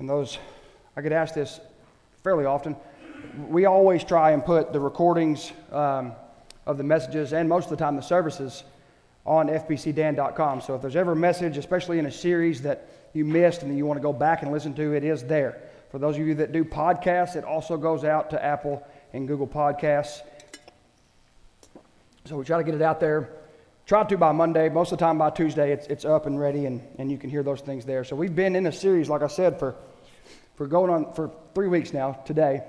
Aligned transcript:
and 0.00 0.08
those, 0.08 0.38
I 0.96 1.02
get 1.02 1.12
asked 1.12 1.34
this 1.34 1.60
fairly 2.24 2.46
often. 2.46 2.74
We 3.48 3.66
always 3.66 4.02
try 4.02 4.32
and 4.32 4.44
put 4.44 4.72
the 4.72 4.80
recordings 4.80 5.52
um, 5.70 6.12
of 6.66 6.78
the 6.78 6.84
messages 6.84 7.32
and 7.32 7.48
most 7.48 7.64
of 7.64 7.70
the 7.70 7.76
time 7.76 7.96
the 7.96 8.02
services 8.02 8.64
on 9.26 9.48
fbcdan.com. 9.48 10.62
So 10.62 10.74
if 10.74 10.82
there's 10.82 10.96
ever 10.96 11.12
a 11.12 11.16
message, 11.16 11.56
especially 11.56 11.98
in 11.98 12.06
a 12.06 12.10
series 12.10 12.62
that 12.62 12.88
you 13.12 13.24
missed 13.24 13.62
and 13.62 13.76
you 13.76 13.86
want 13.86 13.98
to 13.98 14.02
go 14.02 14.12
back 14.12 14.42
and 14.42 14.50
listen 14.50 14.74
to, 14.74 14.94
it 14.94 15.04
is 15.04 15.22
there. 15.24 15.60
For 15.90 15.98
those 15.98 16.16
of 16.16 16.26
you 16.26 16.34
that 16.36 16.52
do 16.52 16.64
podcasts, 16.64 17.36
it 17.36 17.44
also 17.44 17.76
goes 17.76 18.04
out 18.04 18.30
to 18.30 18.42
Apple 18.42 18.86
and 19.12 19.28
Google 19.28 19.46
Podcasts. 19.46 20.22
So 22.24 22.36
we 22.36 22.44
try 22.44 22.58
to 22.58 22.64
get 22.64 22.74
it 22.74 22.82
out 22.82 23.00
there. 23.00 23.30
Try 23.86 24.04
to 24.04 24.16
by 24.16 24.30
Monday. 24.30 24.68
Most 24.68 24.92
of 24.92 24.98
the 24.98 25.04
time 25.04 25.18
by 25.18 25.30
Tuesday, 25.30 25.72
it's, 25.72 25.88
it's 25.88 26.04
up 26.04 26.26
and 26.26 26.38
ready, 26.38 26.66
and, 26.66 26.80
and 26.98 27.10
you 27.10 27.18
can 27.18 27.28
hear 27.28 27.42
those 27.42 27.60
things 27.60 27.84
there. 27.84 28.04
So 28.04 28.14
we've 28.14 28.36
been 28.36 28.54
in 28.54 28.66
a 28.66 28.72
series, 28.72 29.08
like 29.08 29.22
I 29.22 29.26
said, 29.26 29.58
for, 29.58 29.74
for 30.60 30.66
going 30.66 30.90
on 30.90 31.10
for 31.14 31.30
three 31.54 31.68
weeks 31.68 31.94
now 31.94 32.12
today. 32.26 32.62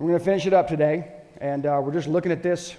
We're 0.00 0.08
going 0.08 0.18
to 0.18 0.24
finish 0.24 0.46
it 0.46 0.52
up 0.52 0.66
today, 0.66 1.12
and 1.40 1.64
uh, 1.64 1.80
we're 1.80 1.92
just 1.92 2.08
looking 2.08 2.32
at 2.32 2.42
this, 2.42 2.74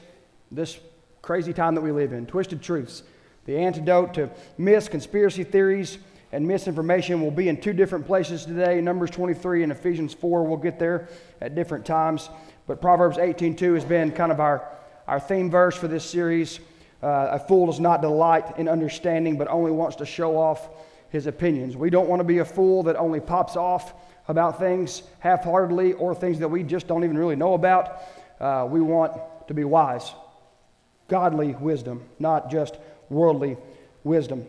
this 0.51 0.77
crazy 1.21 1.53
time 1.53 1.73
that 1.75 1.79
we 1.79 1.93
live 1.93 2.11
in 2.11 2.25
twisted 2.25 2.61
truths. 2.61 3.03
The 3.45 3.57
antidote 3.57 4.13
to 4.15 4.29
myths, 4.57 4.89
conspiracy 4.89 5.45
theories, 5.45 5.99
and 6.33 6.45
misinformation 6.45 7.21
will 7.21 7.31
be 7.31 7.47
in 7.47 7.61
two 7.61 7.71
different 7.71 8.05
places 8.05 8.43
today 8.45 8.81
Numbers 8.81 9.09
23 9.11 9.63
and 9.63 9.71
Ephesians 9.71 10.13
4. 10.13 10.43
We'll 10.43 10.57
get 10.57 10.79
there 10.79 11.07
at 11.39 11.55
different 11.55 11.85
times. 11.85 12.27
But 12.67 12.81
Proverbs 12.81 13.15
18:2 13.17 13.75
has 13.75 13.85
been 13.85 14.11
kind 14.11 14.33
of 14.33 14.41
our, 14.41 14.67
our 15.07 15.21
theme 15.21 15.49
verse 15.49 15.77
for 15.77 15.87
this 15.87 16.03
series. 16.03 16.59
Uh, 17.01 17.29
a 17.31 17.39
fool 17.39 17.67
does 17.67 17.79
not 17.79 18.01
delight 18.01 18.57
in 18.57 18.67
understanding, 18.67 19.37
but 19.37 19.47
only 19.47 19.71
wants 19.71 19.95
to 19.95 20.05
show 20.05 20.35
off 20.37 20.67
his 21.07 21.25
opinions. 21.25 21.77
We 21.77 21.89
don't 21.89 22.09
want 22.09 22.19
to 22.19 22.25
be 22.25 22.39
a 22.39 22.45
fool 22.45 22.83
that 22.83 22.97
only 22.97 23.21
pops 23.21 23.55
off 23.55 23.93
about 24.27 24.59
things 24.59 25.03
half 25.19 25.43
heartedly 25.43 25.93
or 25.93 26.15
things 26.15 26.39
that 26.39 26.47
we 26.47 26.63
just 26.63 26.87
don't 26.87 27.03
even 27.03 27.17
really 27.17 27.35
know 27.35 27.53
about. 27.53 28.01
Uh, 28.39 28.67
we 28.69 28.81
want 28.81 29.13
to 29.47 29.53
be 29.53 29.63
wise, 29.63 30.13
godly 31.07 31.53
wisdom, 31.55 32.03
not 32.19 32.49
just 32.49 32.77
worldly 33.09 33.57
wisdom. 34.03 34.45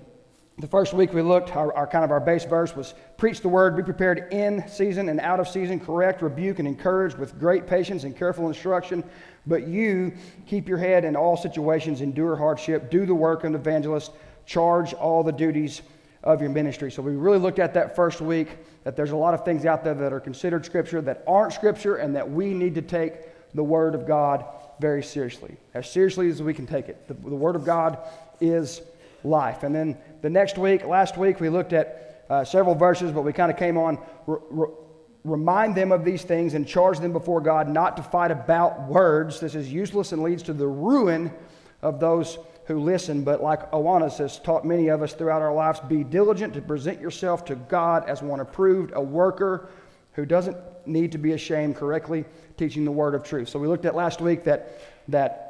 The 0.58 0.66
first 0.66 0.94
week 0.94 1.12
we 1.12 1.20
looked, 1.20 1.54
our, 1.54 1.70
our, 1.74 1.86
kind 1.86 2.02
of 2.02 2.10
our 2.10 2.20
base 2.20 2.46
verse 2.46 2.74
was 2.74 2.94
preach 3.18 3.42
the 3.42 3.48
word, 3.48 3.76
be 3.76 3.82
prepared 3.82 4.32
in 4.32 4.66
season 4.66 5.10
and 5.10 5.20
out 5.20 5.38
of 5.38 5.46
season, 5.46 5.78
correct, 5.78 6.22
rebuke, 6.22 6.58
and 6.58 6.66
encourage 6.66 7.14
with 7.14 7.38
great 7.38 7.66
patience 7.66 8.04
and 8.04 8.16
careful 8.16 8.48
instruction. 8.48 9.04
But 9.46 9.68
you 9.68 10.14
keep 10.46 10.66
your 10.66 10.78
head 10.78 11.04
in 11.04 11.14
all 11.14 11.36
situations, 11.36 12.00
endure 12.00 12.36
hardship, 12.36 12.90
do 12.90 13.04
the 13.04 13.14
work 13.14 13.40
of 13.40 13.48
an 13.48 13.54
evangelist, 13.54 14.12
charge 14.46 14.94
all 14.94 15.22
the 15.22 15.32
duties 15.32 15.82
of 16.26 16.40
your 16.40 16.50
ministry. 16.50 16.90
So 16.90 17.02
we 17.02 17.12
really 17.12 17.38
looked 17.38 17.60
at 17.60 17.72
that 17.74 17.94
first 17.94 18.20
week, 18.20 18.48
that 18.82 18.96
there's 18.96 19.12
a 19.12 19.16
lot 19.16 19.32
of 19.32 19.44
things 19.44 19.64
out 19.64 19.84
there 19.84 19.94
that 19.94 20.12
are 20.12 20.20
considered 20.20 20.66
scripture 20.66 21.00
that 21.00 21.22
aren't 21.26 21.52
scripture, 21.52 21.96
and 21.96 22.16
that 22.16 22.28
we 22.28 22.52
need 22.52 22.74
to 22.74 22.82
take 22.82 23.14
the 23.54 23.62
word 23.62 23.94
of 23.94 24.08
God 24.08 24.44
very 24.80 25.04
seriously, 25.04 25.56
as 25.72 25.88
seriously 25.88 26.28
as 26.28 26.42
we 26.42 26.52
can 26.52 26.66
take 26.66 26.88
it. 26.88 27.06
The, 27.06 27.14
the 27.14 27.36
word 27.36 27.54
of 27.54 27.64
God 27.64 27.98
is 28.40 28.82
life. 29.22 29.62
And 29.62 29.72
then 29.72 29.96
the 30.20 30.28
next 30.28 30.58
week, 30.58 30.84
last 30.84 31.16
week, 31.16 31.38
we 31.38 31.48
looked 31.48 31.72
at 31.72 32.24
uh, 32.28 32.44
several 32.44 32.74
verses, 32.74 33.12
but 33.12 33.22
we 33.22 33.32
kind 33.32 33.52
of 33.52 33.56
came 33.56 33.78
on. 33.78 33.98
Remind 35.22 35.76
them 35.76 35.92
of 35.92 36.04
these 36.04 36.22
things 36.22 36.54
and 36.54 36.66
charge 36.66 36.98
them 36.98 37.12
before 37.12 37.40
God 37.40 37.68
not 37.68 37.96
to 37.98 38.02
fight 38.02 38.32
about 38.32 38.88
words. 38.88 39.38
This 39.38 39.54
is 39.54 39.72
useless 39.72 40.10
and 40.10 40.24
leads 40.24 40.42
to 40.44 40.52
the 40.52 40.66
ruin 40.66 41.32
of 41.82 42.00
those 42.00 42.36
who 42.66 42.80
listen. 42.80 43.24
But 43.24 43.42
like 43.42 43.70
Awanas 43.72 44.18
has 44.18 44.38
taught 44.38 44.64
many 44.64 44.88
of 44.88 45.02
us 45.02 45.14
throughout 45.14 45.42
our 45.42 45.54
lives, 45.54 45.80
be 45.80 46.04
diligent 46.04 46.54
to 46.54 46.62
present 46.62 47.00
yourself 47.00 47.44
to 47.46 47.54
God 47.56 48.08
as 48.08 48.22
one 48.22 48.40
approved, 48.40 48.92
a 48.94 49.00
worker 49.00 49.68
who 50.12 50.24
doesn't 50.24 50.56
need 50.86 51.12
to 51.12 51.18
be 51.18 51.32
ashamed, 51.32 51.76
correctly 51.76 52.24
teaching 52.56 52.84
the 52.84 52.92
word 52.92 53.14
of 53.14 53.22
truth. 53.22 53.48
So 53.48 53.58
we 53.58 53.66
looked 53.66 53.84
at 53.84 53.94
last 53.94 54.20
week 54.20 54.44
that, 54.44 54.80
that 55.08 55.46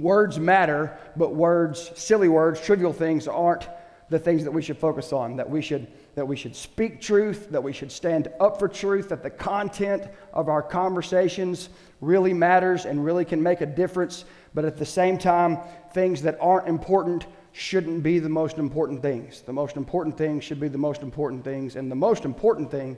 Words 0.00 0.40
matter, 0.40 0.96
but 1.16 1.34
words, 1.34 1.92
silly 1.94 2.28
words, 2.28 2.60
trivial 2.60 2.92
things 2.92 3.28
aren't 3.28 3.68
the 4.08 4.18
things 4.18 4.44
that 4.44 4.50
we 4.50 4.60
should 4.60 4.78
focus 4.78 5.12
on. 5.12 5.36
That 5.36 5.48
we 5.48 5.62
should, 5.62 5.86
that 6.14 6.26
we 6.26 6.36
should 6.36 6.56
speak 6.56 7.00
truth, 7.00 7.50
that 7.50 7.62
we 7.62 7.72
should 7.72 7.92
stand 7.92 8.28
up 8.40 8.58
for 8.58 8.68
truth, 8.68 9.10
that 9.10 9.22
the 9.22 9.30
content 9.30 10.08
of 10.32 10.48
our 10.48 10.62
conversations 10.62 11.68
really 12.00 12.32
matters 12.32 12.86
and 12.86 13.04
really 13.04 13.24
can 13.24 13.42
make 13.42 13.60
a 13.60 13.66
difference. 13.66 14.24
But 14.54 14.64
at 14.64 14.76
the 14.76 14.86
same 14.86 15.18
time, 15.18 15.58
things 15.92 16.22
that 16.22 16.38
aren't 16.40 16.68
important 16.68 17.26
shouldn't 17.52 18.02
be 18.02 18.18
the 18.18 18.28
most 18.28 18.58
important 18.58 19.02
things. 19.02 19.42
The 19.42 19.52
most 19.52 19.76
important 19.76 20.16
things 20.16 20.44
should 20.44 20.60
be 20.60 20.68
the 20.68 20.78
most 20.78 21.02
important 21.02 21.44
things. 21.44 21.76
And 21.76 21.90
the 21.90 21.96
most 21.96 22.24
important 22.24 22.70
thing 22.70 22.96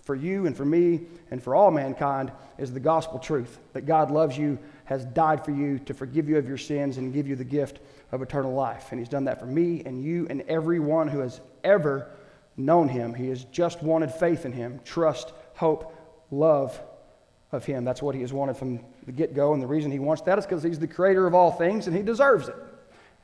for 0.00 0.14
you 0.14 0.46
and 0.46 0.56
for 0.56 0.64
me 0.64 1.00
and 1.30 1.42
for 1.42 1.54
all 1.54 1.70
mankind 1.70 2.30
is 2.58 2.72
the 2.72 2.80
gospel 2.80 3.18
truth 3.18 3.58
that 3.72 3.86
God 3.86 4.10
loves 4.10 4.36
you 4.36 4.58
has 4.84 5.04
died 5.06 5.42
for 5.44 5.50
you 5.50 5.78
to 5.80 5.94
forgive 5.94 6.28
you 6.28 6.36
of 6.36 6.46
your 6.46 6.58
sins 6.58 6.98
and 6.98 7.14
give 7.14 7.26
you 7.26 7.36
the 7.36 7.44
gift 7.44 7.80
of 8.12 8.20
eternal 8.20 8.52
life. 8.52 8.88
And 8.90 8.98
He's 8.98 9.08
done 9.08 9.24
that 9.24 9.40
for 9.40 9.46
me 9.46 9.82
and 9.86 10.04
you 10.04 10.26
and 10.28 10.42
everyone 10.42 11.08
who 11.08 11.20
has 11.20 11.40
ever 11.64 12.10
known 12.56 12.88
Him. 12.88 13.14
He 13.14 13.28
has 13.28 13.44
just 13.44 13.82
wanted 13.82 14.12
faith 14.12 14.44
in 14.44 14.52
Him, 14.52 14.80
trust, 14.84 15.32
hope, 15.54 15.94
love 16.30 16.78
of 17.54 17.64
Him. 17.64 17.84
That's 17.84 18.02
what 18.02 18.14
He 18.14 18.20
has 18.20 18.32
wanted 18.32 18.56
from 18.56 18.80
the 19.06 19.12
get 19.12 19.34
go. 19.34 19.54
And 19.54 19.62
the 19.62 19.66
reason 19.66 19.90
He 19.90 19.98
wants 19.98 20.22
that 20.22 20.38
is 20.38 20.44
because 20.44 20.62
He's 20.62 20.78
the 20.78 20.86
creator 20.86 21.26
of 21.26 21.34
all 21.34 21.52
things 21.52 21.86
and 21.86 21.96
He 21.96 22.02
deserves 22.02 22.48
it. 22.48 22.56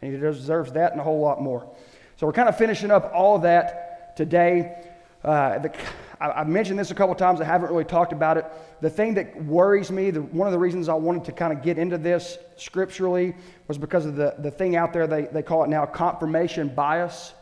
And 0.01 0.13
He 0.13 0.19
deserves 0.19 0.73
that 0.73 0.93
and 0.93 1.01
a 1.01 1.05
whole 1.05 1.21
lot 1.21 1.43
more. 1.43 1.71
So 2.17 2.27
we're 2.27 2.33
kind 2.33 2.49
of 2.49 2.57
finishing 2.57 2.91
up 2.91 3.11
all 3.15 3.37
of 3.37 3.43
that 3.43 4.17
today. 4.17 4.85
Uh, 5.25 5.59
the, 5.59 5.75
I, 6.21 6.39
have 6.39 6.49
mentioned 6.49 6.79
this 6.79 6.91
a 6.91 6.95
couple 6.95 7.15
times. 7.15 7.41
I 7.41 7.45
haven't 7.45 7.71
really 7.71 7.85
talked 7.85 8.13
about 8.13 8.37
it. 8.37 8.45
The 8.81 8.91
thing 8.91 9.15
that 9.15 9.43
worries 9.45 9.91
me, 9.91 10.11
the, 10.11 10.21
one 10.21 10.47
of 10.47 10.53
the 10.53 10.59
reasons 10.59 10.89
I 10.89 10.95
wanted 10.95 11.25
to 11.25 11.33
kind 11.33 11.53
of 11.53 11.63
get 11.63 11.79
into 11.79 11.97
this 11.97 12.39
scripturally 12.57 13.35
was 13.69 13.79
because 13.79 14.05
of 14.05 14.17
the, 14.17 14.35
the 14.39 14.51
thing 14.51 14.77
out 14.77 14.93
there, 14.93 15.07
they, 15.07 15.23
they 15.23 15.43
call 15.43 15.65
it 15.65 15.69
now 15.69 15.87
confirmation 15.87 16.69
bias. 16.69 17.33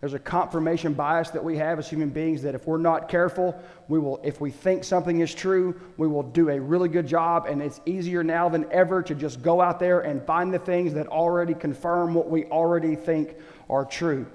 There's 0.00 0.14
a 0.14 0.18
confirmation 0.18 0.94
bias 0.94 1.30
that 1.30 1.42
we 1.42 1.56
have 1.56 1.80
as 1.80 1.90
human 1.90 2.10
beings 2.10 2.42
that 2.42 2.54
if 2.54 2.68
we're 2.68 2.78
not 2.78 3.08
careful, 3.08 3.60
we 3.88 3.98
will, 3.98 4.20
if 4.22 4.40
we 4.40 4.50
think 4.50 4.84
something 4.84 5.18
is 5.18 5.34
true, 5.34 5.80
we 5.96 6.06
will 6.06 6.22
do 6.22 6.50
a 6.50 6.60
really 6.60 6.88
good 6.88 7.06
job. 7.06 7.46
And 7.48 7.60
it's 7.60 7.80
easier 7.84 8.22
now 8.22 8.48
than 8.48 8.70
ever 8.70 9.02
to 9.02 9.14
just 9.14 9.42
go 9.42 9.60
out 9.60 9.80
there 9.80 10.00
and 10.00 10.22
find 10.24 10.54
the 10.54 10.58
things 10.60 10.94
that 10.94 11.08
already 11.08 11.52
confirm 11.52 12.14
what 12.14 12.30
we 12.30 12.44
already 12.44 12.94
think 12.94 13.34
are 13.68 13.84
true. 13.84 14.26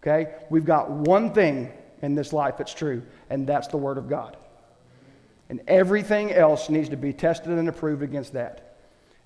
Okay? 0.00 0.32
We've 0.48 0.64
got 0.64 0.90
one 0.90 1.32
thing 1.32 1.72
in 2.02 2.14
this 2.14 2.32
life 2.32 2.56
that's 2.56 2.72
true, 2.72 3.02
and 3.30 3.46
that's 3.46 3.66
the 3.66 3.76
Word 3.76 3.98
of 3.98 4.08
God. 4.08 4.36
And 5.48 5.60
everything 5.66 6.32
else 6.32 6.70
needs 6.70 6.88
to 6.90 6.96
be 6.96 7.12
tested 7.12 7.50
and 7.50 7.68
approved 7.68 8.04
against 8.04 8.34
that. 8.34 8.76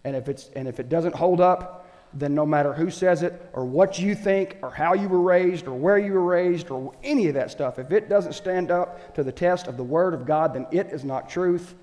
And 0.04 0.16
if, 0.16 0.30
it's, 0.30 0.48
and 0.56 0.66
if 0.66 0.80
it 0.80 0.88
doesn't 0.88 1.14
hold 1.14 1.42
up, 1.42 1.83
then 2.14 2.34
no 2.34 2.46
matter 2.46 2.72
who 2.72 2.90
says 2.90 3.22
it, 3.22 3.50
or 3.52 3.64
what 3.64 3.98
you 3.98 4.14
think, 4.14 4.56
or 4.62 4.70
how 4.70 4.94
you 4.94 5.08
were 5.08 5.20
raised, 5.20 5.66
or 5.66 5.74
where 5.74 5.98
you 5.98 6.12
were 6.12 6.24
raised, 6.24 6.70
or 6.70 6.94
any 7.02 7.26
of 7.26 7.34
that 7.34 7.50
stuff, 7.50 7.78
if 7.78 7.90
it 7.90 8.08
doesn't 8.08 8.34
stand 8.34 8.70
up 8.70 9.14
to 9.14 9.24
the 9.24 9.32
test 9.32 9.66
of 9.66 9.76
the 9.76 9.82
Word 9.82 10.14
of 10.14 10.24
God, 10.24 10.54
then 10.54 10.66
it 10.70 10.86
is 10.88 11.04
not 11.04 11.28
truth, 11.28 11.74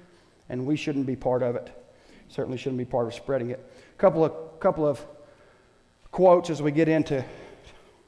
and 0.50 0.66
we 0.66 0.75
shouldn't 0.75 1.06
be 1.06 1.16
part 1.16 1.44
of 1.44 1.56
it. 1.56 1.72
Certainly 2.30 2.58
shouldn't 2.58 2.78
be 2.78 2.86
part 2.86 3.08
of 3.08 3.14
spreading 3.14 3.50
it. 3.50 3.59
A 3.94 3.97
couple 3.97 4.24
of, 4.24 4.59
couple 4.59 4.88
of 4.88 5.06
quotes 6.12 6.50
as 6.50 6.62
we 6.62 6.72
get 6.72 6.88
into 6.88 7.24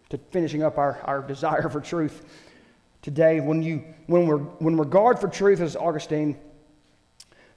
to 0.09 0.17
finishing 0.31 0.63
up 0.63 0.77
our, 0.77 1.01
our 1.03 1.21
desire 1.21 1.67
for 1.69 1.81
truth 1.81 2.23
today 3.01 3.41
when, 3.41 3.61
you, 3.61 3.83
when, 4.07 4.27
we're, 4.27 4.37
when 4.37 4.77
regard 4.77 5.19
for 5.19 5.27
truth, 5.27 5.59
as 5.59 5.75
Augustine, 5.75 6.37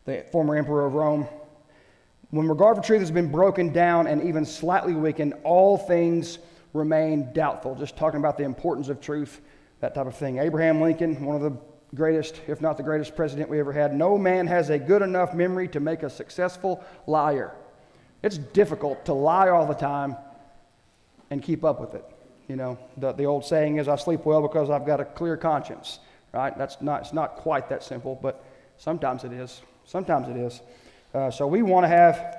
the 0.06 0.24
former 0.32 0.56
emperor 0.56 0.86
of 0.86 0.94
Rome, 0.94 1.28
when 2.30 2.48
regard 2.48 2.76
for 2.76 2.82
truth 2.82 3.00
has 3.00 3.10
been 3.10 3.30
broken 3.30 3.72
down 3.72 4.06
and 4.06 4.22
even 4.22 4.44
slightly 4.44 4.94
weakened, 4.94 5.34
all 5.44 5.78
things 5.78 6.38
remain 6.72 7.32
doubtful. 7.32 7.74
Just 7.74 7.96
talking 7.96 8.18
about 8.18 8.36
the 8.36 8.44
importance 8.44 8.88
of 8.88 9.00
truth, 9.00 9.40
that 9.80 9.94
type 9.94 10.06
of 10.06 10.16
thing. 10.16 10.38
Abraham 10.38 10.80
Lincoln, 10.80 11.24
one 11.24 11.36
of 11.36 11.42
the 11.42 11.56
greatest, 11.94 12.40
if 12.48 12.60
not 12.60 12.76
the 12.76 12.82
greatest 12.82 13.14
president 13.14 13.48
we 13.48 13.60
ever 13.60 13.72
had, 13.72 13.94
no 13.94 14.18
man 14.18 14.46
has 14.46 14.70
a 14.70 14.78
good 14.78 15.02
enough 15.02 15.34
memory 15.34 15.68
to 15.68 15.80
make 15.80 16.02
a 16.02 16.10
successful 16.10 16.84
liar. 17.06 17.54
It's 18.22 18.38
difficult 18.38 19.04
to 19.06 19.12
lie 19.12 19.48
all 19.48 19.66
the 19.66 19.74
time 19.74 20.16
and 21.30 21.42
keep 21.42 21.64
up 21.64 21.80
with 21.80 21.94
it. 21.94 22.04
You 22.48 22.56
know, 22.56 22.78
the, 22.96 23.12
the 23.12 23.24
old 23.24 23.44
saying 23.44 23.76
is, 23.76 23.88
I 23.88 23.96
sleep 23.96 24.24
well 24.24 24.42
because 24.42 24.70
I've 24.70 24.86
got 24.86 25.00
a 25.00 25.04
clear 25.04 25.36
conscience, 25.36 26.00
right? 26.32 26.56
That's 26.56 26.80
not, 26.80 27.02
it's 27.02 27.12
not 27.12 27.36
quite 27.36 27.68
that 27.68 27.82
simple, 27.82 28.18
but 28.20 28.44
sometimes 28.78 29.24
it 29.24 29.32
is. 29.32 29.62
Sometimes 29.84 30.28
it 30.28 30.36
is. 30.36 30.60
Uh, 31.16 31.30
so 31.30 31.46
we 31.46 31.62
want 31.62 31.82
to 31.82 31.88
have 31.88 32.36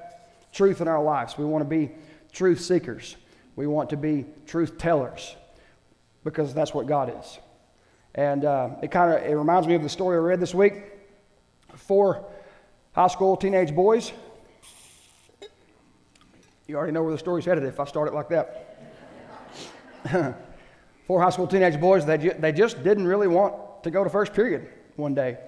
truth 0.54 0.82
in 0.82 0.88
our 0.88 1.02
lives. 1.02 1.36
We 1.36 1.46
want 1.46 1.64
to 1.64 1.68
be 1.68 1.90
truth 2.32 2.62
seekers. 2.62 3.16
We 3.56 3.66
want 3.66 3.90
to 3.90 3.98
be 3.98 4.26
truth 4.46 4.78
tellers 4.78 5.36
because 6.24 6.54
that's 6.54 6.76
what 6.76 6.86
God 6.86 7.12
is. 7.20 7.40
And 8.14 8.46
uh, 8.46 8.70
it 8.84 8.92
kind 8.92 9.12
of 9.12 9.28
it 9.28 9.34
reminds 9.34 9.68
me 9.68 9.74
of 9.74 9.82
the 9.82 9.90
story 9.90 10.16
I 10.16 10.20
read 10.20 10.40
this 10.40 10.54
week. 10.54 10.84
Four 11.74 12.24
high 12.92 13.08
school 13.08 13.36
teenage 13.36 13.74
boys. 13.74 14.12
You 16.68 16.76
already 16.76 16.92
know 16.92 17.02
where 17.02 17.12
the 17.12 17.18
story's 17.18 17.46
headed 17.46 17.64
if 17.64 17.80
I 17.80 17.86
start 17.86 18.08
it 18.10 18.14
like 18.14 18.30
that. 18.30 18.78
four 21.08 21.20
high 21.20 21.32
school 21.32 21.48
teenage 21.48 21.80
boys, 21.80 22.06
they, 22.06 22.20
ju- 22.20 22.36
they 22.38 22.52
just 22.52 22.84
didn't 22.84 23.08
really 23.08 23.28
want 23.28 23.56
to 23.82 23.90
go 23.90 24.04
to 24.04 24.10
first 24.12 24.36
period 24.36 24.70
one 24.98 25.16
day. 25.16 25.40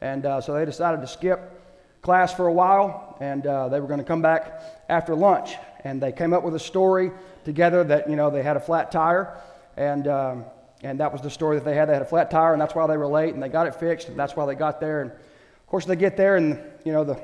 And 0.00 0.24
uh, 0.24 0.40
so 0.40 0.54
they 0.54 0.64
decided 0.64 1.00
to 1.00 1.08
skip 1.08 1.57
class 2.02 2.34
for 2.34 2.46
a 2.46 2.52
while, 2.52 3.16
and 3.20 3.46
uh, 3.46 3.68
they 3.68 3.80
were 3.80 3.86
going 3.86 4.00
to 4.00 4.04
come 4.04 4.22
back 4.22 4.62
after 4.88 5.14
lunch. 5.14 5.56
And 5.84 6.02
they 6.02 6.12
came 6.12 6.32
up 6.32 6.42
with 6.42 6.54
a 6.54 6.60
story 6.60 7.10
together 7.44 7.84
that, 7.84 8.10
you 8.10 8.16
know, 8.16 8.30
they 8.30 8.42
had 8.42 8.56
a 8.56 8.60
flat 8.60 8.90
tire, 8.90 9.40
and, 9.76 10.08
um, 10.08 10.44
and 10.82 11.00
that 11.00 11.12
was 11.12 11.22
the 11.22 11.30
story 11.30 11.56
that 11.56 11.64
they 11.64 11.74
had. 11.74 11.88
They 11.88 11.92
had 11.92 12.02
a 12.02 12.06
flat 12.06 12.30
tire, 12.30 12.52
and 12.52 12.60
that's 12.60 12.74
why 12.74 12.86
they 12.86 12.96
were 12.96 13.06
late, 13.06 13.34
and 13.34 13.42
they 13.42 13.48
got 13.48 13.66
it 13.66 13.74
fixed, 13.74 14.08
and 14.08 14.18
that's 14.18 14.34
why 14.36 14.46
they 14.46 14.54
got 14.54 14.80
there. 14.80 15.02
And 15.02 15.10
of 15.10 15.66
course, 15.66 15.84
they 15.84 15.96
get 15.96 16.16
there, 16.16 16.36
and, 16.36 16.60
you 16.84 16.92
know, 16.92 17.04
the 17.04 17.22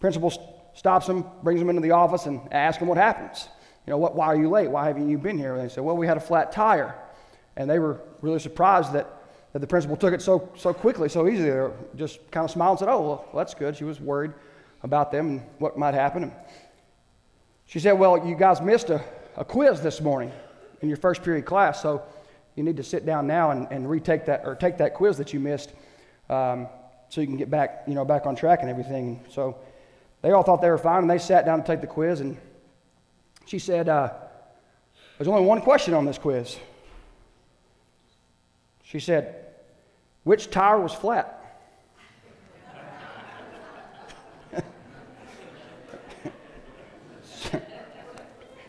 principal 0.00 0.30
stops 0.74 1.06
them, 1.06 1.24
brings 1.42 1.60
them 1.60 1.70
into 1.70 1.82
the 1.82 1.92
office, 1.92 2.26
and 2.26 2.52
asks 2.52 2.78
them 2.78 2.88
what 2.88 2.98
happens. 2.98 3.48
You 3.86 3.90
know, 3.92 3.98
what, 3.98 4.14
why 4.14 4.26
are 4.26 4.36
you 4.36 4.48
late? 4.48 4.70
Why 4.70 4.86
haven't 4.86 5.08
you 5.08 5.18
been 5.18 5.38
here? 5.38 5.54
And 5.54 5.62
they 5.62 5.72
said, 5.72 5.84
well, 5.84 5.96
we 5.96 6.06
had 6.06 6.16
a 6.16 6.20
flat 6.20 6.52
tire. 6.52 6.94
And 7.56 7.68
they 7.68 7.78
were 7.78 8.00
really 8.20 8.38
surprised 8.38 8.92
that, 8.94 9.06
that 9.54 9.60
the 9.60 9.66
principal 9.68 9.96
took 9.96 10.12
it 10.12 10.20
so, 10.20 10.50
so 10.56 10.74
quickly, 10.74 11.08
so 11.08 11.28
easily. 11.28 11.72
Just 11.94 12.28
kind 12.32 12.44
of 12.44 12.50
smiled 12.50 12.72
and 12.72 12.78
said, 12.80 12.88
oh, 12.88 13.00
well, 13.00 13.28
that's 13.36 13.54
good. 13.54 13.76
She 13.76 13.84
was 13.84 14.00
worried 14.00 14.32
about 14.82 15.12
them 15.12 15.28
and 15.28 15.42
what 15.58 15.78
might 15.78 15.94
happen. 15.94 16.24
And 16.24 16.32
she 17.64 17.78
said, 17.78 17.92
well, 17.92 18.26
you 18.26 18.34
guys 18.34 18.60
missed 18.60 18.90
a, 18.90 19.00
a 19.36 19.44
quiz 19.44 19.80
this 19.80 20.00
morning 20.00 20.32
in 20.82 20.88
your 20.88 20.96
first 20.96 21.22
period 21.22 21.44
class, 21.44 21.80
so 21.80 22.02
you 22.56 22.64
need 22.64 22.76
to 22.76 22.82
sit 22.82 23.06
down 23.06 23.28
now 23.28 23.52
and, 23.52 23.68
and 23.70 23.88
retake 23.88 24.26
that, 24.26 24.42
or 24.44 24.56
take 24.56 24.76
that 24.78 24.92
quiz 24.92 25.16
that 25.18 25.32
you 25.32 25.38
missed 25.38 25.72
um, 26.28 26.66
so 27.08 27.20
you 27.20 27.28
can 27.28 27.36
get 27.36 27.48
back, 27.48 27.84
you 27.86 27.94
know, 27.94 28.04
back 28.04 28.26
on 28.26 28.34
track 28.34 28.58
and 28.62 28.68
everything. 28.68 29.24
So 29.30 29.56
they 30.22 30.32
all 30.32 30.42
thought 30.42 30.62
they 30.62 30.70
were 30.70 30.78
fine, 30.78 31.02
and 31.02 31.10
they 31.10 31.18
sat 31.18 31.46
down 31.46 31.60
to 31.60 31.66
take 31.66 31.80
the 31.80 31.86
quiz, 31.86 32.18
and 32.18 32.36
she 33.46 33.60
said, 33.60 33.88
uh, 33.88 34.12
There's 35.16 35.28
only 35.28 35.44
one 35.44 35.60
question 35.60 35.94
on 35.94 36.04
this 36.04 36.18
quiz. 36.18 36.56
She 38.82 38.98
said, 38.98 39.43
Which 40.24 40.50
tire 40.50 40.80
was 40.80 40.92
flat? 40.92 41.40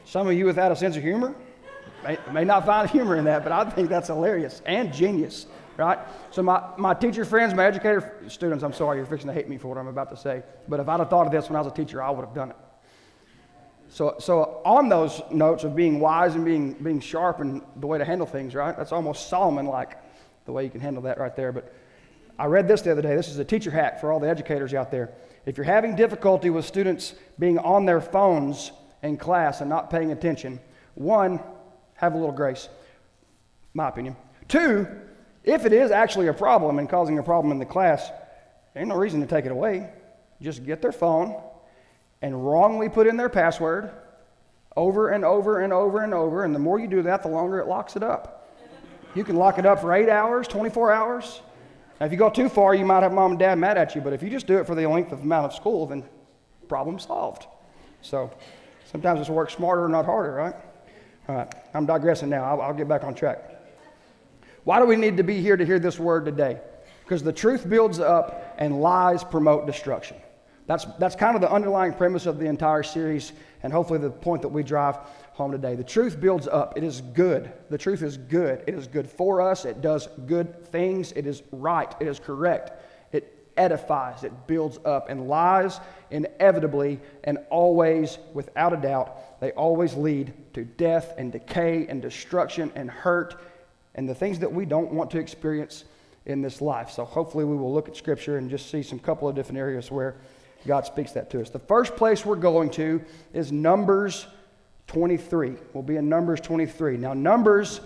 Some 0.04 0.28
of 0.28 0.34
you 0.34 0.46
without 0.46 0.72
a 0.72 0.75
sense 0.75 0.96
of 0.96 1.04
humor 1.04 1.36
may, 2.04 2.18
may 2.31 2.46
not 2.46 2.66
find 2.66 2.90
humor 2.90 3.16
in 3.18 3.25
that, 3.25 3.44
but 3.44 3.52
I 3.52 3.69
think 3.69 3.90
that's 3.90 4.07
hilarious 4.07 4.62
and 4.66 4.94
genius, 4.94 5.48
right? 5.78 6.00
So, 6.31 6.42
my, 6.42 6.63
my 6.78 6.94
teacher 6.94 7.25
friends, 7.25 7.54
my 7.54 7.66
educator 7.66 8.22
students, 8.28 8.63
I'm 8.63 8.72
sorry, 8.72 8.98
you're 8.98 9.06
fixing 9.06 9.28
to 9.28 9.34
hate 9.34 9.50
me 9.50 9.57
for 9.57 9.68
what 9.68 9.78
I'm 9.78 9.88
about 9.88 10.10
to 10.12 10.18
say, 10.18 10.44
but 10.68 10.80
if 10.80 10.88
I'd 10.88 11.00
have 11.00 11.10
thought 11.10 11.25
of 11.25 11.31
this 11.31 11.50
when 11.50 11.56
I 11.57 11.60
was 11.60 11.72
a 11.72 11.75
teacher, 11.75 12.02
I 12.02 12.12
would 12.12 12.24
have 12.24 12.34
done 12.34 12.52
it. 12.52 12.56
So, 13.90 14.16
so 14.19 14.62
on 14.66 14.90
those 14.90 15.22
notes 15.31 15.63
of 15.63 15.75
being 15.75 16.00
wise 16.00 16.36
and 16.36 16.46
being, 16.46 16.74
being 16.74 17.00
sharp 17.00 17.40
and 17.40 17.62
the 17.78 17.88
way 17.88 17.98
to 17.98 18.06
handle 18.06 18.28
things, 18.28 18.56
right? 18.56 18.75
That's 18.75 18.92
almost 18.92 19.30
Solomon 19.30 19.66
like 19.66 19.98
the 20.45 20.51
way 20.51 20.63
you 20.63 20.69
can 20.69 20.81
handle 20.81 21.03
that 21.03 21.18
right 21.18 21.36
there. 21.36 21.51
But 21.51 21.74
I 22.38 22.45
read 22.45 22.68
this 22.68 22.81
the 22.81 22.92
other 22.92 23.01
day. 23.01 23.15
This 23.15 23.30
is 23.30 23.39
a 23.39 23.45
teacher 23.45 23.71
hack 23.71 24.00
for 24.00 24.12
all 24.12 24.19
the 24.19 24.30
educators 24.30 24.74
out 24.74 24.92
there. 24.92 25.12
If 25.45 25.57
you're 25.57 25.65
having 25.65 25.95
difficulty 25.95 26.50
with 26.50 26.65
students 26.65 27.13
being 27.38 27.59
on 27.59 27.86
their 27.86 28.01
phones 28.01 28.71
in 29.03 29.18
class 29.18 29.62
and 29.62 29.69
not 29.69 29.89
paying 29.89 30.12
attention, 30.12 30.59
one, 30.95 31.39
have 31.95 32.13
a 32.13 32.18
little 32.18 32.31
grace, 32.31 32.68
my 33.74 33.89
opinion. 33.89 34.15
Two, 34.47 34.88
if 35.44 35.65
it 35.65 35.74
is 35.74 35.92
actually 35.92 36.27
a 36.27 36.33
problem 36.33 36.80
and 36.80 36.89
causing 36.89 37.19
a 37.19 37.24
problem 37.24 37.51
in 37.51 37.59
the 37.59 37.65
class, 37.65 38.12
ain't 38.75 38.88
no 38.88 38.95
reason 38.95 39.21
to 39.21 39.27
take 39.27 39.45
it 39.45 39.51
away. 39.51 39.89
Just 40.42 40.65
get 40.65 40.81
their 40.81 40.92
phone 40.92 41.42
and 42.21 42.45
wrongly 42.45 42.89
put 42.89 43.07
in 43.07 43.18
their 43.18 43.30
password 43.30 43.92
over 44.75 45.09
and 45.09 45.24
over 45.24 45.62
and 45.62 45.71
over 45.71 46.03
and 46.03 46.13
over. 46.13 46.44
And 46.44 46.53
the 46.53 46.59
more 46.59 46.80
you 46.80 46.88
do 46.88 47.03
that, 47.03 47.21
the 47.21 47.30
longer 47.30 47.59
it 47.59 47.68
locks 47.68 47.95
it 47.95 48.03
up. 48.03 48.44
You 49.15 49.23
can 49.23 49.38
lock 49.38 49.57
it 49.57 49.65
up 49.65 49.79
for 49.79 49.94
eight 49.94 50.09
hours, 50.09 50.47
24 50.47 50.91
hours. 50.91 51.41
Now, 52.00 52.06
if 52.06 52.12
you 52.12 52.17
go 52.17 52.29
too 52.29 52.50
far, 52.50 52.75
you 52.75 52.83
might 52.83 53.01
have 53.01 53.13
mom 53.13 53.31
and 53.31 53.39
dad 53.39 53.57
mad 53.57 53.77
at 53.77 53.95
you, 53.95 54.01
but 54.01 54.12
if 54.12 54.21
you 54.21 54.29
just 54.29 54.45
do 54.45 54.57
it 54.57 54.67
for 54.67 54.75
the 54.75 54.85
length 54.85 55.13
of 55.13 55.21
amount 55.21 55.45
of 55.45 55.53
school, 55.53 55.88
then 55.88 56.03
problem 56.67 57.00
solved. 57.00 57.47
So 58.01 58.29
sometimes 58.91 59.21
it's 59.21 59.29
work 59.29 59.50
smarter, 59.50 59.88
not 59.88 60.06
harder, 60.06 60.33
right? 60.33 60.56
All 61.29 61.35
right, 61.35 61.56
I'm 61.73 61.85
digressing 61.85 62.29
now. 62.29 62.44
I'll, 62.44 62.62
I'll 62.62 62.73
get 62.73 62.89
back 62.89 63.06
on 63.06 63.15
track. 63.15 63.39
Why 64.65 64.79
do 64.79 64.85
we 64.85 64.97
need 64.97 65.15
to 65.18 65.23
be 65.23 65.41
here 65.41 65.56
to 65.56 65.65
hear 65.65 65.79
this 65.79 65.97
word 65.97 66.25
today? 66.25 66.59
Because 67.03 67.23
the 67.23 67.31
truth 67.31 67.68
builds 67.69 68.00
up 68.00 68.56
and 68.57 68.81
lies 68.81 69.23
promote 69.23 69.65
destruction. 69.65 70.18
That's, 70.68 70.85
that's 71.00 71.15
kind 71.15 71.35
of 71.35 71.41
the 71.41 71.51
underlying 71.51 71.94
premise 71.94 72.25
of 72.25 72.39
the 72.39 72.47
entire 72.47 72.83
series, 72.83 73.31
and 73.63 73.71
hopefully 73.71 74.00
the 74.00 74.09
point 74.09 74.41
that 74.41 74.50
we 74.50 74.63
drive 74.63 74.97
home 75.35 75.51
today. 75.51 75.75
The 75.75 75.83
truth 75.83 76.19
builds 76.19 76.47
up. 76.47 76.77
It 76.77 76.83
is 76.83 77.01
good. 77.01 77.51
The 77.69 77.77
truth 77.77 78.01
is 78.01 78.15
good. 78.15 78.63
It 78.67 78.73
is 78.73 78.87
good 78.87 79.05
for 79.05 79.41
us. 79.41 79.65
It 79.65 79.81
does 79.81 80.07
good 80.27 80.65
things. 80.67 81.11
It 81.11 81.27
is 81.27 81.43
right. 81.51 81.93
It 81.99 82.07
is 82.07 82.19
correct. 82.19 82.71
It 83.11 83.49
edifies. 83.57 84.23
It 84.23 84.31
builds 84.47 84.79
up. 84.85 85.09
And 85.09 85.27
lies, 85.27 85.81
inevitably 86.09 87.01
and 87.25 87.37
always, 87.49 88.17
without 88.33 88.71
a 88.71 88.77
doubt, 88.77 89.41
they 89.41 89.51
always 89.51 89.93
lead 89.95 90.33
to 90.53 90.63
death 90.63 91.13
and 91.17 91.33
decay 91.33 91.85
and 91.87 92.01
destruction 92.01 92.71
and 92.73 92.89
hurt 92.89 93.35
and 93.93 94.07
the 94.07 94.15
things 94.15 94.39
that 94.39 94.51
we 94.51 94.65
don't 94.65 94.93
want 94.93 95.11
to 95.11 95.19
experience 95.19 95.83
in 96.25 96.41
this 96.41 96.61
life. 96.61 96.91
So 96.91 97.03
hopefully 97.03 97.43
we 97.43 97.57
will 97.57 97.73
look 97.73 97.89
at 97.89 97.97
Scripture 97.97 98.37
and 98.37 98.49
just 98.49 98.71
see 98.71 98.83
some 98.83 98.99
couple 98.99 99.27
of 99.27 99.35
different 99.35 99.57
areas 99.57 99.91
where 99.91 100.15
God 100.65 100.85
speaks 100.85 101.11
that 101.11 101.29
to 101.31 101.41
us. 101.41 101.49
The 101.49 101.59
first 101.59 101.97
place 101.97 102.25
we're 102.25 102.37
going 102.37 102.69
to 102.71 103.03
is 103.33 103.51
Numbers 103.51 104.27
23. 104.87 105.53
We'll 105.73 105.83
be 105.83 105.95
in 105.95 106.09
Numbers 106.09 106.41
23. 106.41 106.97
Now, 106.97 107.13
Numbers 107.13 107.81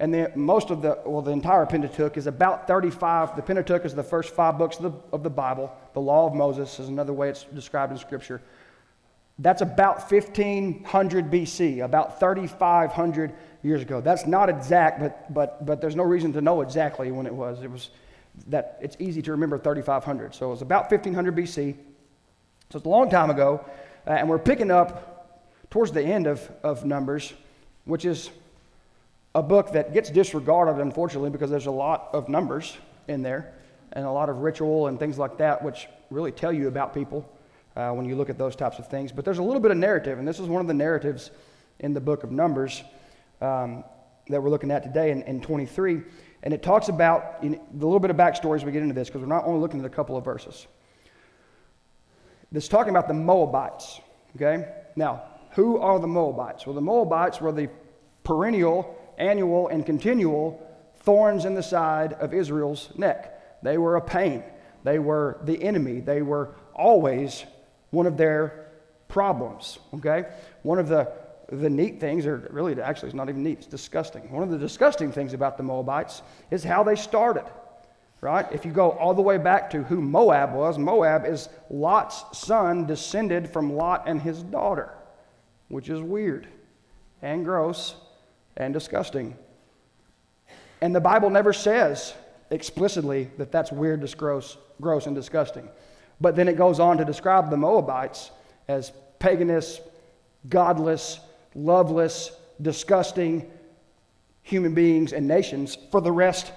and 0.00 0.12
the, 0.12 0.32
most 0.34 0.70
of 0.70 0.82
the, 0.82 0.98
well, 1.06 1.22
the 1.22 1.30
entire 1.30 1.64
Pentateuch 1.66 2.16
is 2.16 2.26
about 2.26 2.66
35. 2.66 3.36
The 3.36 3.42
Pentateuch 3.42 3.84
is 3.84 3.94
the 3.94 4.02
first 4.02 4.34
five 4.34 4.58
books 4.58 4.76
of 4.78 4.82
the, 4.82 4.92
of 5.12 5.22
the 5.22 5.30
Bible. 5.30 5.74
The 5.92 6.00
Law 6.00 6.26
of 6.26 6.34
Moses 6.34 6.78
is 6.80 6.88
another 6.88 7.12
way 7.12 7.28
it's 7.28 7.44
described 7.44 7.92
in 7.92 7.98
Scripture. 7.98 8.42
That's 9.38 9.62
about 9.62 10.10
1500 10.10 11.30
BC, 11.30 11.84
about 11.84 12.20
3,500 12.20 13.32
years 13.62 13.82
ago. 13.82 14.00
That's 14.00 14.26
not 14.26 14.48
exact, 14.48 15.00
but, 15.00 15.32
but, 15.32 15.66
but 15.66 15.80
there's 15.80 15.96
no 15.96 16.04
reason 16.04 16.32
to 16.34 16.40
know 16.40 16.60
exactly 16.60 17.10
when 17.10 17.26
it 17.26 17.34
was. 17.34 17.62
It 17.62 17.70
was 17.70 17.90
that 18.48 18.78
it's 18.80 18.96
easy 18.98 19.22
to 19.22 19.32
remember 19.32 19.58
3,500. 19.58 20.34
So 20.34 20.46
it 20.46 20.50
was 20.50 20.62
about 20.62 20.90
1500 20.90 21.36
BC. 21.36 21.76
So 22.70 22.78
it's 22.78 22.86
a 22.86 22.88
long 22.88 23.10
time 23.10 23.30
ago, 23.30 23.64
uh, 24.06 24.10
and 24.10 24.28
we're 24.28 24.38
picking 24.38 24.70
up 24.70 25.13
towards 25.74 25.90
the 25.90 26.04
end 26.04 26.28
of, 26.28 26.48
of 26.62 26.84
Numbers, 26.84 27.34
which 27.84 28.04
is 28.04 28.30
a 29.34 29.42
book 29.42 29.72
that 29.72 29.92
gets 29.92 30.08
disregarded, 30.08 30.80
unfortunately, 30.80 31.30
because 31.30 31.50
there's 31.50 31.66
a 31.66 31.70
lot 31.72 32.10
of 32.12 32.28
numbers 32.28 32.76
in 33.08 33.22
there 33.24 33.52
and 33.92 34.06
a 34.06 34.10
lot 34.12 34.28
of 34.28 34.36
ritual 34.36 34.86
and 34.86 35.00
things 35.00 35.18
like 35.18 35.36
that, 35.38 35.64
which 35.64 35.88
really 36.10 36.30
tell 36.30 36.52
you 36.52 36.68
about 36.68 36.94
people 36.94 37.28
uh, 37.74 37.90
when 37.90 38.06
you 38.06 38.14
look 38.14 38.30
at 38.30 38.38
those 38.38 38.54
types 38.54 38.78
of 38.78 38.86
things. 38.86 39.10
But 39.10 39.24
there's 39.24 39.38
a 39.38 39.42
little 39.42 39.58
bit 39.58 39.72
of 39.72 39.76
narrative, 39.76 40.20
and 40.20 40.28
this 40.28 40.38
is 40.38 40.46
one 40.46 40.60
of 40.60 40.68
the 40.68 40.74
narratives 40.74 41.32
in 41.80 41.92
the 41.92 42.00
book 42.00 42.22
of 42.22 42.30
Numbers 42.30 42.84
um, 43.40 43.82
that 44.28 44.40
we're 44.40 44.50
looking 44.50 44.70
at 44.70 44.84
today 44.84 45.10
in, 45.10 45.22
in 45.22 45.40
23. 45.40 46.02
And 46.44 46.54
it 46.54 46.62
talks 46.62 46.88
about 46.88 47.42
the 47.42 47.58
little 47.72 47.98
bit 47.98 48.12
of 48.12 48.16
backstory 48.16 48.54
as 48.54 48.64
we 48.64 48.70
get 48.70 48.82
into 48.84 48.94
this, 48.94 49.08
because 49.08 49.22
we're 49.22 49.26
not 49.26 49.44
only 49.44 49.58
looking 49.58 49.80
at 49.80 49.86
a 49.86 49.90
couple 49.90 50.16
of 50.16 50.24
verses 50.24 50.68
It's 52.52 52.68
talking 52.68 52.90
about 52.90 53.08
the 53.08 53.14
Moabites. 53.14 54.00
Okay? 54.36 54.68
Now, 54.94 55.24
who 55.54 55.78
are 55.78 55.98
the 55.98 56.06
Moabites? 56.06 56.66
Well, 56.66 56.74
the 56.74 56.80
Moabites 56.80 57.40
were 57.40 57.52
the 57.52 57.68
perennial, 58.22 58.96
annual, 59.18 59.68
and 59.68 59.84
continual 59.84 60.60
thorns 60.98 61.44
in 61.44 61.54
the 61.54 61.62
side 61.62 62.14
of 62.14 62.34
Israel's 62.34 62.90
neck. 62.96 63.62
They 63.62 63.78
were 63.78 63.96
a 63.96 64.00
pain. 64.00 64.42
They 64.82 64.98
were 64.98 65.38
the 65.44 65.62
enemy. 65.62 66.00
They 66.00 66.22
were 66.22 66.54
always 66.74 67.44
one 67.90 68.06
of 68.06 68.16
their 68.16 68.68
problems. 69.08 69.78
Okay? 69.94 70.24
One 70.62 70.78
of 70.78 70.88
the, 70.88 71.12
the 71.50 71.70
neat 71.70 72.00
things, 72.00 72.26
or 72.26 72.48
really, 72.50 72.80
actually, 72.80 73.08
it's 73.08 73.14
not 73.14 73.28
even 73.28 73.42
neat, 73.42 73.58
it's 73.58 73.66
disgusting. 73.66 74.30
One 74.32 74.42
of 74.42 74.50
the 74.50 74.58
disgusting 74.58 75.12
things 75.12 75.34
about 75.34 75.56
the 75.56 75.62
Moabites 75.62 76.22
is 76.50 76.64
how 76.64 76.82
they 76.82 76.96
started 76.96 77.44
right? 78.24 78.46
If 78.52 78.64
you 78.64 78.72
go 78.72 78.92
all 78.92 79.12
the 79.12 79.20
way 79.20 79.36
back 79.36 79.68
to 79.72 79.82
who 79.82 80.00
Moab 80.00 80.54
was, 80.54 80.78
Moab 80.78 81.26
is 81.26 81.50
Lot's 81.68 82.24
son 82.32 82.86
descended 82.86 83.50
from 83.50 83.74
Lot 83.74 84.04
and 84.06 84.20
his 84.20 84.42
daughter, 84.42 84.94
which 85.68 85.88
is 85.88 86.00
weird 86.00 86.46
and 87.22 87.44
gross 87.44 87.94
and 88.56 88.72
disgusting. 88.72 89.36
And 90.80 90.94
the 90.94 91.00
Bible 91.00 91.30
never 91.30 91.52
says 91.52 92.14
explicitly 92.50 93.30
that 93.38 93.50
that's 93.50 93.72
weird, 93.72 94.06
gross, 94.16 94.56
gross 94.80 95.06
and 95.06 95.14
disgusting. 95.14 95.68
But 96.20 96.36
then 96.36 96.48
it 96.48 96.56
goes 96.56 96.78
on 96.78 96.98
to 96.98 97.04
describe 97.04 97.50
the 97.50 97.56
Moabites 97.56 98.30
as 98.68 98.92
paganist, 99.18 99.80
godless, 100.48 101.20
loveless, 101.54 102.32
disgusting 102.60 103.50
human 104.42 104.74
beings 104.74 105.12
and 105.12 105.26
nations 105.26 105.76
for 105.90 106.00
the 106.00 106.12
rest 106.12 106.52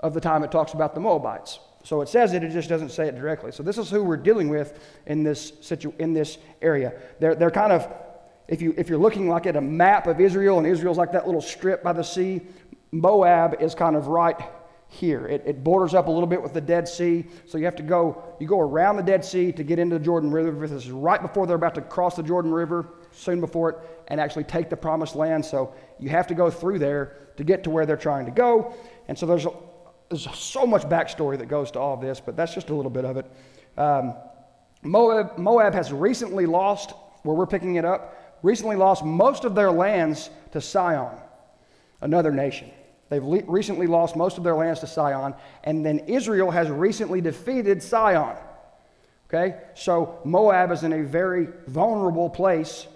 of 0.00 0.14
the 0.14 0.20
time 0.20 0.44
it 0.44 0.52
talks 0.52 0.72
about 0.72 0.94
the 0.94 1.00
Moabites. 1.00 1.58
So 1.82 2.00
it 2.00 2.08
says 2.08 2.32
it, 2.32 2.42
it 2.42 2.50
just 2.50 2.68
doesn't 2.68 2.90
say 2.90 3.08
it 3.08 3.16
directly. 3.16 3.52
So 3.52 3.62
this 3.62 3.76
is 3.76 3.90
who 3.90 4.02
we're 4.02 4.16
dealing 4.16 4.48
with 4.48 4.78
in 5.06 5.22
this, 5.22 5.52
situ- 5.60 5.92
in 5.98 6.14
this 6.14 6.38
area. 6.62 6.94
They're, 7.20 7.34
they're 7.34 7.50
kind 7.50 7.72
of, 7.72 7.92
if, 8.48 8.60
you, 8.60 8.74
if 8.76 8.88
you're 8.88 8.98
looking 8.98 9.28
like 9.28 9.46
at 9.46 9.56
a 9.56 9.60
map 9.60 10.06
of 10.06 10.20
Israel, 10.20 10.58
and 10.58 10.66
Israel's 10.66 10.98
like 10.98 11.12
that 11.12 11.26
little 11.26 11.40
strip 11.40 11.82
by 11.82 11.92
the 11.92 12.02
sea, 12.02 12.42
Moab 12.92 13.60
is 13.60 13.74
kind 13.74 13.96
of 13.96 14.08
right 14.08 14.36
here. 14.88 15.26
It, 15.26 15.42
it, 15.46 15.64
borders 15.64 15.94
up 15.94 16.06
a 16.06 16.10
little 16.10 16.26
bit 16.26 16.40
with 16.40 16.52
the 16.52 16.60
Dead 16.60 16.86
Sea, 16.86 17.26
so 17.46 17.58
you 17.58 17.64
have 17.64 17.76
to 17.76 17.82
go, 17.82 18.22
you 18.38 18.46
go 18.46 18.60
around 18.60 18.96
the 18.96 19.02
Dead 19.02 19.24
Sea 19.24 19.50
to 19.52 19.64
get 19.64 19.78
into 19.78 19.98
the 19.98 20.04
Jordan 20.04 20.30
River. 20.30 20.66
This 20.66 20.84
is 20.84 20.90
right 20.90 21.20
before 21.20 21.46
they're 21.46 21.56
about 21.56 21.74
to 21.74 21.80
cross 21.80 22.16
the 22.16 22.22
Jordan 22.22 22.52
River, 22.52 22.86
soon 23.10 23.40
before 23.40 23.70
it, 23.70 23.76
and 24.08 24.20
actually 24.20 24.44
take 24.44 24.70
the 24.70 24.76
promised 24.76 25.16
land. 25.16 25.44
So 25.44 25.74
you 25.98 26.10
have 26.10 26.26
to 26.28 26.34
go 26.34 26.50
through 26.50 26.78
there 26.78 27.16
to 27.36 27.44
get 27.44 27.64
to 27.64 27.70
where 27.70 27.86
they're 27.86 27.96
trying 27.96 28.26
to 28.26 28.32
go. 28.32 28.74
And 29.08 29.18
so 29.18 29.26
there's, 29.26 29.46
a, 29.46 29.52
there's 30.10 30.28
so 30.36 30.66
much 30.66 30.82
backstory 30.82 31.38
that 31.38 31.46
goes 31.46 31.70
to 31.72 31.80
all 31.80 31.94
of 31.94 32.00
this, 32.00 32.20
but 32.20 32.36
that's 32.36 32.54
just 32.54 32.70
a 32.70 32.74
little 32.74 32.90
bit 32.90 33.04
of 33.04 33.16
it. 33.16 33.26
Um, 33.76 34.14
Moab, 34.82 35.38
Moab 35.38 35.74
has 35.74 35.92
recently 35.92 36.46
lost, 36.46 36.92
where 37.22 37.34
we're 37.34 37.46
picking 37.46 37.76
it 37.76 37.84
up, 37.84 38.23
recently 38.44 38.76
lost 38.76 39.02
most 39.02 39.44
of 39.44 39.54
their 39.54 39.72
lands 39.72 40.28
to 40.52 40.60
Sihon, 40.60 41.18
another 42.02 42.30
nation. 42.30 42.70
They've 43.08 43.24
le- 43.24 43.42
recently 43.46 43.86
lost 43.86 44.16
most 44.16 44.36
of 44.36 44.44
their 44.44 44.54
lands 44.54 44.80
to 44.80 44.86
Sihon, 44.86 45.34
and 45.64 45.84
then 45.84 46.00
Israel 46.00 46.50
has 46.50 46.70
recently 46.70 47.22
defeated 47.22 47.82
Sihon. 47.82 48.36
Okay? 49.28 49.56
So 49.74 50.20
Moab 50.24 50.70
is 50.72 50.82
in 50.82 50.92
a 50.92 51.02
very 51.02 51.48
vulnerable 51.66 52.28
place 52.28 52.86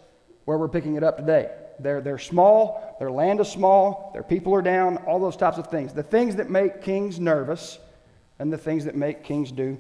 where 0.45 0.59
we're 0.59 0.69
picking 0.69 0.97
it 0.97 1.03
up 1.03 1.17
today. 1.17 1.51
They're, 1.81 2.03
they're 2.03 2.19
small, 2.19 2.97
their 2.99 3.11
land 3.11 3.41
is 3.41 3.49
small, 3.49 4.11
their 4.13 4.23
people 4.23 4.55
are 4.55 4.63
down, 4.63 4.99
all 4.99 5.19
those 5.19 5.37
types 5.37 5.57
of 5.57 5.69
things. 5.69 5.95
The 5.95 6.03
things 6.03 6.37
that 6.37 6.51
make 6.51 6.83
kings 6.83 7.19
nervous 7.19 7.79
and 8.39 8.53
the 8.53 8.59
things 8.59 8.85
that 8.85 8.97
make 8.97 9.25
kings 9.25 9.51
do 9.51 9.79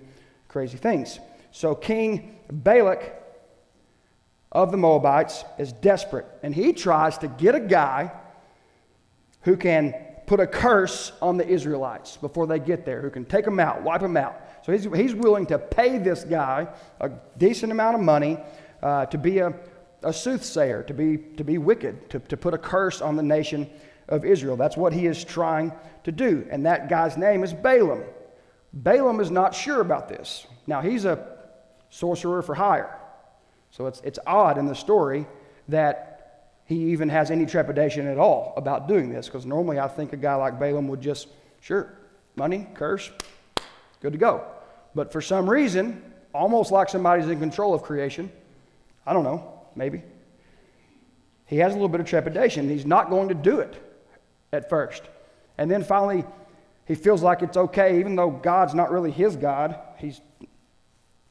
crazy 0.48 0.78
things. 0.78 1.18
So 1.50 1.74
King 1.74 2.38
Balak 2.50 3.17
of 4.52 4.70
the 4.70 4.76
Moabites 4.76 5.44
is 5.58 5.72
desperate, 5.72 6.26
and 6.42 6.54
he 6.54 6.72
tries 6.72 7.18
to 7.18 7.28
get 7.28 7.54
a 7.54 7.60
guy 7.60 8.12
who 9.42 9.56
can 9.56 9.94
put 10.26 10.40
a 10.40 10.46
curse 10.46 11.12
on 11.22 11.36
the 11.36 11.46
Israelites 11.46 12.16
before 12.18 12.46
they 12.46 12.58
get 12.58 12.84
there, 12.84 13.00
who 13.00 13.10
can 13.10 13.24
take 13.24 13.44
them 13.44 13.58
out, 13.58 13.82
wipe 13.82 14.00
them 14.00 14.16
out. 14.16 14.40
So 14.64 14.72
he's, 14.72 14.84
he's 14.84 15.14
willing 15.14 15.46
to 15.46 15.58
pay 15.58 15.98
this 15.98 16.24
guy 16.24 16.68
a 17.00 17.10
decent 17.38 17.72
amount 17.72 17.96
of 17.96 18.02
money 18.02 18.38
uh, 18.82 19.06
to 19.06 19.18
be 19.18 19.38
a, 19.38 19.54
a 20.02 20.12
soothsayer, 20.12 20.82
to 20.84 20.94
be, 20.94 21.16
to 21.36 21.44
be 21.44 21.58
wicked, 21.58 22.10
to, 22.10 22.18
to 22.20 22.36
put 22.36 22.52
a 22.54 22.58
curse 22.58 23.00
on 23.00 23.16
the 23.16 23.22
nation 23.22 23.70
of 24.08 24.24
Israel. 24.24 24.56
That's 24.56 24.76
what 24.76 24.92
he 24.92 25.06
is 25.06 25.24
trying 25.24 25.72
to 26.04 26.12
do. 26.12 26.46
And 26.50 26.66
that 26.66 26.88
guy's 26.88 27.16
name 27.16 27.42
is 27.42 27.52
Balaam. 27.52 28.04
Balaam 28.72 29.20
is 29.20 29.30
not 29.30 29.54
sure 29.54 29.80
about 29.80 30.08
this. 30.08 30.46
Now, 30.66 30.82
he's 30.82 31.04
a 31.04 31.38
sorcerer 31.88 32.42
for 32.42 32.54
hire. 32.54 32.98
So 33.70 33.86
it's, 33.86 34.00
it's 34.04 34.18
odd 34.26 34.58
in 34.58 34.66
the 34.66 34.74
story 34.74 35.26
that 35.68 36.52
he 36.64 36.90
even 36.92 37.08
has 37.08 37.30
any 37.30 37.46
trepidation 37.46 38.06
at 38.06 38.18
all 38.18 38.54
about 38.56 38.88
doing 38.88 39.10
this 39.10 39.26
because 39.26 39.46
normally 39.46 39.78
I 39.78 39.88
think 39.88 40.12
a 40.12 40.16
guy 40.16 40.34
like 40.34 40.58
Balaam 40.58 40.88
would 40.88 41.00
just, 41.00 41.28
sure, 41.60 41.96
money, 42.36 42.66
curse, 42.74 43.10
good 44.00 44.12
to 44.12 44.18
go. 44.18 44.44
But 44.94 45.12
for 45.12 45.20
some 45.20 45.48
reason, 45.48 46.02
almost 46.34 46.70
like 46.70 46.88
somebody's 46.88 47.28
in 47.28 47.38
control 47.38 47.74
of 47.74 47.82
creation, 47.82 48.30
I 49.06 49.12
don't 49.12 49.24
know, 49.24 49.60
maybe, 49.74 50.02
he 51.46 51.56
has 51.58 51.72
a 51.72 51.74
little 51.74 51.88
bit 51.88 52.00
of 52.00 52.06
trepidation. 52.06 52.68
He's 52.68 52.84
not 52.84 53.08
going 53.08 53.28
to 53.28 53.34
do 53.34 53.60
it 53.60 53.82
at 54.52 54.68
first. 54.68 55.02
And 55.56 55.70
then 55.70 55.82
finally, 55.82 56.24
he 56.86 56.94
feels 56.94 57.22
like 57.22 57.42
it's 57.42 57.56
okay, 57.56 57.98
even 57.98 58.16
though 58.16 58.30
God's 58.30 58.74
not 58.74 58.90
really 58.90 59.10
his 59.10 59.34
God. 59.34 59.78
He's 59.96 60.20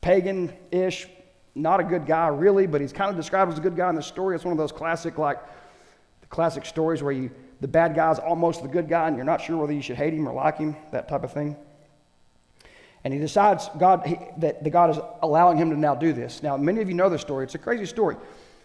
pagan 0.02 0.52
ish, 0.72 1.08
not 1.58 1.80
a 1.80 1.84
good 1.84 2.06
guy 2.06 2.28
really, 2.28 2.68
but 2.68 2.80
he's 2.82 2.94
kind 2.94 3.10
of 3.10 3.16
described 3.16 3.52
as 3.52 3.58
a 3.58 3.62
good 3.62 3.76
guy 3.76 3.90
in 3.90 3.96
the 3.96 4.04
story. 4.04 4.36
It's 4.36 4.46
one 4.46 4.52
of 4.52 4.58
those 4.58 4.72
classic, 4.72 5.18
like, 5.18 5.40
the 6.22 6.28
classic 6.28 6.66
stories 6.66 7.02
where 7.02 7.12
you, 7.12 7.32
the 7.62 7.68
bad 7.68 7.96
guy's 7.96 8.20
almost 8.20 8.62
the 8.62 8.68
good 8.68 8.88
guy 8.88 9.08
and 9.08 9.16
you're 9.16 9.26
not 9.26 9.42
sure 9.42 9.58
whether 9.58 9.74
you 9.74 9.82
should 9.82 9.98
hate 9.98 10.14
him 10.14 10.28
or 10.28 10.34
like 10.34 10.58
him, 10.58 10.76
that 10.92 11.08
type 11.08 11.24
of 11.24 11.34
thing. 11.34 11.56
And 13.04 13.14
he 13.14 13.20
decides 13.20 13.70
God, 13.80 14.06
he, 14.06 14.18
that 14.38 14.64
the 14.64 14.70
God 14.70 14.90
is 14.92 14.98
allowing 15.22 15.58
him 15.58 15.70
to 15.70 15.78
now 15.78 15.96
do 15.96 16.14
this. 16.14 16.44
Now, 16.44 16.58
many 16.58 16.82
of 16.82 16.90
you 16.90 16.96
know 16.96 17.10
the 17.10 17.20
story. 17.20 17.46
It's 17.46 17.56
a 17.56 17.60
crazy 17.60 17.86
story. 17.86 18.18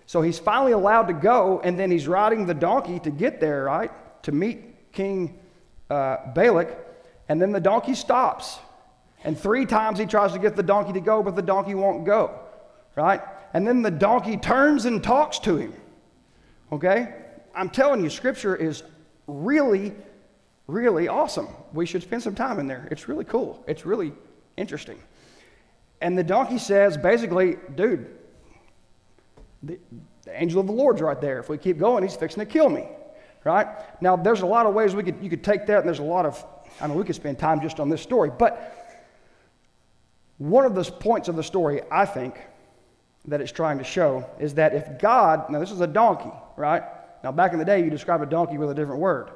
So 0.06 0.20
he's 0.20 0.38
finally 0.38 0.72
allowed 0.72 1.04
to 1.04 1.14
go, 1.14 1.60
and 1.62 1.78
then 1.78 1.90
he's 1.90 2.08
riding 2.08 2.44
the 2.44 2.54
donkey 2.54 2.98
to 3.00 3.10
get 3.10 3.40
there, 3.40 3.64
right? 3.64 3.90
To 4.24 4.32
meet 4.32 4.92
King 4.92 5.38
uh, 5.88 6.32
Balak. 6.34 6.76
And 7.28 7.40
then 7.40 7.52
the 7.52 7.60
donkey 7.60 7.94
stops. 7.94 8.58
And 9.24 9.38
three 9.38 9.64
times 9.64 9.98
he 9.98 10.06
tries 10.06 10.32
to 10.32 10.40
get 10.40 10.56
the 10.56 10.62
donkey 10.62 10.92
to 10.94 11.00
go, 11.00 11.22
but 11.22 11.36
the 11.36 11.42
donkey 11.42 11.74
won't 11.74 12.04
go 12.04 12.41
right? 12.96 13.20
And 13.54 13.66
then 13.66 13.82
the 13.82 13.90
donkey 13.90 14.36
turns 14.36 14.84
and 14.84 15.02
talks 15.02 15.38
to 15.40 15.56
him. 15.56 15.74
Okay? 16.70 17.14
I'm 17.54 17.68
telling 17.68 18.02
you, 18.02 18.10
Scripture 18.10 18.56
is 18.56 18.82
really, 19.26 19.92
really 20.66 21.08
awesome. 21.08 21.48
We 21.72 21.86
should 21.86 22.02
spend 22.02 22.22
some 22.22 22.34
time 22.34 22.58
in 22.58 22.66
there. 22.66 22.88
It's 22.90 23.08
really 23.08 23.24
cool, 23.24 23.62
it's 23.66 23.84
really 23.84 24.12
interesting. 24.56 25.00
And 26.00 26.18
the 26.18 26.24
donkey 26.24 26.58
says, 26.58 26.96
basically, 26.96 27.56
dude, 27.76 28.06
the, 29.62 29.78
the 30.24 30.40
angel 30.42 30.60
of 30.60 30.66
the 30.66 30.72
Lord's 30.72 31.00
right 31.00 31.20
there. 31.20 31.38
If 31.38 31.48
we 31.48 31.58
keep 31.58 31.78
going, 31.78 32.02
he's 32.02 32.16
fixing 32.16 32.44
to 32.44 32.50
kill 32.50 32.68
me. 32.68 32.88
Right? 33.44 33.66
Now, 34.00 34.16
there's 34.16 34.42
a 34.42 34.46
lot 34.46 34.66
of 34.66 34.74
ways 34.74 34.94
we 34.94 35.02
could, 35.02 35.22
you 35.22 35.30
could 35.30 35.42
take 35.42 35.66
that, 35.66 35.78
and 35.78 35.86
there's 35.86 35.98
a 35.98 36.04
lot 36.04 36.26
of, 36.26 36.44
I 36.80 36.86
mean, 36.86 36.96
we 36.96 37.04
could 37.04 37.16
spend 37.16 37.38
time 37.38 37.60
just 37.60 37.80
on 37.80 37.88
this 37.88 38.00
story. 38.00 38.30
But 38.36 38.98
one 40.38 40.64
of 40.64 40.74
the 40.74 40.84
points 40.84 41.28
of 41.28 41.36
the 41.36 41.42
story, 41.42 41.82
I 41.90 42.04
think, 42.04 42.40
that 43.26 43.40
it's 43.40 43.52
trying 43.52 43.78
to 43.78 43.84
show 43.84 44.28
is 44.38 44.54
that 44.54 44.74
if 44.74 44.98
God, 44.98 45.48
now 45.50 45.60
this 45.60 45.70
is 45.70 45.80
a 45.80 45.86
donkey, 45.86 46.32
right? 46.56 46.82
Now, 47.22 47.30
back 47.30 47.52
in 47.52 47.58
the 47.58 47.64
day, 47.64 47.82
you 47.82 47.90
describe 47.90 48.20
a 48.20 48.26
donkey 48.26 48.58
with 48.58 48.70
a 48.70 48.74
different 48.74 49.00
word, 49.00 49.30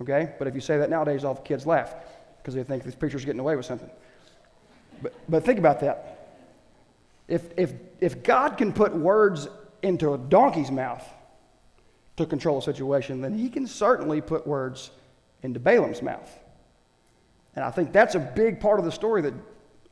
okay? 0.00 0.32
But 0.38 0.48
if 0.48 0.54
you 0.54 0.60
say 0.60 0.78
that 0.78 0.88
nowadays, 0.88 1.24
all 1.24 1.34
the 1.34 1.42
kids 1.42 1.66
laugh 1.66 1.94
because 2.38 2.54
they 2.54 2.62
think 2.62 2.84
this 2.84 2.94
picture's 2.94 3.24
getting 3.24 3.40
away 3.40 3.56
with 3.56 3.66
something. 3.66 3.90
But, 5.02 5.12
but 5.28 5.44
think 5.44 5.58
about 5.58 5.80
that. 5.80 6.14
If, 7.28 7.50
if, 7.58 7.74
if 8.00 8.22
God 8.22 8.56
can 8.56 8.72
put 8.72 8.94
words 8.94 9.48
into 9.82 10.14
a 10.14 10.18
donkey's 10.18 10.70
mouth 10.70 11.06
to 12.16 12.24
control 12.24 12.58
a 12.58 12.62
situation, 12.62 13.20
then 13.20 13.34
he 13.34 13.50
can 13.50 13.66
certainly 13.66 14.22
put 14.22 14.46
words 14.46 14.90
into 15.42 15.60
Balaam's 15.60 16.00
mouth. 16.02 16.30
And 17.54 17.64
I 17.64 17.70
think 17.70 17.92
that's 17.92 18.14
a 18.14 18.18
big 18.18 18.60
part 18.60 18.78
of 18.78 18.84
the 18.84 18.92
story 18.92 19.20
that 19.22 19.34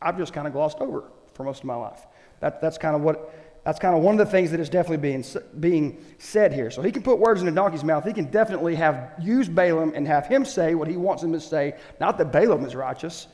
I've 0.00 0.16
just 0.16 0.33
kind 0.33 0.47
of 0.47 0.52
glossed 0.52 0.78
over 0.78 1.05
for 1.35 1.45
most 1.45 1.61
of 1.61 1.66
my 1.66 1.75
life. 1.75 2.07
That, 2.40 2.61
that's 2.61 2.78
kind 2.78 2.95
of 2.95 3.02
what 3.02 3.33
that's 3.66 3.81
kind 3.81 3.97
of 3.97 4.02
one 4.02 4.14
of 4.14 4.25
the 4.25 4.31
things 4.31 4.52
that 4.52 4.61
is 4.61 4.69
definitely 4.69 4.99
being, 4.99 5.25
being 5.59 6.05
said 6.19 6.52
here. 6.52 6.71
So 6.71 6.83
he 6.83 6.93
can 6.93 7.02
put 7.02 7.19
words 7.19 7.43
in 7.43 7.49
a 7.49 7.50
donkey's 7.50 7.83
mouth. 7.83 8.05
He 8.05 8.12
can 8.12 8.31
definitely 8.31 8.76
have 8.76 9.14
use 9.21 9.49
Balaam 9.49 9.93
and 9.97 10.07
have 10.07 10.25
him 10.28 10.45
say 10.45 10.76
what 10.76 10.87
he 10.87 10.97
wants 10.97 11.25
him 11.25 11.33
to 11.33 11.40
say. 11.40 11.75
Not 11.99 12.16
that 12.19 12.31
Balaam 12.31 12.64
is 12.64 12.76
righteous, 12.76 13.26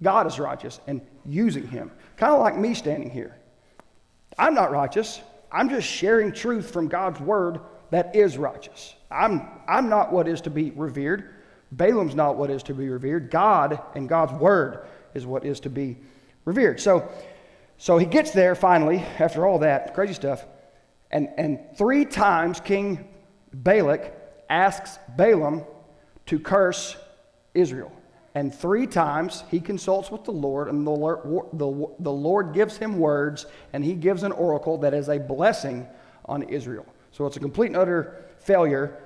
God 0.00 0.28
is 0.28 0.38
righteous 0.38 0.78
and 0.86 1.00
using 1.26 1.66
him. 1.66 1.90
Kind 2.16 2.32
of 2.32 2.38
like 2.38 2.56
me 2.56 2.74
standing 2.74 3.10
here. 3.10 3.36
I'm 4.38 4.54
not 4.54 4.70
righteous. 4.70 5.20
I'm 5.50 5.68
just 5.68 5.88
sharing 5.88 6.30
truth 6.30 6.70
from 6.70 6.86
God's 6.86 7.18
word 7.18 7.58
that 7.90 8.14
is 8.14 8.38
righteous. 8.38 8.94
I'm, 9.10 9.48
I'm 9.68 9.88
not 9.88 10.12
what 10.12 10.28
is 10.28 10.40
to 10.42 10.50
be 10.50 10.70
revered. 10.70 11.34
Balaam's 11.72 12.14
not 12.14 12.36
what 12.36 12.50
is 12.50 12.62
to 12.64 12.74
be 12.74 12.88
revered. 12.88 13.32
God 13.32 13.80
and 13.96 14.08
God's 14.08 14.32
word 14.32 14.86
is 15.14 15.26
what 15.26 15.44
is 15.44 15.58
to 15.60 15.70
be 15.70 15.98
revered. 16.44 16.80
So 16.80 17.10
so 17.82 17.98
he 17.98 18.06
gets 18.06 18.30
there 18.30 18.54
finally, 18.54 19.04
after 19.18 19.44
all 19.44 19.58
that 19.58 19.92
crazy 19.92 20.14
stuff, 20.14 20.46
and, 21.10 21.30
and 21.36 21.58
three 21.76 22.04
times 22.04 22.60
King 22.60 23.08
Balak 23.52 24.14
asks 24.48 25.00
Balaam 25.16 25.64
to 26.26 26.38
curse 26.38 26.96
Israel. 27.54 27.90
And 28.36 28.54
three 28.54 28.86
times 28.86 29.42
he 29.50 29.58
consults 29.58 30.12
with 30.12 30.22
the 30.22 30.30
Lord, 30.30 30.68
and 30.68 30.86
the 30.86 30.92
Lord, 30.92 31.48
the, 31.54 31.88
the 31.98 32.12
Lord 32.12 32.54
gives 32.54 32.76
him 32.76 33.00
words, 33.00 33.46
and 33.72 33.84
he 33.84 33.94
gives 33.94 34.22
an 34.22 34.30
oracle 34.30 34.78
that 34.78 34.94
is 34.94 35.08
a 35.08 35.18
blessing 35.18 35.84
on 36.26 36.44
Israel. 36.44 36.86
So 37.10 37.26
it's 37.26 37.36
a 37.36 37.40
complete 37.40 37.66
and 37.66 37.76
utter 37.76 38.26
failure 38.38 38.96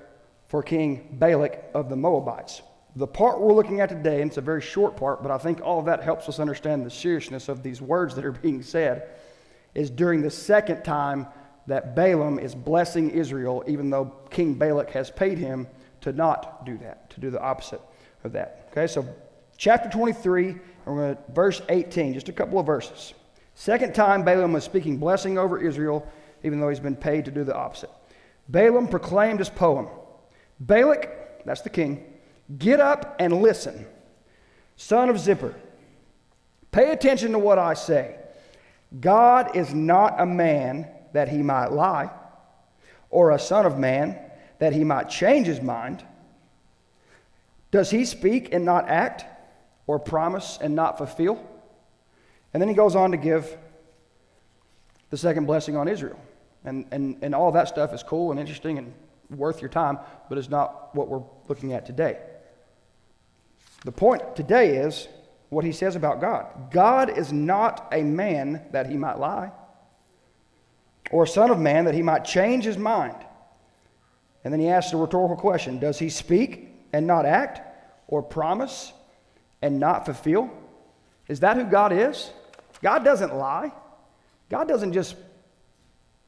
for 0.48 0.62
King 0.62 1.16
Balak 1.18 1.64
of 1.72 1.88
the 1.88 1.96
Moabites. 1.96 2.60
The 2.96 3.06
part 3.06 3.40
we're 3.40 3.52
looking 3.52 3.82
at 3.82 3.90
today, 3.90 4.22
and 4.22 4.30
it's 4.30 4.38
a 4.38 4.42
very 4.42 4.62
short 4.62 4.96
part, 4.96 5.22
but 5.22 5.30
I 5.30 5.36
think 5.36 5.60
all 5.60 5.78
of 5.78 5.84
that 5.84 6.02
helps 6.02 6.30
us 6.30 6.40
understand 6.40 6.84
the 6.84 6.90
seriousness 6.90 7.50
of 7.50 7.62
these 7.62 7.82
words 7.82 8.14
that 8.14 8.24
are 8.24 8.32
being 8.32 8.62
said, 8.62 9.10
is 9.74 9.90
during 9.90 10.22
the 10.22 10.30
second 10.30 10.82
time 10.82 11.26
that 11.66 11.94
Balaam 11.94 12.38
is 12.38 12.54
blessing 12.54 13.10
Israel, 13.10 13.62
even 13.66 13.90
though 13.90 14.14
King 14.30 14.54
Balak 14.54 14.88
has 14.90 15.10
paid 15.10 15.36
him 15.36 15.66
to 16.00 16.12
not 16.12 16.64
do 16.64 16.78
that, 16.78 17.10
to 17.10 17.20
do 17.20 17.28
the 17.28 17.40
opposite 17.40 17.82
of 18.24 18.32
that. 18.32 18.68
Okay, 18.72 18.86
so 18.86 19.06
chapter 19.58 19.90
23, 19.90 20.48
and 20.48 20.60
we're 20.86 20.94
going 20.94 21.16
to 21.16 21.32
verse 21.32 21.60
18, 21.68 22.14
just 22.14 22.30
a 22.30 22.32
couple 22.32 22.58
of 22.58 22.64
verses. 22.64 23.12
Second 23.56 23.94
time 23.94 24.24
Balaam 24.24 24.54
was 24.54 24.64
speaking 24.64 24.96
blessing 24.96 25.36
over 25.36 25.58
Israel, 25.58 26.10
even 26.42 26.60
though 26.60 26.70
he's 26.70 26.80
been 26.80 26.96
paid 26.96 27.26
to 27.26 27.30
do 27.30 27.44
the 27.44 27.54
opposite. 27.54 27.90
Balaam 28.48 28.88
proclaimed 28.88 29.40
his 29.40 29.50
poem. 29.50 29.88
Balak, 30.60 31.44
that's 31.44 31.60
the 31.60 31.68
king, 31.68 32.14
Get 32.58 32.80
up 32.80 33.16
and 33.18 33.42
listen. 33.42 33.86
Son 34.76 35.08
of 35.08 35.16
Zippor. 35.16 35.54
pay 36.70 36.92
attention 36.92 37.32
to 37.32 37.38
what 37.38 37.58
I 37.58 37.74
say. 37.74 38.16
God 39.00 39.56
is 39.56 39.74
not 39.74 40.20
a 40.20 40.26
man 40.26 40.88
that 41.12 41.28
he 41.28 41.38
might 41.38 41.72
lie, 41.72 42.10
or 43.10 43.30
a 43.30 43.38
son 43.38 43.66
of 43.66 43.78
man 43.78 44.18
that 44.58 44.72
he 44.72 44.84
might 44.84 45.08
change 45.08 45.46
his 45.46 45.60
mind. 45.60 46.04
Does 47.70 47.90
he 47.90 48.04
speak 48.04 48.52
and 48.52 48.64
not 48.64 48.88
act? 48.88 49.24
or 49.86 49.98
promise 49.98 50.58
and 50.60 50.74
not 50.74 50.98
fulfill? 50.98 51.44
And 52.52 52.60
then 52.60 52.68
he 52.68 52.74
goes 52.74 52.96
on 52.96 53.10
to 53.12 53.16
give 53.16 53.56
the 55.10 55.16
second 55.16 55.46
blessing 55.46 55.76
on 55.76 55.88
Israel. 55.88 56.18
And, 56.64 56.86
and, 56.90 57.18
and 57.22 57.34
all 57.34 57.52
that 57.52 57.68
stuff 57.68 57.92
is 57.92 58.02
cool 58.02 58.30
and 58.30 58.40
interesting 58.40 58.78
and 58.78 58.92
worth 59.30 59.60
your 59.60 59.68
time, 59.68 59.98
but 60.28 60.38
it's 60.38 60.48
not 60.48 60.94
what 60.94 61.08
we're 61.08 61.22
looking 61.48 61.72
at 61.72 61.86
today. 61.86 62.18
The 63.86 63.92
point 63.92 64.34
today 64.34 64.78
is 64.78 65.06
what 65.48 65.64
he 65.64 65.70
says 65.70 65.94
about 65.94 66.20
God 66.20 66.72
God 66.72 67.16
is 67.16 67.32
not 67.32 67.86
a 67.92 68.02
man 68.02 68.66
that 68.72 68.90
he 68.90 68.96
might 68.96 69.20
lie, 69.20 69.52
or 71.12 71.22
a 71.22 71.28
son 71.28 71.52
of 71.52 71.60
man 71.60 71.84
that 71.84 71.94
he 71.94 72.02
might 72.02 72.24
change 72.24 72.64
his 72.64 72.76
mind. 72.76 73.14
And 74.42 74.52
then 74.52 74.60
he 74.60 74.68
asks 74.68 74.92
a 74.92 74.96
rhetorical 74.96 75.36
question 75.36 75.78
Does 75.78 76.00
he 76.00 76.10
speak 76.10 76.68
and 76.92 77.06
not 77.06 77.26
act, 77.26 77.60
or 78.08 78.24
promise 78.24 78.92
and 79.62 79.78
not 79.78 80.04
fulfill? 80.04 80.50
Is 81.28 81.38
that 81.40 81.56
who 81.56 81.64
God 81.64 81.92
is? 81.92 82.32
God 82.82 83.04
doesn't 83.04 83.36
lie. 83.36 83.72
God 84.50 84.66
doesn't 84.66 84.94
just 84.94 85.14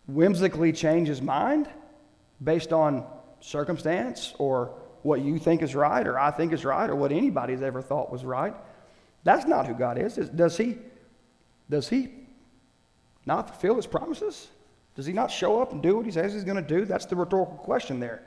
whimsically 0.06 0.72
change 0.72 1.08
his 1.08 1.20
mind 1.20 1.68
based 2.40 2.72
on 2.72 3.04
circumstance 3.40 4.32
or 4.38 4.78
what 5.02 5.20
you 5.20 5.38
think 5.38 5.62
is 5.62 5.74
right 5.74 6.06
or 6.06 6.18
I 6.18 6.30
think 6.30 6.52
is 6.52 6.64
right 6.64 6.88
or 6.88 6.96
what 6.96 7.12
anybody's 7.12 7.62
ever 7.62 7.82
thought 7.82 8.10
was 8.10 8.24
right. 8.24 8.54
That's 9.24 9.46
not 9.46 9.66
who 9.66 9.74
God 9.74 9.98
is. 9.98 10.14
Does 10.14 10.56
he 10.56 10.78
does 11.70 11.88
he 11.88 12.08
not 13.26 13.48
fulfill 13.48 13.76
his 13.76 13.86
promises? 13.86 14.48
Does 14.96 15.06
he 15.06 15.12
not 15.12 15.30
show 15.30 15.60
up 15.60 15.72
and 15.72 15.82
do 15.82 15.96
what 15.96 16.06
he 16.06 16.12
says 16.12 16.32
he's 16.32 16.44
going 16.44 16.56
to 16.56 16.62
do? 16.62 16.84
That's 16.84 17.06
the 17.06 17.14
rhetorical 17.14 17.56
question 17.56 18.00
there. 18.00 18.22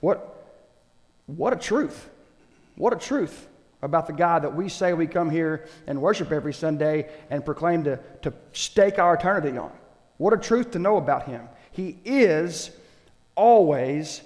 What 0.00 0.38
what 1.26 1.52
a 1.52 1.56
truth. 1.56 2.08
What 2.76 2.92
a 2.92 2.96
truth 2.96 3.48
about 3.82 4.06
the 4.06 4.12
God 4.12 4.42
that 4.42 4.54
we 4.54 4.68
say 4.68 4.92
we 4.92 5.06
come 5.06 5.30
here 5.30 5.68
and 5.86 6.00
worship 6.00 6.32
every 6.32 6.54
Sunday 6.54 7.08
and 7.30 7.44
proclaim 7.44 7.84
to, 7.84 7.98
to 8.22 8.32
stake 8.52 8.98
our 8.98 9.14
eternity 9.14 9.56
on. 9.56 9.72
What 10.16 10.32
a 10.32 10.36
truth 10.36 10.72
to 10.72 10.78
know 10.78 10.96
about 10.96 11.24
him. 11.24 11.48
He 11.70 11.98
is 12.04 12.70
always 13.36 14.22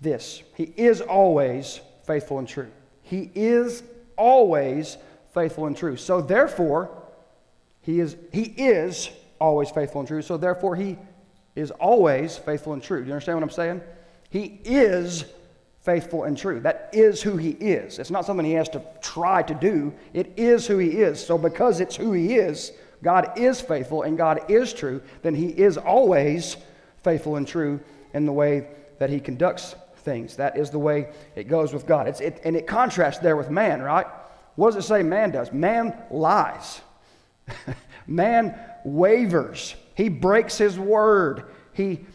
this. 0.00 0.42
He 0.54 0.72
is 0.76 1.00
always 1.00 1.80
faithful 2.06 2.38
and 2.38 2.48
true. 2.48 2.70
He 3.02 3.30
is 3.34 3.82
always 4.16 4.96
faithful 5.34 5.66
and 5.66 5.76
true. 5.76 5.96
So 5.96 6.20
therefore, 6.20 6.90
he 7.82 8.00
is, 8.00 8.16
he 8.32 8.42
is 8.42 9.10
always 9.40 9.70
faithful 9.70 10.00
and 10.00 10.08
true. 10.08 10.22
So 10.22 10.36
therefore, 10.36 10.76
he 10.76 10.98
is 11.54 11.70
always 11.72 12.36
faithful 12.36 12.72
and 12.72 12.82
true. 12.82 13.00
Do 13.00 13.06
you 13.06 13.12
understand 13.12 13.38
what 13.38 13.44
I'm 13.44 13.50
saying? 13.50 13.80
He 14.30 14.60
is 14.64 15.24
faithful 15.82 16.24
and 16.24 16.36
true. 16.36 16.60
That 16.60 16.90
is 16.92 17.22
who 17.22 17.36
he 17.36 17.50
is. 17.50 17.98
It's 17.98 18.10
not 18.10 18.24
something 18.26 18.44
he 18.44 18.52
has 18.52 18.68
to 18.70 18.82
try 19.00 19.42
to 19.42 19.54
do. 19.54 19.92
It 20.12 20.32
is 20.36 20.66
who 20.66 20.78
he 20.78 20.88
is. 20.88 21.24
So 21.24 21.38
because 21.38 21.80
it's 21.80 21.96
who 21.96 22.12
he 22.12 22.36
is, 22.36 22.72
God 23.02 23.38
is 23.38 23.60
faithful 23.60 24.02
and 24.02 24.16
God 24.16 24.50
is 24.50 24.74
true, 24.74 25.02
then 25.22 25.34
he 25.34 25.48
is 25.48 25.78
always 25.78 26.56
faithful 27.02 27.36
and 27.36 27.48
true 27.48 27.80
in 28.12 28.26
the 28.26 28.32
way 28.32 28.68
that 28.98 29.08
he 29.08 29.20
conducts 29.20 29.74
things. 30.00 30.36
That 30.36 30.56
is 30.56 30.70
the 30.70 30.78
way 30.78 31.08
it 31.36 31.44
goes 31.44 31.72
with 31.72 31.86
God. 31.86 32.08
It's, 32.08 32.20
it, 32.20 32.40
and 32.44 32.56
it 32.56 32.66
contrasts 32.66 33.20
there 33.20 33.36
with 33.36 33.50
man, 33.50 33.82
right? 33.82 34.06
What 34.56 34.74
does 34.74 34.84
it 34.84 34.88
say 34.88 35.02
man 35.02 35.30
does? 35.30 35.52
Man 35.52 35.96
lies. 36.10 36.80
man 38.06 38.58
wavers. 38.84 39.74
He 39.94 40.08
breaks 40.08 40.58
his 40.58 40.78
word. 40.78 41.44
He 41.72 42.06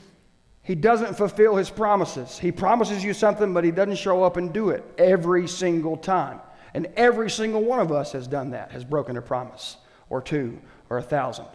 he 0.65 0.73
doesn't 0.73 1.15
fulfill 1.15 1.55
his 1.55 1.69
promises. 1.69 2.39
He 2.39 2.51
promises 2.51 3.03
you 3.03 3.13
something, 3.13 3.53
but 3.53 3.63
he 3.63 3.69
doesn't 3.69 3.97
show 3.97 4.23
up 4.23 4.35
and 4.35 4.51
do 4.51 4.71
it 4.71 4.83
every 4.97 5.47
single 5.47 5.95
time. 5.95 6.41
And 6.73 6.87
every 6.97 7.29
single 7.29 7.63
one 7.63 7.79
of 7.79 7.91
us 7.91 8.13
has 8.13 8.27
done 8.27 8.49
that, 8.49 8.71
has 8.71 8.83
broken 8.83 9.15
a 9.15 9.21
promise, 9.21 9.77
or 10.09 10.23
two, 10.23 10.59
or 10.89 10.97
a 10.97 11.03
thousand. 11.03 11.45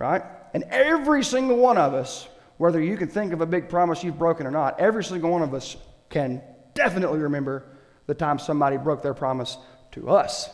Right? 0.00 0.22
And 0.52 0.64
every 0.64 1.22
single 1.22 1.58
one 1.58 1.78
of 1.78 1.94
us, 1.94 2.26
whether 2.62 2.80
you 2.80 2.96
can 2.96 3.08
think 3.08 3.32
of 3.32 3.40
a 3.40 3.46
big 3.46 3.68
promise 3.68 4.02
you've 4.02 4.18
broken 4.18 4.46
or 4.46 4.50
not, 4.50 4.80
every 4.80 5.04
single 5.04 5.30
one 5.30 5.42
of 5.42 5.52
us 5.52 5.76
can 6.08 6.40
definitely 6.74 7.18
remember 7.18 7.64
the 8.06 8.14
time 8.14 8.38
somebody 8.38 8.76
broke 8.76 9.02
their 9.02 9.14
promise 9.14 9.58
to 9.92 10.10
us. 10.10 10.48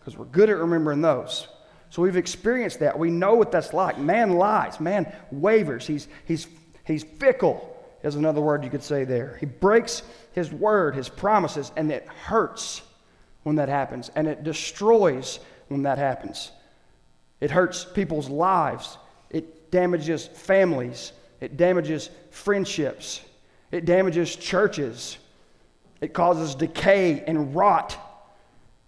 Because 0.00 0.18
we're 0.18 0.24
good 0.24 0.50
at 0.50 0.56
remembering 0.56 1.00
those. 1.00 1.48
So 1.90 2.02
we've 2.02 2.16
experienced 2.16 2.80
that. 2.80 2.98
We 2.98 3.10
know 3.10 3.34
what 3.34 3.52
that's 3.52 3.72
like. 3.72 3.98
Man 3.98 4.32
lies, 4.32 4.80
man 4.80 5.14
wavers. 5.30 5.86
He's, 5.86 6.08
he's 6.24 6.46
He's 6.84 7.02
fickle, 7.02 7.70
is 8.02 8.14
another 8.14 8.40
word 8.40 8.62
you 8.62 8.70
could 8.70 8.82
say 8.82 9.04
there. 9.04 9.36
He 9.40 9.46
breaks 9.46 10.02
his 10.32 10.52
word, 10.52 10.94
his 10.94 11.08
promises, 11.08 11.72
and 11.76 11.90
it 11.90 12.06
hurts 12.06 12.82
when 13.42 13.56
that 13.56 13.68
happens, 13.68 14.10
and 14.14 14.28
it 14.28 14.44
destroys 14.44 15.40
when 15.68 15.82
that 15.82 15.98
happens. 15.98 16.52
It 17.40 17.50
hurts 17.50 17.84
people's 17.84 18.28
lives, 18.28 18.98
it 19.30 19.70
damages 19.70 20.26
families, 20.26 21.12
it 21.44 21.58
damages 21.58 22.08
friendships, 22.30 23.20
it 23.70 23.84
damages 23.84 24.34
churches, 24.34 25.18
it 26.00 26.14
causes 26.14 26.54
decay 26.54 27.22
and 27.26 27.54
rot 27.54 27.98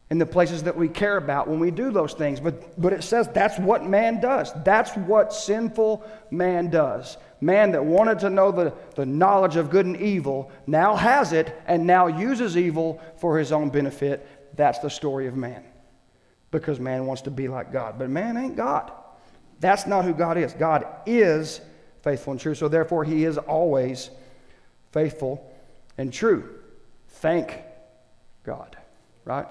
in 0.09 0.17
the 0.17 0.25
places 0.25 0.63
that 0.63 0.75
we 0.75 0.89
care 0.89 1.19
about 1.19 1.49
when 1.49 1.59
we 1.59 1.71
do 1.71 1.91
those 1.91 2.15
things. 2.15 2.41
But, 2.41 2.81
but 2.81 2.95
it 2.95 3.05
says 3.05 3.29
that's 3.29 3.59
what 3.59 3.85
man 3.85 4.21
does. 4.21 4.53
That's 4.65 4.97
what 4.97 5.35
sinful 5.35 6.09
man 6.31 6.71
does. 6.71 7.19
Man 7.43 7.73
that 7.73 7.85
wanted 7.85 8.21
to 8.21 8.31
know 8.31 8.51
the, 8.51 8.73
the 8.95 9.05
knowledge 9.05 9.57
of 9.57 9.69
good 9.69 9.85
and 9.85 10.01
evil 10.01 10.51
now 10.67 10.97
has 10.97 11.35
it 11.35 11.61
and 11.67 11.87
now 11.87 12.07
uses 12.07 12.57
evil 12.57 13.03
for 13.19 13.39
his 13.39 13.53
own 13.53 13.69
benefit. 13.69 14.27
That's 14.57 14.79
the 14.79 14.89
story 14.89 15.27
of 15.27 15.37
man. 15.37 15.63
Because 16.51 16.81
man 16.81 17.05
wants 17.05 17.21
to 17.23 17.31
be 17.31 17.49
like 17.49 17.71
God. 17.71 17.99
But 17.99 18.09
man 18.09 18.39
ain't 18.39 18.57
God. 18.57 18.93
That's 19.61 19.87
not 19.87 20.07
who 20.07 20.15
God 20.15 20.39
is. 20.39 20.55
God 20.55 20.87
is 21.05 21.61
faithful 22.07 22.31
and 22.31 22.41
true. 22.41 22.55
So 22.55 22.69
therefore, 22.69 23.03
he 23.03 23.25
is 23.25 23.37
always 23.37 24.11
faithful 24.93 25.53
and 25.99 26.13
true. 26.13 26.49
Thank 27.09 27.59
God, 28.45 28.77
right? 29.25 29.47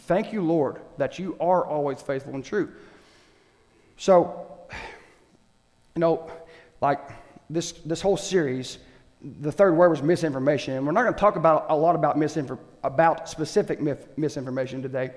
Thank 0.00 0.30
you, 0.30 0.42
Lord, 0.42 0.78
that 0.98 1.18
you 1.18 1.38
are 1.40 1.64
always 1.64 2.02
faithful 2.02 2.34
and 2.34 2.44
true. 2.44 2.70
So, 3.96 4.46
you 5.94 6.00
know, 6.00 6.30
like 6.82 7.00
this, 7.48 7.72
this 7.72 8.02
whole 8.02 8.18
series, 8.18 8.76
the 9.40 9.50
third 9.50 9.74
word 9.74 9.88
was 9.88 10.02
misinformation. 10.02 10.74
And 10.74 10.84
we're 10.84 10.92
not 10.92 11.04
going 11.04 11.14
to 11.14 11.20
talk 11.20 11.36
about 11.36 11.64
a 11.70 11.76
lot 11.76 11.94
about, 11.94 12.18
misinfor- 12.18 12.58
about 12.84 13.26
specific 13.26 13.80
misinformation 14.18 14.82
today. 14.82 15.12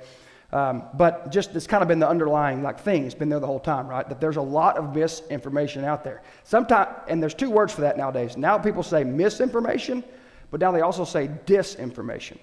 Um, 0.51 0.83
but 0.95 1.31
just 1.31 1.55
it's 1.55 1.67
kind 1.67 1.83
of 1.83 1.87
been 1.87 1.99
the 1.99 2.09
underlying 2.09 2.63
like 2.63 2.79
thing. 2.79 3.05
It's 3.05 3.13
been 3.13 3.29
there 3.29 3.39
the 3.39 3.47
whole 3.47 3.59
time, 3.59 3.87
right? 3.87 4.07
That 4.09 4.19
there's 4.19 4.37
a 4.37 4.41
lot 4.41 4.77
of 4.77 4.95
misinformation 4.95 5.85
out 5.85 6.03
there. 6.03 6.23
Sometimes, 6.43 6.89
and 7.07 7.21
there's 7.21 7.35
two 7.35 7.51
words 7.51 7.71
for 7.71 7.81
that 7.81 7.97
nowadays. 7.97 8.35
Now 8.35 8.57
people 8.57 8.81
say 8.81 9.03
misinformation, 9.03 10.03
but 10.49 10.59
now 10.59 10.71
they 10.71 10.81
also 10.81 11.05
say 11.05 11.29
disinformation 11.45 12.37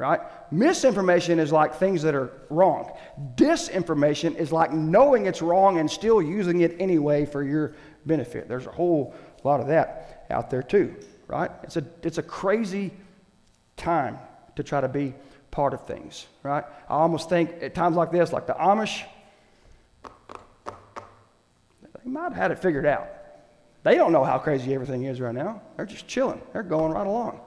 right? 0.00 0.20
Misinformation 0.50 1.38
is 1.38 1.52
like 1.52 1.74
things 1.74 2.00
that 2.02 2.14
are 2.14 2.32
wrong. 2.48 2.90
Disinformation 3.34 4.34
is 4.34 4.50
like 4.50 4.72
knowing 4.72 5.26
it's 5.26 5.42
wrong 5.42 5.78
and 5.78 5.90
still 5.90 6.22
using 6.22 6.62
it 6.62 6.74
anyway 6.80 7.26
for 7.26 7.44
your 7.44 7.74
benefit. 8.06 8.48
There's 8.48 8.66
a 8.66 8.72
whole 8.72 9.14
lot 9.44 9.60
of 9.60 9.66
that 9.66 10.26
out 10.30 10.48
there 10.48 10.62
too, 10.62 10.96
right? 11.28 11.50
It's 11.62 11.76
a, 11.76 11.84
it's 12.02 12.16
a 12.16 12.22
crazy 12.22 12.92
time 13.76 14.18
to 14.56 14.62
try 14.62 14.80
to 14.80 14.88
be 14.88 15.12
part 15.50 15.74
of 15.74 15.86
things, 15.86 16.26
right? 16.42 16.64
I 16.88 16.94
almost 16.94 17.28
think 17.28 17.62
at 17.62 17.74
times 17.74 17.96
like 17.96 18.10
this, 18.10 18.32
like 18.32 18.46
the 18.46 18.54
Amish, 18.54 19.02
they 22.04 22.10
might 22.10 22.24
have 22.24 22.34
had 22.34 22.50
it 22.50 22.58
figured 22.58 22.86
out. 22.86 23.08
They 23.82 23.94
don't 23.94 24.12
know 24.12 24.24
how 24.24 24.38
crazy 24.38 24.74
everything 24.74 25.04
is 25.04 25.20
right 25.20 25.34
now. 25.34 25.62
They're 25.76 25.86
just 25.86 26.06
chilling. 26.06 26.40
They're 26.52 26.62
going 26.62 26.92
right 26.92 27.06
along, 27.06 27.40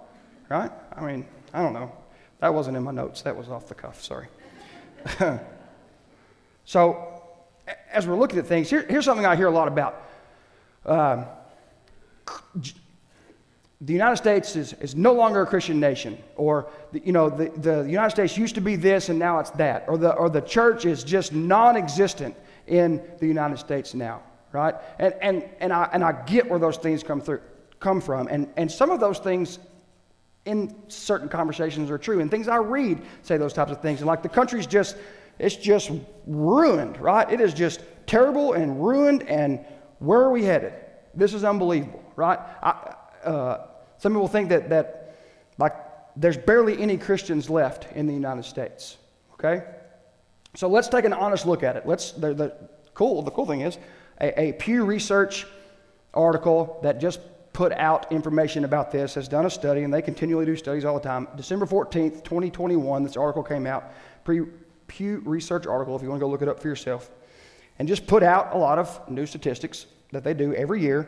right? 0.50 0.72
I 0.96 1.02
mean, 1.02 1.26
I 1.54 1.62
don't 1.62 1.74
know. 1.74 1.92
That 2.40 2.54
wasn't 2.54 2.76
in 2.76 2.84
my 2.84 2.92
notes, 2.92 3.22
that 3.22 3.36
was 3.36 3.50
off 3.50 3.68
the 3.68 3.76
cuff, 3.76 4.04
sorry. 4.04 4.28
so, 6.66 7.24
as 7.92 8.08
we're 8.08 8.18
looking 8.18 8.40
at 8.40 8.48
things, 8.48 8.70
here, 8.70 8.86
here's 8.90 9.06
something 9.06 9.26
I 9.26 9.36
hear 9.36 9.48
a 9.48 9.52
lot 9.52 9.68
about. 9.68 10.02
Um, 10.86 11.26
the 13.86 13.92
United 13.94 14.16
States 14.16 14.56
is, 14.56 14.74
is 14.74 14.96
no 14.96 15.12
longer 15.12 15.42
a 15.42 15.46
Christian 15.46 15.80
nation, 15.80 16.18
or 16.38 16.70
the, 16.94 17.02
you 17.06 17.12
know, 17.12 17.30
the, 17.30 17.50
the 17.58 17.84
United 17.90 18.12
States 18.12 18.38
used 18.38 18.56
to 18.56 18.62
be 18.62 18.78
this 18.78 19.10
and 19.10 19.20
now 19.20 19.40
it's 19.40 19.50
that, 19.52 19.84
or 19.88 19.98
the, 19.98 20.14
or 20.14 20.30
the 20.30 20.42
church 20.42 20.86
is 20.86 21.04
just 21.04 21.34
non 21.34 21.76
existent 21.76 22.36
in 22.68 23.02
the 23.20 23.28
United 23.28 23.58
States 23.58 23.94
now, 23.94 24.24
right? 24.54 24.76
And, 25.00 25.14
and, 25.22 25.50
and, 25.60 25.74
I, 25.74 25.90
and 25.92 26.02
I 26.02 26.14
get 26.26 26.50
where 26.50 26.60
those 26.60 26.78
things 26.78 27.04
come, 27.04 27.20
through, 27.20 27.42
come 27.82 28.00
from, 28.00 28.28
and, 28.28 28.48
and 28.56 28.72
some 28.72 28.90
of 28.90 29.02
those 29.02 29.20
things 29.20 29.60
in 30.46 30.74
certain 30.88 31.28
conversations 31.28 31.92
are 31.92 31.98
true. 31.98 32.22
And 32.22 32.32
things 32.32 32.48
I 32.48 32.58
read 32.58 33.02
say 33.22 33.38
those 33.38 33.54
types 33.54 33.72
of 33.72 33.82
things. 33.82 34.00
And 34.00 34.08
like 34.08 34.24
the 34.24 34.30
country's 34.30 34.68
just, 34.68 34.96
it's 35.40 35.56
just 35.56 35.92
ruined, 36.26 37.00
right? 37.00 37.30
It 37.30 37.42
is 37.42 37.54
just 37.54 37.82
terrible 38.06 38.54
and 38.54 38.86
ruined. 38.86 39.24
And 39.24 39.66
where 40.00 40.22
are 40.22 40.32
we 40.32 40.44
headed? 40.44 40.74
This 41.14 41.34
is 41.34 41.44
unbelievable, 41.44 42.04
right? 42.16 42.40
I, 42.62 42.96
uh, 43.24 43.68
some 44.04 44.12
people 44.12 44.28
think 44.28 44.50
that, 44.50 44.68
that 44.68 45.16
like 45.58 45.74
there's 46.18 46.36
barely 46.36 46.78
any 46.78 46.98
Christians 46.98 47.50
left 47.50 47.88
in 47.96 48.06
the 48.06 48.14
United 48.14 48.44
States. 48.44 48.98
Okay? 49.36 49.64
So 50.56 50.68
let's 50.68 50.90
take 50.90 51.06
an 51.06 51.14
honest 51.14 51.46
look 51.46 51.64
at 51.64 51.78
it. 51.78 51.88
Let's, 51.88 52.12
the, 52.12 52.34
the 52.34 52.54
cool, 52.96 53.22
the 53.22 53.32
cool 53.32 53.46
thing 53.46 53.62
is, 53.62 53.78
a, 54.20 54.50
a 54.50 54.52
Pew 54.52 54.84
Research 54.84 55.48
article 56.14 56.82
that 56.84 57.00
just 57.00 57.22
put 57.54 57.72
out 57.72 58.12
information 58.12 58.66
about 58.66 58.92
this 58.92 59.14
has 59.14 59.30
done 59.30 59.46
a 59.46 59.50
study, 59.50 59.84
and 59.84 59.94
they 59.94 60.02
continually 60.02 60.46
do 60.46 60.58
studies 60.58 60.84
all 60.84 60.96
the 60.96 61.00
time. 61.00 61.30
December 61.38 61.66
14th, 61.66 62.26
2021, 62.26 63.04
this 63.04 63.16
article 63.16 63.42
came 63.42 63.66
out, 63.66 63.94
Pre, 64.26 64.42
Pew 64.88 65.22
Research 65.24 65.66
article, 65.66 65.96
if 65.96 66.02
you 66.02 66.10
want 66.10 66.20
to 66.20 66.26
go 66.26 66.30
look 66.30 66.42
it 66.42 66.50
up 66.50 66.60
for 66.60 66.68
yourself, 66.68 67.10
and 67.80 67.88
just 67.88 68.06
put 68.06 68.22
out 68.22 68.54
a 68.54 68.58
lot 68.58 68.80
of 68.80 69.10
new 69.10 69.26
statistics 69.26 69.86
that 70.12 70.26
they 70.26 70.34
do 70.34 70.54
every 70.56 70.82
year 70.82 71.08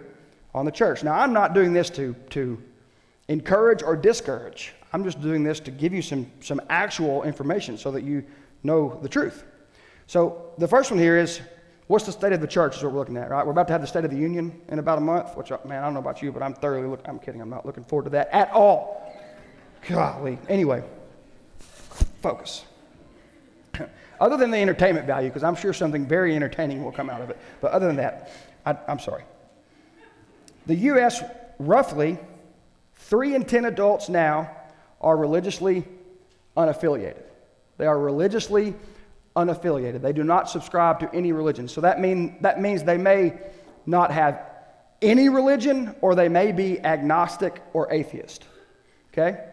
on 0.54 0.64
the 0.64 0.72
church. 0.72 1.04
Now, 1.04 1.16
I'm 1.16 1.34
not 1.34 1.54
doing 1.54 1.74
this 1.74 1.90
to, 1.90 2.16
to 2.30 2.64
encourage 3.28 3.84
or 3.84 3.96
discourage. 3.96 4.74
I'm 4.94 5.04
just 5.04 5.22
doing 5.22 5.44
this 5.44 5.60
to 5.62 5.72
give 5.72 5.94
you 5.94 6.02
some, 6.02 6.32
some 6.40 6.62
actual 6.70 7.24
information 7.24 7.78
so 7.78 7.92
that 7.92 8.04
you 8.04 8.24
know 8.64 9.00
the 9.02 9.10
truth. 9.10 9.44
So, 10.08 10.52
the 10.58 10.68
first 10.68 10.92
one 10.92 11.00
here 11.00 11.18
is 11.18 11.42
what's 11.88 12.06
the 12.06 12.12
state 12.12 12.34
of 12.34 12.42
the 12.42 12.48
church, 12.48 12.78
is 12.78 12.84
what 12.84 12.94
we're 12.94 13.00
looking 13.00 13.18
at, 13.18 13.30
right? 13.30 13.46
We're 13.46 13.52
about 13.52 13.68
to 13.68 13.74
have 13.74 13.82
the 13.82 13.88
State 13.88 14.06
of 14.06 14.12
the 14.12 14.18
Union 14.18 14.62
in 14.70 14.80
about 14.80 14.98
a 14.98 15.02
month, 15.02 15.36
which, 15.36 15.52
uh, 15.52 15.58
man, 15.66 15.82
I 15.82 15.86
don't 15.86 15.94
know 15.94 16.00
about 16.00 16.22
you, 16.22 16.32
but 16.32 16.44
I'm 16.44 16.54
thoroughly 16.54 16.88
looking, 16.88 17.08
I'm 17.08 17.20
kidding, 17.20 17.42
I'm 17.42 17.50
not 17.50 17.66
looking 17.66 17.84
forward 17.84 18.06
to 18.06 18.10
that 18.12 18.30
at 18.32 18.52
all. 18.52 19.14
Golly. 19.88 20.38
Anyway, 20.50 20.84
focus. 22.22 22.66
other 24.20 24.38
than 24.38 24.52
the 24.52 24.58
entertainment 24.58 25.06
value, 25.06 25.30
because 25.30 25.44
I'm 25.44 25.56
sure 25.56 25.74
something 25.74 26.06
very 26.08 26.36
entertaining 26.36 26.84
will 26.84 26.92
come 26.92 27.10
out 27.10 27.22
of 27.22 27.30
it, 27.30 27.38
but 27.62 27.72
other 27.72 27.88
than 27.88 27.98
that, 27.98 28.32
I, 28.66 28.78
I'm 28.88 29.00
sorry. 29.00 29.24
The 30.68 30.76
U.S. 30.76 31.24
roughly 31.60 32.18
three 33.06 33.36
in 33.36 33.46
10 33.46 33.66
adults 33.66 34.10
now 34.10 34.50
are 35.02 35.16
religiously 35.16 35.86
unaffiliated. 36.58 37.24
They 37.78 37.86
are 37.86 38.00
religiously 38.00 38.74
unaffiliated. 39.36 40.02
They 40.02 40.14
do 40.14 40.24
not 40.24 40.50
subscribe 40.50 41.00
to 41.02 41.14
any 41.14 41.32
religion. 41.32 41.68
So 41.68 41.82
that, 41.82 42.00
mean, 42.00 42.38
that 42.42 42.62
means 42.62 42.84
they 42.84 42.98
may 42.98 43.34
not 43.86 44.12
have 44.12 44.42
any 45.02 45.30
religion 45.30 45.96
or 46.02 46.16
they 46.16 46.30
may 46.30 46.52
be 46.52 46.80
agnostic 46.80 47.62
or 47.74 47.92
atheist. 47.92 48.46
Okay? 49.14 49.44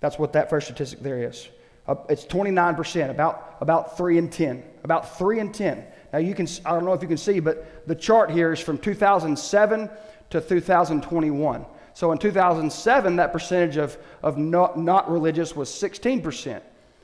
That's 0.00 0.18
what 0.18 0.32
that 0.34 0.50
first 0.50 0.66
statistic 0.66 1.00
there 1.00 1.22
is. 1.22 1.48
Uh, 1.88 1.94
it's 2.08 2.26
29%, 2.26 3.10
about, 3.10 3.56
about 3.60 3.96
3 3.96 4.18
in 4.18 4.28
10. 4.28 4.62
About 4.82 5.16
3 5.16 5.40
in 5.40 5.52
10. 5.52 5.84
Now, 6.12 6.18
you 6.18 6.34
can, 6.34 6.48
I 6.64 6.72
don't 6.72 6.84
know 6.84 6.92
if 6.92 7.02
you 7.02 7.08
can 7.08 7.16
see, 7.16 7.40
but 7.40 7.86
the 7.86 7.94
chart 7.94 8.30
here 8.30 8.52
is 8.52 8.60
from 8.60 8.78
2007 8.78 9.90
to 10.30 10.40
2021. 10.40 11.66
So 11.96 12.12
in 12.12 12.18
2007, 12.18 13.16
that 13.16 13.32
percentage 13.32 13.78
of, 13.78 13.96
of 14.22 14.36
not, 14.36 14.78
not 14.78 15.10
religious 15.10 15.56
was 15.56 15.70
16%. 15.70 16.60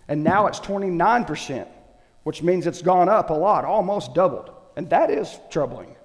And 0.06 0.22
now 0.22 0.48
it's 0.48 0.60
29%, 0.60 1.66
which 2.24 2.42
means 2.42 2.66
it's 2.66 2.82
gone 2.82 3.08
up 3.08 3.30
a 3.30 3.32
lot, 3.32 3.64
almost 3.64 4.12
doubled. 4.12 4.50
And 4.76 4.90
that 4.90 5.10
is 5.10 5.38
troubling. 5.48 5.96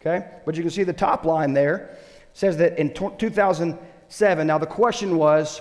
Okay? 0.00 0.26
But 0.44 0.56
you 0.56 0.62
can 0.62 0.72
see 0.72 0.82
the 0.82 0.92
top 0.92 1.24
line 1.24 1.52
there 1.52 1.96
says 2.32 2.56
that 2.56 2.80
in 2.80 2.92
2007, 2.92 4.46
now 4.48 4.58
the 4.58 4.66
question 4.66 5.16
was 5.16 5.60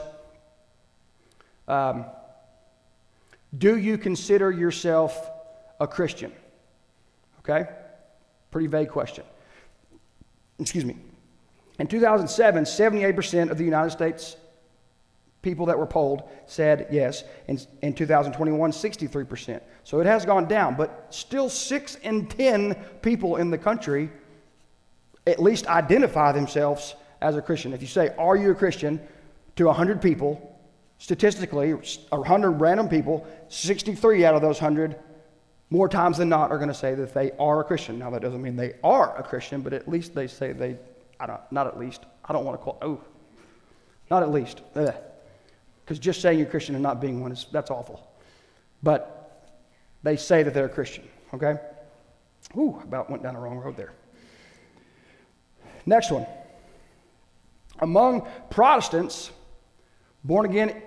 um, 1.67 2.06
Do 3.56 3.78
you 3.78 4.00
consider 4.00 4.50
yourself 4.50 5.30
a 5.80 5.86
Christian? 5.88 6.34
Okay? 7.41 7.70
Pretty 8.50 8.65
vague 8.65 8.89
question. 8.89 9.24
Excuse 10.58 10.84
me. 10.84 10.98
In 11.82 11.88
2007, 11.88 12.63
78% 12.63 13.50
of 13.50 13.58
the 13.58 13.63
United 13.63 13.89
States 13.89 14.38
people 15.41 15.65
that 15.65 15.80
were 15.80 15.88
polled 15.88 16.30
said 16.46 16.86
yes. 16.91 17.24
In, 17.48 17.60
in 17.82 17.94
2021, 17.96 18.72
63%. 18.72 19.60
So 19.84 20.00
it 20.00 20.06
has 20.06 20.24
gone 20.24 20.46
down, 20.46 20.76
but 20.76 21.08
still 21.10 21.50
6 21.50 21.96
in 21.96 22.28
10 22.28 22.76
people 23.02 23.38
in 23.38 23.50
the 23.50 23.58
country 23.58 24.12
at 25.26 25.41
least 25.41 25.65
identify 25.65 26.32
themselves 26.32 26.94
as 27.20 27.36
a 27.36 27.41
Christian. 27.41 27.74
If 27.74 27.82
you 27.82 27.88
say, 27.88 28.13
Are 28.20 28.36
you 28.36 28.52
a 28.52 28.56
Christian? 28.56 29.02
to 29.56 29.65
100 29.65 30.02
people, 30.04 30.56
statistically, 31.00 31.74
100 31.74 32.52
random 32.52 32.88
people, 32.88 33.26
63 33.50 34.24
out 34.24 34.36
of 34.36 34.44
those 34.44 34.62
100 34.62 34.98
more 35.72 35.89
times 35.89 36.20
than 36.20 36.30
not 36.30 36.52
are 36.52 36.58
going 36.58 36.70
to 36.70 36.76
say 36.76 36.94
that 36.94 37.13
they 37.15 37.32
are 37.39 37.60
a 37.60 37.63
Christian. 37.63 37.98
Now, 37.98 38.12
that 38.12 38.22
doesn't 38.22 38.41
mean 38.41 38.56
they 38.56 38.76
are 38.84 39.17
a 39.17 39.24
Christian, 39.24 39.62
but 39.62 39.74
at 39.74 39.88
least 39.88 40.13
they 40.13 40.28
say 40.28 40.54
they 40.54 40.78
I 41.21 41.27
don't, 41.27 41.51
not 41.51 41.67
at 41.67 41.77
least. 41.77 42.01
I 42.25 42.34
don't 42.34 42.43
want 42.43 42.60
to 42.60 42.63
call, 42.63 42.79
oh, 42.81 42.99
not 44.10 44.23
at 44.23 44.31
least. 44.31 44.62
Eh. 44.75 44.91
Because 45.86 45.99
just 45.99 46.19
saying 46.19 46.39
you're 46.39 46.47
Christian 46.47 46.73
and 46.73 46.81
not 46.81 46.99
being 46.99 47.21
one 47.21 47.31
is, 47.31 47.45
that's 47.51 47.69
awful. 47.69 48.12
But 48.81 49.47
they 50.01 50.17
say 50.17 50.41
that 50.41 50.53
they're 50.55 50.65
a 50.65 50.69
Christian, 50.69 51.07
okay? 51.31 51.57
Ooh, 52.57 52.81
about 52.84 53.10
went 53.12 53.21
down 53.21 53.36
the 53.36 53.39
wrong 53.39 53.57
road 53.57 53.77
there. 53.77 53.93
Next 55.86 56.12
one. 56.12 56.25
Among 57.79 58.27
Protestants, 58.49 59.31
born 60.23 60.47
again 60.47 60.81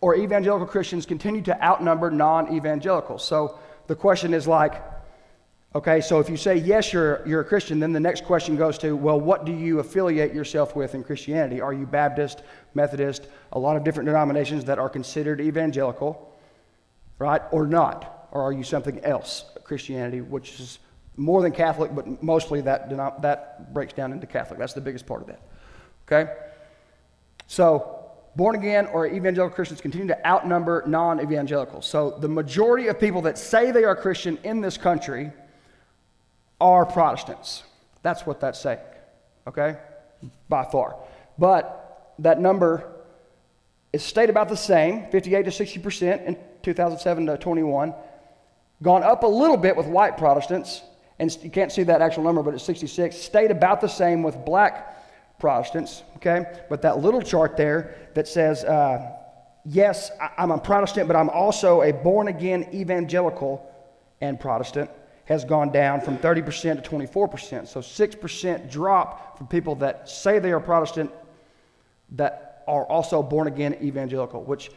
or 0.00 0.16
evangelical 0.16 0.66
Christians 0.66 1.04
continue 1.04 1.42
to 1.42 1.62
outnumber 1.62 2.10
non 2.10 2.54
evangelicals. 2.54 3.22
So 3.22 3.58
the 3.86 3.94
question 3.94 4.32
is 4.32 4.48
like, 4.48 4.82
Okay, 5.76 6.00
so 6.00 6.20
if 6.20 6.30
you 6.30 6.36
say 6.36 6.56
yes, 6.56 6.92
you're, 6.92 7.26
you're 7.26 7.40
a 7.40 7.44
Christian, 7.44 7.80
then 7.80 7.92
the 7.92 7.98
next 7.98 8.24
question 8.24 8.56
goes 8.56 8.78
to, 8.78 8.94
well, 8.94 9.20
what 9.20 9.44
do 9.44 9.52
you 9.52 9.80
affiliate 9.80 10.32
yourself 10.32 10.76
with 10.76 10.94
in 10.94 11.02
Christianity? 11.02 11.60
Are 11.60 11.72
you 11.72 11.84
Baptist, 11.84 12.42
Methodist, 12.74 13.26
a 13.52 13.58
lot 13.58 13.76
of 13.76 13.82
different 13.82 14.06
denominations 14.06 14.64
that 14.66 14.78
are 14.78 14.88
considered 14.88 15.40
evangelical, 15.40 16.32
right, 17.18 17.42
or 17.50 17.66
not? 17.66 18.28
Or 18.30 18.42
are 18.42 18.52
you 18.52 18.62
something 18.62 19.04
else, 19.04 19.46
Christianity, 19.64 20.20
which 20.20 20.60
is 20.60 20.78
more 21.16 21.42
than 21.42 21.50
Catholic, 21.50 21.92
but 21.92 22.22
mostly 22.22 22.60
that, 22.60 22.90
that 23.22 23.74
breaks 23.74 23.92
down 23.92 24.12
into 24.12 24.28
Catholic. 24.28 24.60
That's 24.60 24.74
the 24.74 24.80
biggest 24.80 25.06
part 25.06 25.22
of 25.22 25.26
that. 25.26 25.40
Okay? 26.06 26.32
So, 27.48 28.10
born 28.36 28.54
again 28.54 28.86
or 28.86 29.08
evangelical 29.08 29.54
Christians 29.54 29.80
continue 29.80 30.06
to 30.08 30.26
outnumber 30.26 30.84
non 30.86 31.20
evangelicals. 31.20 31.86
So, 31.86 32.10
the 32.10 32.28
majority 32.28 32.86
of 32.88 33.00
people 33.00 33.22
that 33.22 33.38
say 33.38 33.72
they 33.72 33.84
are 33.84 33.96
Christian 33.96 34.38
in 34.44 34.60
this 34.60 34.76
country 34.76 35.32
are 36.60 36.86
Protestants. 36.86 37.64
That's 38.02 38.26
what 38.26 38.40
that's 38.40 38.60
saying, 38.60 38.78
okay? 39.46 39.78
By 40.48 40.64
far. 40.64 40.96
But 41.38 42.12
that 42.20 42.40
number 42.40 42.92
is 43.92 44.02
stayed 44.02 44.30
about 44.30 44.48
the 44.48 44.56
same 44.56 45.06
58 45.10 45.44
to 45.44 45.50
60% 45.50 46.24
in 46.26 46.36
2007 46.62 47.26
to 47.26 47.38
21. 47.38 47.94
Gone 48.82 49.02
up 49.02 49.22
a 49.22 49.26
little 49.26 49.56
bit 49.56 49.76
with 49.76 49.86
white 49.86 50.16
Protestants, 50.16 50.82
and 51.18 51.36
you 51.42 51.50
can't 51.50 51.72
see 51.72 51.84
that 51.84 52.02
actual 52.02 52.24
number, 52.24 52.42
but 52.42 52.54
it's 52.54 52.64
66. 52.64 53.16
Stayed 53.16 53.50
about 53.50 53.80
the 53.80 53.88
same 53.88 54.22
with 54.22 54.44
black 54.44 55.38
Protestants, 55.38 56.02
okay? 56.16 56.44
But 56.68 56.82
that 56.82 56.98
little 56.98 57.22
chart 57.22 57.56
there 57.56 57.96
that 58.14 58.28
says, 58.28 58.64
uh, 58.64 59.12
yes, 59.64 60.10
I'm 60.36 60.50
a 60.50 60.58
Protestant, 60.58 61.08
but 61.08 61.16
I'm 61.16 61.30
also 61.30 61.82
a 61.82 61.92
born 61.92 62.28
again 62.28 62.68
evangelical 62.72 63.70
and 64.20 64.38
Protestant 64.38 64.90
has 65.26 65.44
gone 65.44 65.70
down 65.70 66.00
from 66.00 66.18
30% 66.18 66.82
to 66.82 66.90
24%. 66.90 67.66
So 67.66 67.80
6% 67.80 68.70
drop 68.70 69.38
for 69.38 69.44
people 69.44 69.74
that 69.76 70.08
say 70.08 70.38
they 70.38 70.52
are 70.52 70.60
Protestant 70.60 71.10
that 72.10 72.62
are 72.66 72.84
also 72.86 73.22
born 73.22 73.46
again 73.46 73.76
evangelical, 73.82 74.42
which 74.42 74.70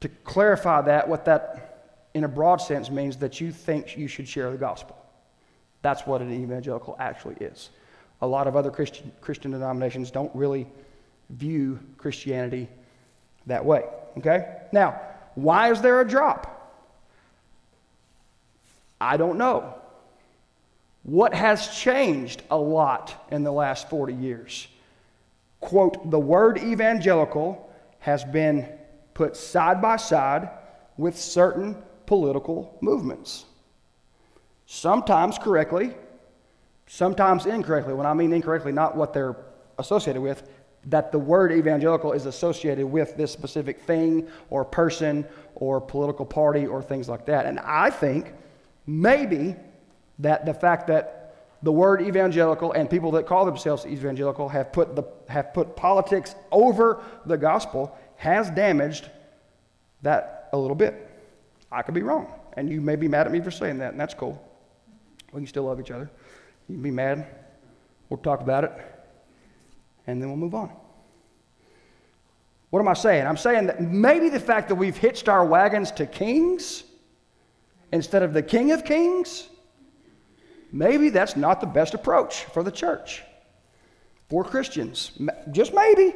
to 0.00 0.08
clarify 0.08 0.80
that, 0.82 1.08
what 1.08 1.24
that 1.24 2.08
in 2.14 2.24
a 2.24 2.28
broad 2.28 2.56
sense 2.56 2.90
means 2.90 3.16
that 3.18 3.40
you 3.40 3.52
think 3.52 3.96
you 3.96 4.08
should 4.08 4.26
share 4.26 4.50
the 4.50 4.56
gospel. 4.56 4.96
That's 5.82 6.06
what 6.06 6.20
an 6.20 6.32
evangelical 6.32 6.96
actually 6.98 7.36
is. 7.36 7.70
A 8.22 8.26
lot 8.26 8.46
of 8.46 8.56
other 8.56 8.70
Christian, 8.70 9.10
Christian 9.20 9.50
denominations 9.52 10.10
don't 10.10 10.34
really 10.34 10.66
view 11.30 11.78
Christianity 11.96 12.68
that 13.46 13.64
way. 13.64 13.84
Okay? 14.18 14.58
Now, 14.72 15.00
why 15.34 15.70
is 15.70 15.80
there 15.80 16.00
a 16.00 16.08
drop? 16.08 16.56
I 19.00 19.16
don't 19.16 19.38
know. 19.38 19.79
What 21.10 21.34
has 21.34 21.66
changed 21.76 22.44
a 22.52 22.56
lot 22.56 23.26
in 23.32 23.42
the 23.42 23.50
last 23.50 23.90
40 23.90 24.14
years? 24.14 24.68
Quote, 25.58 26.08
the 26.08 26.20
word 26.20 26.58
evangelical 26.58 27.68
has 27.98 28.22
been 28.22 28.68
put 29.12 29.34
side 29.34 29.82
by 29.82 29.96
side 29.96 30.50
with 30.96 31.18
certain 31.18 31.76
political 32.06 32.78
movements. 32.80 33.44
Sometimes 34.66 35.36
correctly, 35.36 35.94
sometimes 36.86 37.44
incorrectly. 37.44 37.92
When 37.92 38.06
I 38.06 38.14
mean 38.14 38.32
incorrectly, 38.32 38.70
not 38.70 38.96
what 38.96 39.12
they're 39.12 39.34
associated 39.80 40.22
with, 40.22 40.48
that 40.84 41.10
the 41.10 41.18
word 41.18 41.50
evangelical 41.50 42.12
is 42.12 42.26
associated 42.26 42.86
with 42.86 43.16
this 43.16 43.32
specific 43.32 43.80
thing 43.80 44.28
or 44.48 44.64
person 44.64 45.26
or 45.56 45.80
political 45.80 46.24
party 46.24 46.68
or 46.68 46.80
things 46.80 47.08
like 47.08 47.26
that. 47.26 47.46
And 47.46 47.58
I 47.58 47.90
think 47.90 48.32
maybe 48.86 49.56
that 50.20 50.46
the 50.46 50.54
fact 50.54 50.86
that 50.86 51.34
the 51.62 51.72
word 51.72 52.00
evangelical 52.02 52.72
and 52.72 52.88
people 52.88 53.10
that 53.12 53.26
call 53.26 53.44
themselves 53.44 53.84
evangelical 53.84 54.48
have 54.48 54.72
put, 54.72 54.96
the, 54.96 55.04
have 55.28 55.52
put 55.52 55.76
politics 55.76 56.34
over 56.50 57.02
the 57.26 57.36
gospel 57.36 57.96
has 58.16 58.50
damaged 58.50 59.10
that 60.02 60.48
a 60.52 60.58
little 60.58 60.74
bit. 60.74 61.08
I 61.70 61.82
could 61.82 61.94
be 61.94 62.02
wrong, 62.02 62.32
and 62.54 62.70
you 62.70 62.80
may 62.80 62.96
be 62.96 63.08
mad 63.08 63.26
at 63.26 63.32
me 63.32 63.40
for 63.40 63.50
saying 63.50 63.78
that, 63.78 63.92
and 63.92 64.00
that's 64.00 64.14
cool. 64.14 64.42
We 65.32 65.40
can 65.40 65.46
still 65.46 65.64
love 65.64 65.80
each 65.80 65.90
other. 65.90 66.10
You 66.68 66.76
can 66.76 66.82
be 66.82 66.90
mad. 66.90 67.26
We'll 68.08 68.18
talk 68.18 68.40
about 68.40 68.64
it, 68.64 68.72
and 70.06 70.20
then 70.20 70.28
we'll 70.28 70.38
move 70.38 70.54
on. 70.54 70.70
What 72.70 72.80
am 72.80 72.88
I 72.88 72.94
saying? 72.94 73.26
I'm 73.26 73.36
saying 73.36 73.66
that 73.66 73.80
maybe 73.80 74.28
the 74.28 74.40
fact 74.40 74.68
that 74.68 74.76
we've 74.76 74.96
hitched 74.96 75.28
our 75.28 75.44
wagons 75.44 75.90
to 75.92 76.06
kings 76.06 76.84
instead 77.92 78.22
of 78.22 78.32
the 78.32 78.42
King 78.42 78.72
of 78.72 78.84
Kings, 78.84 79.48
maybe 80.72 81.10
that's 81.10 81.36
not 81.36 81.60
the 81.60 81.66
best 81.66 81.94
approach 81.94 82.44
for 82.44 82.62
the 82.62 82.70
church, 82.70 83.22
for 84.28 84.44
Christians. 84.44 85.12
Just 85.50 85.74
maybe. 85.74 86.14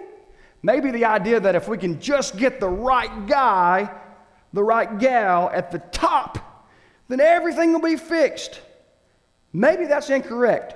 Maybe 0.62 0.90
the 0.90 1.04
idea 1.04 1.40
that 1.40 1.54
if 1.54 1.68
we 1.68 1.76
can 1.76 2.00
just 2.00 2.38
get 2.38 2.58
the 2.58 2.68
right 2.68 3.26
guy, 3.26 3.90
the 4.54 4.64
right 4.64 4.98
gal 4.98 5.50
at 5.52 5.70
the 5.70 5.78
top, 5.78 6.66
then 7.08 7.20
everything 7.20 7.72
will 7.72 7.82
be 7.82 7.96
fixed. 7.96 8.62
Maybe 9.52 9.84
that's 9.84 10.08
incorrect. 10.08 10.74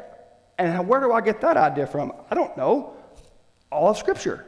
And 0.59 0.87
where 0.87 1.01
do 1.01 1.13
I 1.13 1.21
get 1.23 1.41
that 1.41 1.57
idea 1.57 1.87
from? 1.87 2.13
I 2.31 2.35
don't 2.35 2.55
know. 2.57 2.95
All 3.73 3.89
of 3.89 3.97
Scripture. 3.97 4.45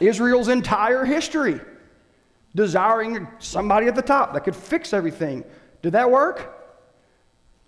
Israel's 0.00 0.48
entire 0.48 1.04
history, 1.04 1.60
desiring 2.54 3.28
somebody 3.38 3.86
at 3.86 3.94
the 3.94 4.02
top 4.02 4.34
that 4.34 4.44
could 4.44 4.56
fix 4.56 4.92
everything. 4.92 5.44
Did 5.82 5.92
that 5.92 6.10
work? 6.10 6.55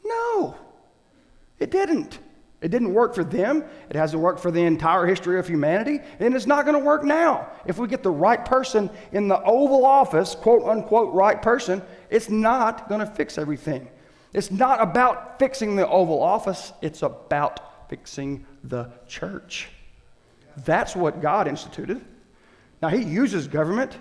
No, 0.08 0.56
it 1.58 1.70
didn't. 1.70 2.18
It 2.60 2.70
didn't 2.70 2.92
work 2.92 3.14
for 3.14 3.22
them. 3.22 3.64
It 3.88 3.94
hasn't 3.94 4.20
worked 4.20 4.40
for 4.40 4.50
the 4.50 4.62
entire 4.62 5.06
history 5.06 5.38
of 5.38 5.46
humanity. 5.46 6.00
And 6.18 6.34
it's 6.34 6.46
not 6.46 6.64
going 6.64 6.76
to 6.76 6.84
work 6.84 7.04
now. 7.04 7.48
If 7.66 7.78
we 7.78 7.86
get 7.86 8.02
the 8.02 8.10
right 8.10 8.44
person 8.44 8.90
in 9.12 9.28
the 9.28 9.40
Oval 9.42 9.86
Office, 9.86 10.34
quote 10.34 10.64
unquote, 10.64 11.14
right 11.14 11.40
person, 11.40 11.82
it's 12.10 12.28
not 12.28 12.88
going 12.88 13.00
to 13.00 13.06
fix 13.06 13.38
everything. 13.38 13.88
It's 14.32 14.50
not 14.50 14.82
about 14.82 15.38
fixing 15.38 15.76
the 15.76 15.88
Oval 15.88 16.20
Office, 16.20 16.72
it's 16.82 17.02
about 17.02 17.88
fixing 17.88 18.44
the 18.64 18.90
church. 19.06 19.68
That's 20.64 20.96
what 20.96 21.22
God 21.22 21.48
instituted. 21.48 22.04
Now, 22.82 22.88
He 22.88 23.02
uses 23.02 23.46
government, 23.46 23.96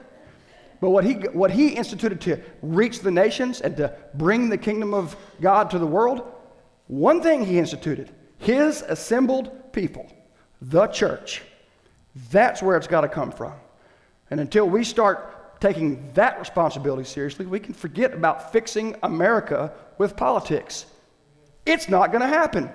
but 0.80 0.92
what 0.92 1.04
he, 1.04 1.14
what 1.14 1.52
he 1.52 1.70
instituted 1.70 2.22
to 2.22 2.40
reach 2.62 3.00
the 3.00 3.12
nations 3.12 3.62
and 3.62 3.76
to 3.78 3.94
bring 4.14 4.50
the 4.50 4.58
kingdom 4.58 4.94
of 4.94 5.16
God 5.42 5.70
to 5.72 5.80
the 5.80 5.88
world, 5.88 6.24
one 6.88 7.22
thing 7.22 7.46
He 7.46 7.60
instituted 7.60 8.10
His 8.38 8.82
assembled 8.82 9.74
people, 9.74 10.08
the 10.62 10.88
church. 10.88 11.44
That's 12.32 12.62
where 12.62 12.78
it's 12.78 12.88
got 12.88 13.02
to 13.02 13.10
come 13.10 13.32
from. 13.32 13.54
And 14.32 14.40
until 14.40 14.68
we 14.68 14.84
start 14.84 15.60
taking 15.62 16.12
that 16.14 16.40
responsibility 16.40 17.04
seriously, 17.04 17.46
we 17.46 17.60
can 17.60 17.74
forget 17.74 18.14
about 18.14 18.52
fixing 18.52 18.96
America 19.04 19.72
with 19.98 20.16
politics. 20.16 20.86
It's 21.66 21.90
not 21.90 22.12
going 22.12 22.22
to 22.22 22.28
happen. 22.28 22.70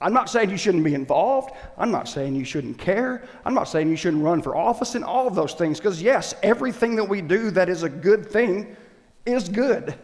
I'm 0.00 0.14
not 0.14 0.30
saying 0.30 0.48
you 0.48 0.56
shouldn't 0.56 0.84
be 0.84 0.94
involved. 0.94 1.54
I'm 1.76 1.90
not 1.90 2.08
saying 2.08 2.34
you 2.34 2.44
shouldn't 2.44 2.78
care. 2.78 3.28
I'm 3.44 3.54
not 3.54 3.64
saying 3.64 3.90
you 3.90 3.96
shouldn't 3.96 4.22
run 4.22 4.40
for 4.40 4.56
office 4.56 4.94
and 4.94 5.04
all 5.04 5.26
of 5.26 5.34
those 5.34 5.52
things, 5.52 5.78
because 5.78 6.00
yes, 6.00 6.34
everything 6.42 6.96
that 6.96 7.04
we 7.04 7.20
do 7.20 7.50
that 7.50 7.68
is 7.68 7.82
a 7.82 7.88
good 7.88 8.26
thing 8.26 8.76
is 9.26 9.48
good 9.48 9.94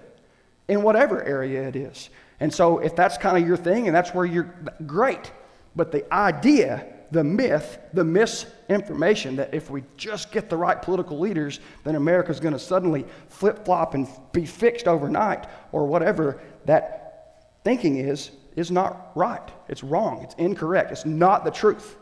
in 0.68 0.82
whatever 0.82 1.22
area 1.24 1.66
it 1.66 1.76
is. 1.76 2.11
And 2.40 2.52
so 2.52 2.78
if 2.78 2.94
that's 2.94 3.16
kind 3.16 3.38
of 3.38 3.48
your 3.48 3.56
thing 3.56 3.87
and 3.87 3.96
that's 3.96 4.12
where 4.12 4.26
you're 4.26 4.54
great. 4.85 5.32
But 5.74 5.92
the 5.92 6.12
idea, 6.12 6.87
the 7.11 7.24
myth, 7.24 7.78
the 7.94 8.04
misinformation 8.04 9.37
that 9.37 9.54
if 9.54 9.70
we 9.70 9.85
just 9.96 10.32
get 10.32 10.50
the 10.50 10.56
right 10.56 10.80
political 10.82 11.18
leaders, 11.18 11.61
then 11.85 11.94
America's 11.94 12.40
going 12.40 12.52
to 12.52 12.59
suddenly 12.59 13.06
flip 13.28 13.64
flop 13.64 13.94
and 13.94 14.06
be 14.32 14.44
fixed 14.44 14.87
overnight 14.87 15.46
or 15.72 15.87
whatever 15.87 16.40
that 16.66 17.61
thinking 17.64 17.96
is, 17.96 18.30
is 18.57 18.71
not 18.71 19.12
right. 19.14 19.49
It's 19.69 19.85
wrong. 19.85 20.23
It's 20.23 20.35
incorrect. 20.35 20.90
It's 20.90 21.05
not 21.05 21.45
the 21.45 21.51
truth. 21.51 21.97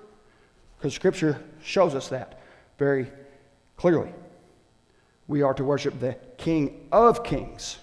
Because 0.79 0.95
Scripture 0.95 1.43
shows 1.62 1.95
us 1.95 2.09
that 2.09 2.40
very 2.79 3.11
clearly. 3.77 4.12
We 5.27 5.43
are 5.43 5.55
to 5.55 5.64
worship 5.64 5.99
the 6.01 6.17
King 6.38 6.88
of 6.93 7.25
Kings, 7.25 7.79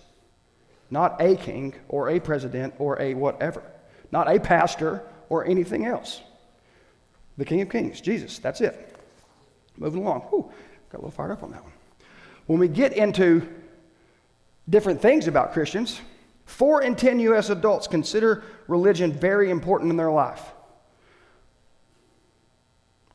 not 0.90 1.20
a 1.20 1.36
king 1.36 1.74
or 1.90 2.10
a 2.10 2.20
president 2.20 2.76
or 2.78 3.02
a 3.02 3.14
whatever, 3.14 3.64
not 4.12 4.30
a 4.30 4.40
pastor 4.40 5.04
or 5.30 5.46
anything 5.46 5.86
else. 5.86 6.22
The 7.38 7.46
King 7.46 7.62
of 7.62 7.70
Kings, 7.70 8.00
Jesus, 8.00 8.38
that's 8.40 8.62
it. 8.62 8.96
Moving 9.78 10.04
along. 10.04 10.22
Whew, 10.30 10.52
got 10.92 11.00
a 11.00 11.02
little 11.02 11.12
fired 11.12 11.32
up 11.32 11.44
on 11.44 11.52
that 11.52 11.64
one. 11.64 11.72
When 12.46 12.60
we 12.60 12.68
get 12.68 12.94
into 12.94 13.48
different 14.70 15.02
things 15.02 15.28
about 15.28 15.54
Christians, 15.54 16.00
Four 16.52 16.84
in 16.84 16.96
10 16.96 17.22
U.S. 17.22 17.50
adults 17.50 17.88
consider 17.88 18.44
religion 18.68 19.14
very 19.14 19.50
important 19.50 19.90
in 19.90 19.96
their 19.96 20.12
life. 20.12 20.52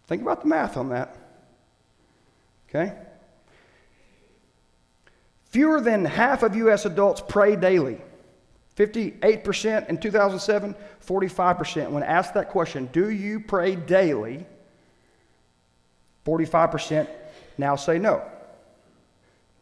Think 0.07 0.22
about 0.22 0.40
the 0.40 0.49
math 0.49 0.79
on 0.79 0.88
that. 0.88 1.14
Okay? 2.68 2.94
Fewer 5.44 5.83
than 5.83 6.07
half 6.07 6.42
of 6.42 6.57
U.S. 6.57 6.87
adults 6.87 7.22
pray 7.29 7.57
daily. 7.57 8.01
58% 8.75 9.88
in 9.90 9.99
2007, 9.99 10.75
45%. 11.07 11.90
When 11.90 12.03
asked 12.03 12.33
that 12.35 12.49
question, 12.49 12.88
do 12.90 13.11
you 13.11 13.38
pray 13.38 13.77
daily? 13.77 14.46
45% 16.25 17.07
now 17.59 17.77
say 17.77 17.99
no. 17.99 18.22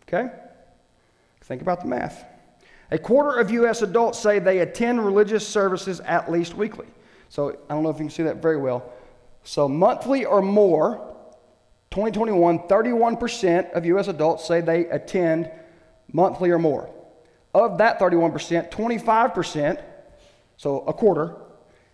Okay? 0.02 0.32
Think 1.42 1.60
about 1.60 1.80
the 1.80 1.88
math. 1.88 2.24
A 2.94 2.98
quarter 2.98 3.40
of 3.40 3.50
U.S. 3.50 3.82
adults 3.82 4.20
say 4.20 4.38
they 4.38 4.60
attend 4.60 5.04
religious 5.04 5.44
services 5.44 5.98
at 5.98 6.30
least 6.30 6.54
weekly. 6.54 6.86
So 7.28 7.58
I 7.68 7.74
don't 7.74 7.82
know 7.82 7.90
if 7.90 7.96
you 7.96 8.04
can 8.04 8.10
see 8.10 8.22
that 8.22 8.36
very 8.36 8.56
well. 8.56 8.92
So 9.42 9.68
monthly 9.68 10.24
or 10.24 10.40
more, 10.40 11.16
2021, 11.90 12.60
31% 12.60 13.72
of 13.72 13.84
U.S. 13.84 14.06
adults 14.06 14.46
say 14.46 14.60
they 14.60 14.86
attend 14.86 15.50
monthly 16.12 16.50
or 16.50 16.58
more. 16.60 16.88
Of 17.52 17.78
that 17.78 17.98
31%, 17.98 18.70
25%, 18.70 19.82
so 20.56 20.82
a 20.82 20.92
quarter, 20.92 21.34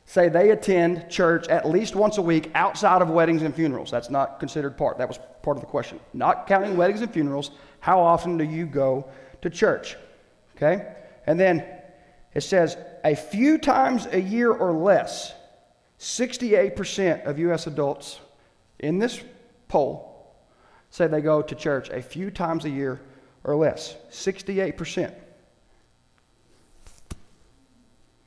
say 0.04 0.28
they 0.28 0.50
attend 0.50 1.08
church 1.08 1.48
at 1.48 1.66
least 1.66 1.96
once 1.96 2.18
a 2.18 2.22
week 2.22 2.50
outside 2.54 3.00
of 3.00 3.08
weddings 3.08 3.40
and 3.40 3.54
funerals. 3.54 3.90
That's 3.90 4.10
not 4.10 4.38
considered 4.38 4.76
part. 4.76 4.98
That 4.98 5.08
was 5.08 5.18
part 5.40 5.56
of 5.56 5.62
the 5.62 5.66
question. 5.66 5.98
Not 6.12 6.46
counting 6.46 6.76
weddings 6.76 7.00
and 7.00 7.10
funerals, 7.10 7.52
how 7.78 8.00
often 8.00 8.36
do 8.36 8.44
you 8.44 8.66
go 8.66 9.08
to 9.40 9.48
church? 9.48 9.96
Okay? 10.60 10.94
And 11.26 11.40
then 11.40 11.64
it 12.34 12.42
says 12.42 12.76
a 13.02 13.14
few 13.14 13.56
times 13.56 14.06
a 14.06 14.20
year 14.20 14.52
or 14.52 14.72
less, 14.72 15.32
68% 15.98 17.24
of 17.24 17.38
U.S. 17.38 17.66
adults 17.66 18.20
in 18.78 18.98
this 18.98 19.20
poll 19.68 20.34
say 20.90 21.06
they 21.06 21.20
go 21.20 21.40
to 21.40 21.54
church 21.54 21.88
a 21.90 22.02
few 22.02 22.30
times 22.30 22.64
a 22.64 22.70
year 22.70 23.00
or 23.44 23.56
less. 23.56 23.96
68%. 24.10 25.14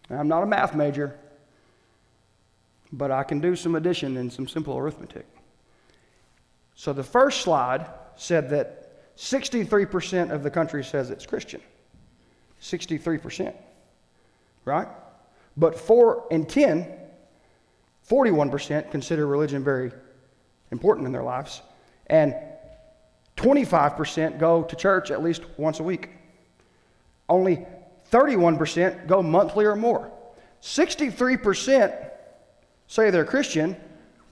Now, 0.09 0.19
I'm 0.19 0.27
not 0.27 0.43
a 0.43 0.45
math 0.45 0.75
major, 0.75 1.17
but 2.91 3.11
I 3.11 3.23
can 3.23 3.39
do 3.39 3.55
some 3.55 3.75
addition 3.75 4.17
and 4.17 4.31
some 4.31 4.47
simple 4.47 4.77
arithmetic. 4.77 5.25
So 6.75 6.93
the 6.93 7.03
first 7.03 7.41
slide 7.41 7.87
said 8.15 8.49
that 8.51 9.15
63% 9.17 10.31
of 10.31 10.43
the 10.43 10.49
country 10.49 10.83
says 10.83 11.09
it's 11.09 11.25
Christian. 11.25 11.61
63%. 12.63 13.53
Right? 14.65 14.87
But 15.57 15.77
4 15.77 16.27
and 16.31 16.49
10, 16.49 16.87
41% 18.09 18.89
consider 18.89 19.27
religion 19.27 19.63
very 19.63 19.91
important 20.71 21.05
in 21.05 21.11
their 21.11 21.23
lives. 21.23 21.61
And 22.07 22.33
25% 23.37 24.39
go 24.39 24.63
to 24.63 24.75
church 24.75 25.11
at 25.11 25.21
least 25.21 25.43
once 25.57 25.79
a 25.79 25.83
week. 25.83 26.09
Only 27.29 27.65
31% 28.11 29.07
go 29.07 29.21
monthly 29.21 29.65
or 29.65 29.75
more. 29.75 30.11
63% 30.61 32.09
say 32.87 33.09
they're 33.09 33.25
Christian. 33.25 33.75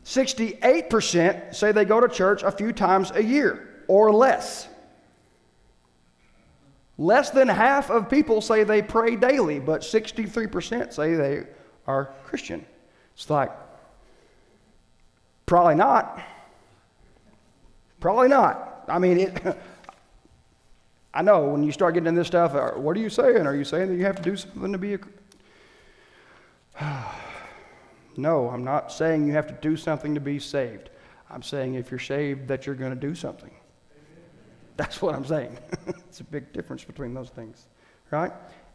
68% 0.05 1.53
say 1.53 1.71
they 1.71 1.85
go 1.85 1.99
to 1.99 2.07
church 2.07 2.43
a 2.43 2.51
few 2.51 2.71
times 2.71 3.11
a 3.11 3.23
year 3.23 3.83
or 3.87 4.11
less. 4.13 4.67
Less 7.01 7.31
than 7.31 7.47
half 7.47 7.89
of 7.89 8.11
people 8.11 8.41
say 8.41 8.63
they 8.63 8.83
pray 8.83 9.15
daily, 9.15 9.59
but 9.59 9.81
63% 9.81 10.93
say 10.93 11.15
they 11.15 11.47
are 11.87 12.13
Christian. 12.25 12.63
It's 13.15 13.27
like, 13.27 13.51
probably 15.47 15.73
not. 15.73 16.21
Probably 17.99 18.27
not. 18.27 18.83
I 18.87 18.99
mean, 18.99 19.19
it. 19.19 19.41
I 21.15 21.23
know 21.23 21.45
when 21.45 21.63
you 21.63 21.71
start 21.71 21.95
getting 21.95 22.05
into 22.05 22.19
this 22.19 22.27
stuff, 22.27 22.53
uh, 22.53 22.73
what 22.73 22.95
are 22.95 22.99
you 22.99 23.09
saying? 23.09 23.47
Are 23.47 23.55
you 23.55 23.63
saying 23.63 23.89
that 23.89 23.95
you 23.95 24.05
have 24.05 24.17
to 24.17 24.21
do 24.21 24.35
something 24.37 24.71
to 24.71 24.77
be 24.77 24.93
a. 24.93 24.99
no, 28.15 28.47
I'm 28.47 28.63
not 28.63 28.91
saying 28.91 29.25
you 29.25 29.33
have 29.33 29.47
to 29.47 29.57
do 29.59 29.75
something 29.75 30.13
to 30.13 30.21
be 30.21 30.37
saved. 30.37 30.91
I'm 31.31 31.41
saying 31.41 31.73
if 31.73 31.89
you're 31.89 31.99
saved, 31.99 32.47
that 32.49 32.67
you're 32.67 32.75
going 32.75 32.93
to 32.93 33.07
do 33.07 33.15
something. 33.15 33.49
That's 34.77 35.01
what 35.01 35.15
I'm 35.15 35.25
saying. 35.25 35.57
it's 35.87 36.19
a 36.19 36.23
big 36.23 36.51
difference 36.53 36.83
between 36.83 37.13
those 37.13 37.29
things, 37.29 37.67
right? 38.09 38.31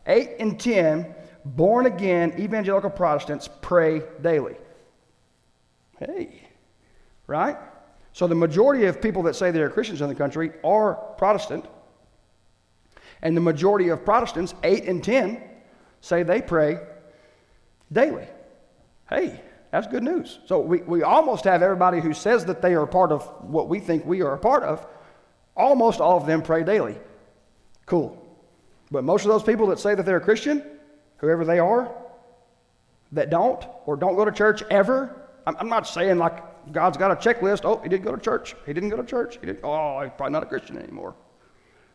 Eight 0.06 0.36
and 0.38 0.58
ten 0.58 1.14
born 1.44 1.86
again 1.86 2.34
evangelical 2.38 2.90
Protestants 2.90 3.48
pray 3.62 4.02
daily. 4.22 4.56
Hey, 5.98 6.42
right? 7.26 7.56
So 8.12 8.26
the 8.26 8.34
majority 8.34 8.86
of 8.86 9.00
people 9.00 9.22
that 9.24 9.36
say 9.36 9.50
they 9.50 9.60
are 9.60 9.70
Christians 9.70 10.00
in 10.00 10.08
the 10.08 10.14
country 10.14 10.52
are 10.64 10.94
Protestant. 11.18 11.66
And 13.22 13.36
the 13.36 13.40
majority 13.40 13.88
of 13.88 14.04
Protestants, 14.04 14.54
8 14.62 14.84
and 14.84 15.02
10, 15.02 15.42
say 16.00 16.22
they 16.22 16.40
pray 16.42 16.78
daily. 17.92 18.26
Hey, 19.08 19.40
that's 19.70 19.86
good 19.86 20.02
news. 20.02 20.38
So 20.46 20.60
we, 20.60 20.78
we 20.78 21.02
almost 21.02 21.44
have 21.44 21.62
everybody 21.62 22.00
who 22.00 22.12
says 22.12 22.44
that 22.46 22.62
they 22.62 22.74
are 22.74 22.86
part 22.86 23.12
of 23.12 23.26
what 23.42 23.68
we 23.68 23.80
think 23.80 24.04
we 24.04 24.22
are 24.22 24.34
a 24.34 24.38
part 24.38 24.62
of, 24.62 24.86
almost 25.56 26.00
all 26.00 26.16
of 26.16 26.26
them 26.26 26.42
pray 26.42 26.62
daily. 26.62 26.96
Cool. 27.86 28.22
But 28.90 29.04
most 29.04 29.24
of 29.24 29.30
those 29.30 29.42
people 29.42 29.66
that 29.68 29.78
say 29.78 29.94
that 29.94 30.04
they're 30.04 30.18
a 30.18 30.20
Christian, 30.20 30.62
whoever 31.18 31.44
they 31.44 31.58
are, 31.58 31.92
that 33.12 33.30
don't 33.30 33.64
or 33.86 33.96
don't 33.96 34.16
go 34.16 34.24
to 34.24 34.32
church 34.32 34.62
ever, 34.70 35.28
I'm, 35.46 35.56
I'm 35.58 35.68
not 35.68 35.86
saying 35.86 36.18
like 36.18 36.72
God's 36.72 36.96
got 36.96 37.10
a 37.10 37.16
checklist. 37.16 37.60
Oh, 37.64 37.80
he 37.82 37.88
didn't 37.88 38.04
go 38.04 38.14
to 38.14 38.20
church. 38.20 38.54
He 38.66 38.72
didn't 38.72 38.90
go 38.90 38.96
to 38.96 39.04
church. 39.04 39.38
He 39.40 39.46
didn't, 39.46 39.60
oh, 39.62 40.00
he's 40.02 40.12
probably 40.16 40.32
not 40.32 40.42
a 40.42 40.46
Christian 40.46 40.78
anymore. 40.78 41.14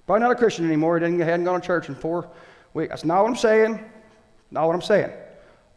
Probably 0.05 0.21
not 0.21 0.31
a 0.31 0.35
Christian 0.35 0.65
anymore. 0.65 0.97
He 0.97 1.05
didn't, 1.05 1.19
he 1.19 1.25
hadn't 1.25 1.45
gone 1.45 1.61
to 1.61 1.65
church 1.65 1.89
in 1.89 1.95
four 1.95 2.29
weeks. 2.73 2.89
That's 2.89 3.05
not 3.05 3.21
what 3.21 3.29
I'm 3.29 3.35
saying. 3.35 3.83
Not 4.49 4.67
what 4.67 4.73
I'm 4.73 4.81
saying. 4.81 5.11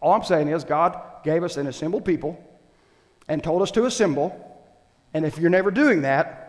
All 0.01 0.13
I'm 0.13 0.25
saying 0.25 0.49
is 0.49 0.65
God 0.65 1.01
gave 1.23 1.45
us 1.45 1.57
an 1.57 1.67
assembled 1.67 2.05
people 2.05 2.43
and 3.29 3.43
told 3.43 3.63
us 3.63 3.71
to 3.73 3.87
assemble. 3.87 4.41
And 5.15 5.25
if 5.25 5.39
you're 5.39 5.51
never 5.51 5.71
doing 5.71 6.03
that, 6.03 6.44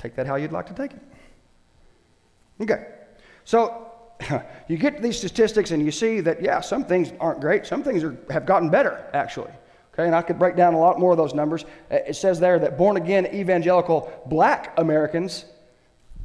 take 0.00 0.16
that 0.16 0.26
how 0.26 0.36
you'd 0.36 0.52
like 0.52 0.66
to 0.66 0.74
take 0.74 0.92
it. 0.92 1.02
Okay. 2.60 2.86
So 3.44 3.92
you 4.68 4.76
get 4.76 5.02
these 5.02 5.18
statistics 5.18 5.70
and 5.70 5.84
you 5.84 5.90
see 5.90 6.20
that, 6.20 6.42
yeah, 6.42 6.60
some 6.60 6.84
things 6.84 7.12
aren't 7.20 7.40
great. 7.40 7.66
Some 7.66 7.82
things 7.82 8.02
are, 8.02 8.16
have 8.30 8.46
gotten 8.46 8.70
better, 8.70 9.04
actually. 9.12 9.50
Okay, 9.92 10.06
and 10.06 10.14
I 10.14 10.22
could 10.22 10.38
break 10.38 10.56
down 10.56 10.74
a 10.74 10.78
lot 10.78 10.98
more 10.98 11.10
of 11.10 11.18
those 11.18 11.34
numbers. 11.34 11.64
Uh, 11.90 11.96
it 12.06 12.16
says 12.16 12.38
there 12.38 12.58
that 12.58 12.78
born 12.78 12.96
again 12.96 13.26
evangelical 13.26 14.12
black 14.26 14.72
Americans, 14.78 15.44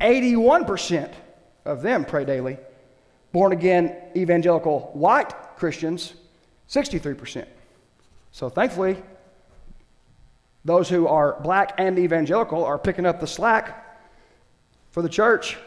81% 0.02 1.12
of 1.66 1.82
them 1.82 2.06
pray 2.06 2.26
daily. 2.26 2.58
Born 3.32 3.52
again 3.52 3.96
evangelical 4.16 4.92
white 4.94 5.34
Christians, 5.58 6.14
63%. 6.70 7.46
So 8.32 8.50
thankfully, 8.50 9.02
those 10.66 10.90
who 10.90 11.08
are 11.08 11.40
black 11.42 11.76
and 11.78 11.98
evangelical 11.98 12.66
are 12.66 12.80
picking 12.80 13.06
up 13.06 13.20
the 13.20 13.28
slack 13.28 14.00
for 14.92 15.04
the 15.04 15.10
church. 15.10 15.58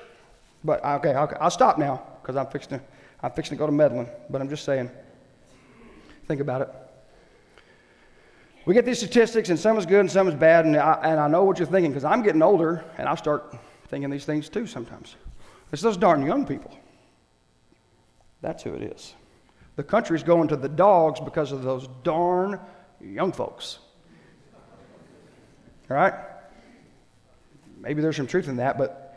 But 0.64 0.84
okay, 0.84 1.14
I'll, 1.14 1.50
stop 1.50 1.78
now 1.78 2.02
because 2.20 2.34
I'm 2.34 2.48
fixing 2.48 2.80
to, 2.80 2.84
I'm 3.22 3.30
fixing 3.30 3.56
to 3.56 3.58
go 3.60 3.66
to 3.66 3.72
meddling. 3.72 4.08
But 4.28 4.42
I'm 4.42 4.48
just 4.48 4.64
saying, 4.64 4.90
think 6.26 6.40
about 6.40 6.62
it. 6.62 6.68
We 8.66 8.74
get 8.74 8.84
these 8.84 8.98
statistics, 8.98 9.48
and 9.48 9.58
some 9.58 9.78
is 9.78 9.86
good 9.86 10.00
and 10.00 10.10
some 10.10 10.28
is 10.28 10.34
bad, 10.34 10.66
and 10.66 10.76
I, 10.76 11.00
and 11.04 11.20
I 11.20 11.28
know 11.28 11.44
what 11.44 11.58
you're 11.58 11.68
thinking 11.68 11.92
because 11.92 12.04
I'm 12.04 12.22
getting 12.22 12.42
older, 12.42 12.84
and 12.98 13.08
I 13.08 13.14
start 13.14 13.56
thinking 13.86 14.10
these 14.10 14.26
things 14.26 14.48
too 14.48 14.66
sometimes. 14.66 15.14
It's 15.72 15.80
those 15.80 15.96
darn 15.96 16.26
young 16.26 16.44
people. 16.44 16.76
That's 18.42 18.62
who 18.62 18.74
it 18.74 18.82
is. 18.82 19.14
The 19.76 19.84
country's 19.84 20.22
going 20.22 20.48
to 20.48 20.56
the 20.56 20.68
dogs 20.68 21.20
because 21.20 21.52
of 21.52 21.62
those 21.62 21.88
darn 22.02 22.60
young 23.00 23.32
folks. 23.32 23.78
All 25.90 25.96
right? 25.96 26.14
Maybe 27.80 28.02
there's 28.02 28.16
some 28.16 28.26
truth 28.26 28.48
in 28.48 28.56
that, 28.56 28.76
but 28.76 29.16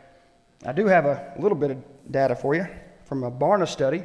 I 0.64 0.72
do 0.72 0.86
have 0.86 1.04
a 1.04 1.34
little 1.38 1.58
bit 1.58 1.70
of 1.72 1.82
data 2.10 2.36
for 2.36 2.54
you 2.54 2.66
from 3.04 3.24
a 3.24 3.30
Barna 3.30 3.68
study. 3.68 4.04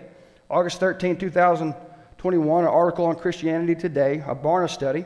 August 0.49 0.79
13, 0.79 1.17
2021, 1.17 2.63
an 2.63 2.69
article 2.69 3.05
on 3.05 3.15
Christianity 3.15 3.75
Today, 3.75 4.23
a 4.25 4.35
Barna 4.35 4.69
study. 4.69 5.05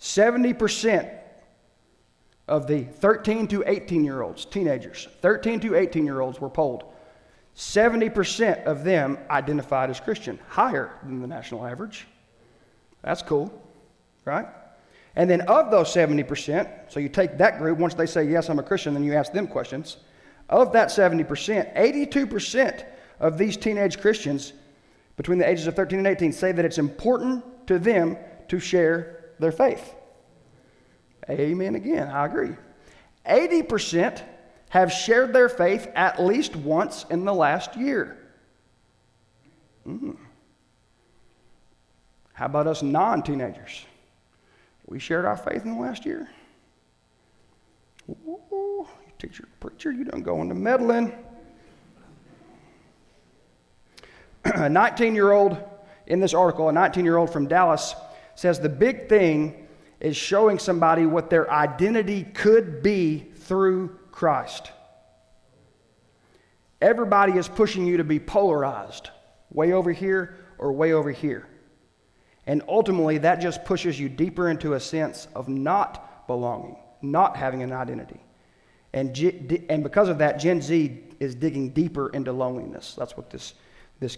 70% 0.00 1.18
of 2.46 2.66
the 2.66 2.84
13 2.84 3.46
to 3.48 3.64
18 3.66 4.04
year 4.04 4.22
olds, 4.22 4.44
teenagers, 4.44 5.08
13 5.20 5.60
to 5.60 5.74
18 5.74 6.04
year 6.04 6.20
olds 6.20 6.40
were 6.40 6.48
polled. 6.48 6.84
70% 7.56 8.64
of 8.64 8.84
them 8.84 9.18
identified 9.30 9.90
as 9.90 9.98
Christian, 9.98 10.38
higher 10.48 10.92
than 11.02 11.20
the 11.20 11.26
national 11.26 11.66
average. 11.66 12.06
That's 13.02 13.20
cool, 13.20 13.52
right? 14.24 14.46
And 15.18 15.28
then 15.28 15.40
of 15.42 15.72
those 15.72 15.88
70%, 15.88 16.70
so 16.86 17.00
you 17.00 17.08
take 17.08 17.38
that 17.38 17.58
group, 17.58 17.76
once 17.78 17.92
they 17.94 18.06
say, 18.06 18.22
Yes, 18.22 18.48
I'm 18.48 18.60
a 18.60 18.62
Christian, 18.62 18.94
then 18.94 19.02
you 19.02 19.14
ask 19.14 19.32
them 19.32 19.48
questions. 19.48 19.98
Of 20.48 20.72
that 20.72 20.88
70%, 20.88 21.76
82% 21.76 22.84
of 23.18 23.36
these 23.36 23.56
teenage 23.56 24.00
Christians 24.00 24.52
between 25.16 25.38
the 25.38 25.48
ages 25.48 25.66
of 25.66 25.74
13 25.74 25.98
and 25.98 26.06
18 26.06 26.32
say 26.32 26.52
that 26.52 26.64
it's 26.64 26.78
important 26.78 27.44
to 27.66 27.80
them 27.80 28.16
to 28.46 28.60
share 28.60 29.32
their 29.40 29.50
faith. 29.50 29.94
Amen 31.28 31.74
again, 31.74 32.08
I 32.08 32.24
agree. 32.24 32.54
80% 33.28 34.22
have 34.68 34.92
shared 34.92 35.32
their 35.32 35.48
faith 35.48 35.90
at 35.96 36.22
least 36.22 36.54
once 36.54 37.04
in 37.10 37.24
the 37.24 37.34
last 37.34 37.76
year. 37.76 38.16
Mm. 39.86 40.16
How 42.34 42.46
about 42.46 42.68
us 42.68 42.84
non 42.84 43.22
teenagers? 43.22 43.84
We 44.88 44.98
shared 44.98 45.26
our 45.26 45.36
faith 45.36 45.64
in 45.64 45.74
the 45.74 45.80
last 45.80 46.06
year. 46.06 46.30
Ooh, 48.10 48.88
teacher, 49.18 49.46
preacher, 49.60 49.92
you 49.92 50.04
don't 50.04 50.22
go 50.22 50.40
into 50.40 50.54
meddling. 50.54 51.12
a 54.44 54.68
19 54.68 55.14
year 55.14 55.32
old 55.32 55.58
in 56.06 56.20
this 56.20 56.32
article, 56.32 56.70
a 56.70 56.72
19 56.72 57.04
year 57.04 57.18
old 57.18 57.30
from 57.30 57.46
Dallas, 57.46 57.94
says 58.34 58.60
the 58.60 58.70
big 58.70 59.10
thing 59.10 59.68
is 60.00 60.16
showing 60.16 60.58
somebody 60.58 61.04
what 61.04 61.28
their 61.28 61.50
identity 61.50 62.24
could 62.24 62.82
be 62.82 63.26
through 63.34 63.98
Christ. 64.10 64.72
Everybody 66.80 67.32
is 67.32 67.46
pushing 67.46 67.86
you 67.86 67.98
to 67.98 68.04
be 68.04 68.18
polarized, 68.18 69.10
way 69.50 69.72
over 69.72 69.92
here 69.92 70.36
or 70.56 70.72
way 70.72 70.94
over 70.94 71.10
here. 71.10 71.46
And 72.48 72.62
ultimately, 72.66 73.18
that 73.18 73.40
just 73.40 73.64
pushes 73.66 74.00
you 74.00 74.08
deeper 74.08 74.48
into 74.48 74.72
a 74.72 74.80
sense 74.80 75.28
of 75.34 75.48
not 75.48 76.26
belonging, 76.26 76.76
not 77.02 77.36
having 77.36 77.62
an 77.62 77.72
identity. 77.72 78.18
And, 78.94 79.14
G- 79.14 79.64
and 79.68 79.82
because 79.82 80.08
of 80.08 80.18
that, 80.18 80.40
Gen 80.40 80.62
Z 80.62 80.98
is 81.20 81.34
digging 81.34 81.70
deeper 81.70 82.08
into 82.08 82.32
loneliness. 82.32 82.96
That's 82.98 83.18
what 83.18 83.28
this, 83.28 83.52
this, 84.00 84.16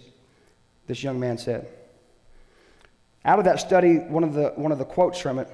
this 0.87 1.03
young 1.03 1.19
man 1.19 1.37
said. 1.37 1.67
Out 3.25 3.37
of 3.37 3.43
that 3.45 3.59
study, 3.59 3.97
one 3.97 4.23
of 4.23 4.33
the, 4.33 4.53
one 4.55 4.71
of 4.71 4.79
the 4.79 4.85
quotes 4.85 5.19
from 5.19 5.37
it 5.37 5.49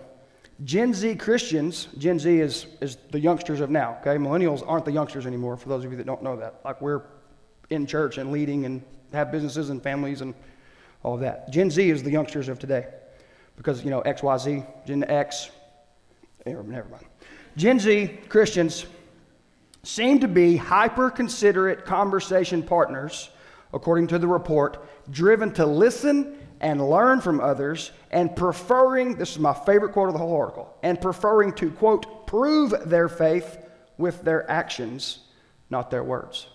Gen 0.63 0.93
Z 0.93 1.15
Christians, 1.15 1.87
Gen 1.97 2.19
Z 2.19 2.39
is, 2.39 2.67
is 2.79 2.97
the 3.09 3.19
youngsters 3.19 3.59
of 3.59 3.71
now, 3.71 3.97
okay? 4.01 4.17
Millennials 4.17 4.63
aren't 4.67 4.85
the 4.85 4.91
youngsters 4.91 5.25
anymore, 5.25 5.57
for 5.57 5.69
those 5.69 5.83
of 5.83 5.91
you 5.91 5.97
that 5.97 6.05
don't 6.05 6.21
know 6.21 6.35
that. 6.35 6.61
Like 6.63 6.79
we're 6.79 7.01
in 7.71 7.87
church 7.87 8.19
and 8.19 8.31
leading 8.31 8.65
and 8.65 8.83
have 9.13 9.31
businesses 9.31 9.71
and 9.71 9.81
families 9.81 10.21
and 10.21 10.35
all 11.07 11.13
of 11.13 11.21
that. 11.21 11.49
Gen 11.49 11.71
Z 11.71 11.89
is 11.89 12.03
the 12.03 12.11
youngsters 12.11 12.49
of 12.49 12.59
today 12.59 12.85
because, 13.55 13.81
you 13.81 13.89
know, 13.89 14.01
XYZ, 14.01 14.85
Gen 14.85 15.05
X, 15.05 15.51
eh, 16.45 16.51
never 16.51 16.89
mind. 16.89 17.05
Gen 17.55 17.79
Z 17.79 18.19
Christians 18.27 18.85
seem 19.83 20.19
to 20.19 20.27
be 20.27 20.57
hyper 20.57 21.09
considerate 21.09 21.85
conversation 21.85 22.61
partners, 22.61 23.29
according 23.71 24.07
to 24.07 24.19
the 24.19 24.27
report, 24.27 24.85
driven 25.09 25.53
to 25.53 25.65
listen 25.65 26.37
and 26.59 26.89
learn 26.89 27.21
from 27.21 27.39
others, 27.39 27.91
and 28.11 28.35
preferring, 28.35 29.15
this 29.15 29.31
is 29.31 29.39
my 29.39 29.53
favorite 29.53 29.93
quote 29.93 30.09
of 30.09 30.13
the 30.13 30.19
whole 30.19 30.35
article, 30.35 30.75
and 30.83 30.99
preferring 30.99 31.53
to, 31.53 31.71
quote, 31.71 32.27
prove 32.27 32.73
their 32.85 33.07
faith 33.07 33.59
with 33.97 34.21
their 34.23 34.49
actions, 34.51 35.19
not 35.69 35.89
their 35.89 36.03
words. 36.03 36.47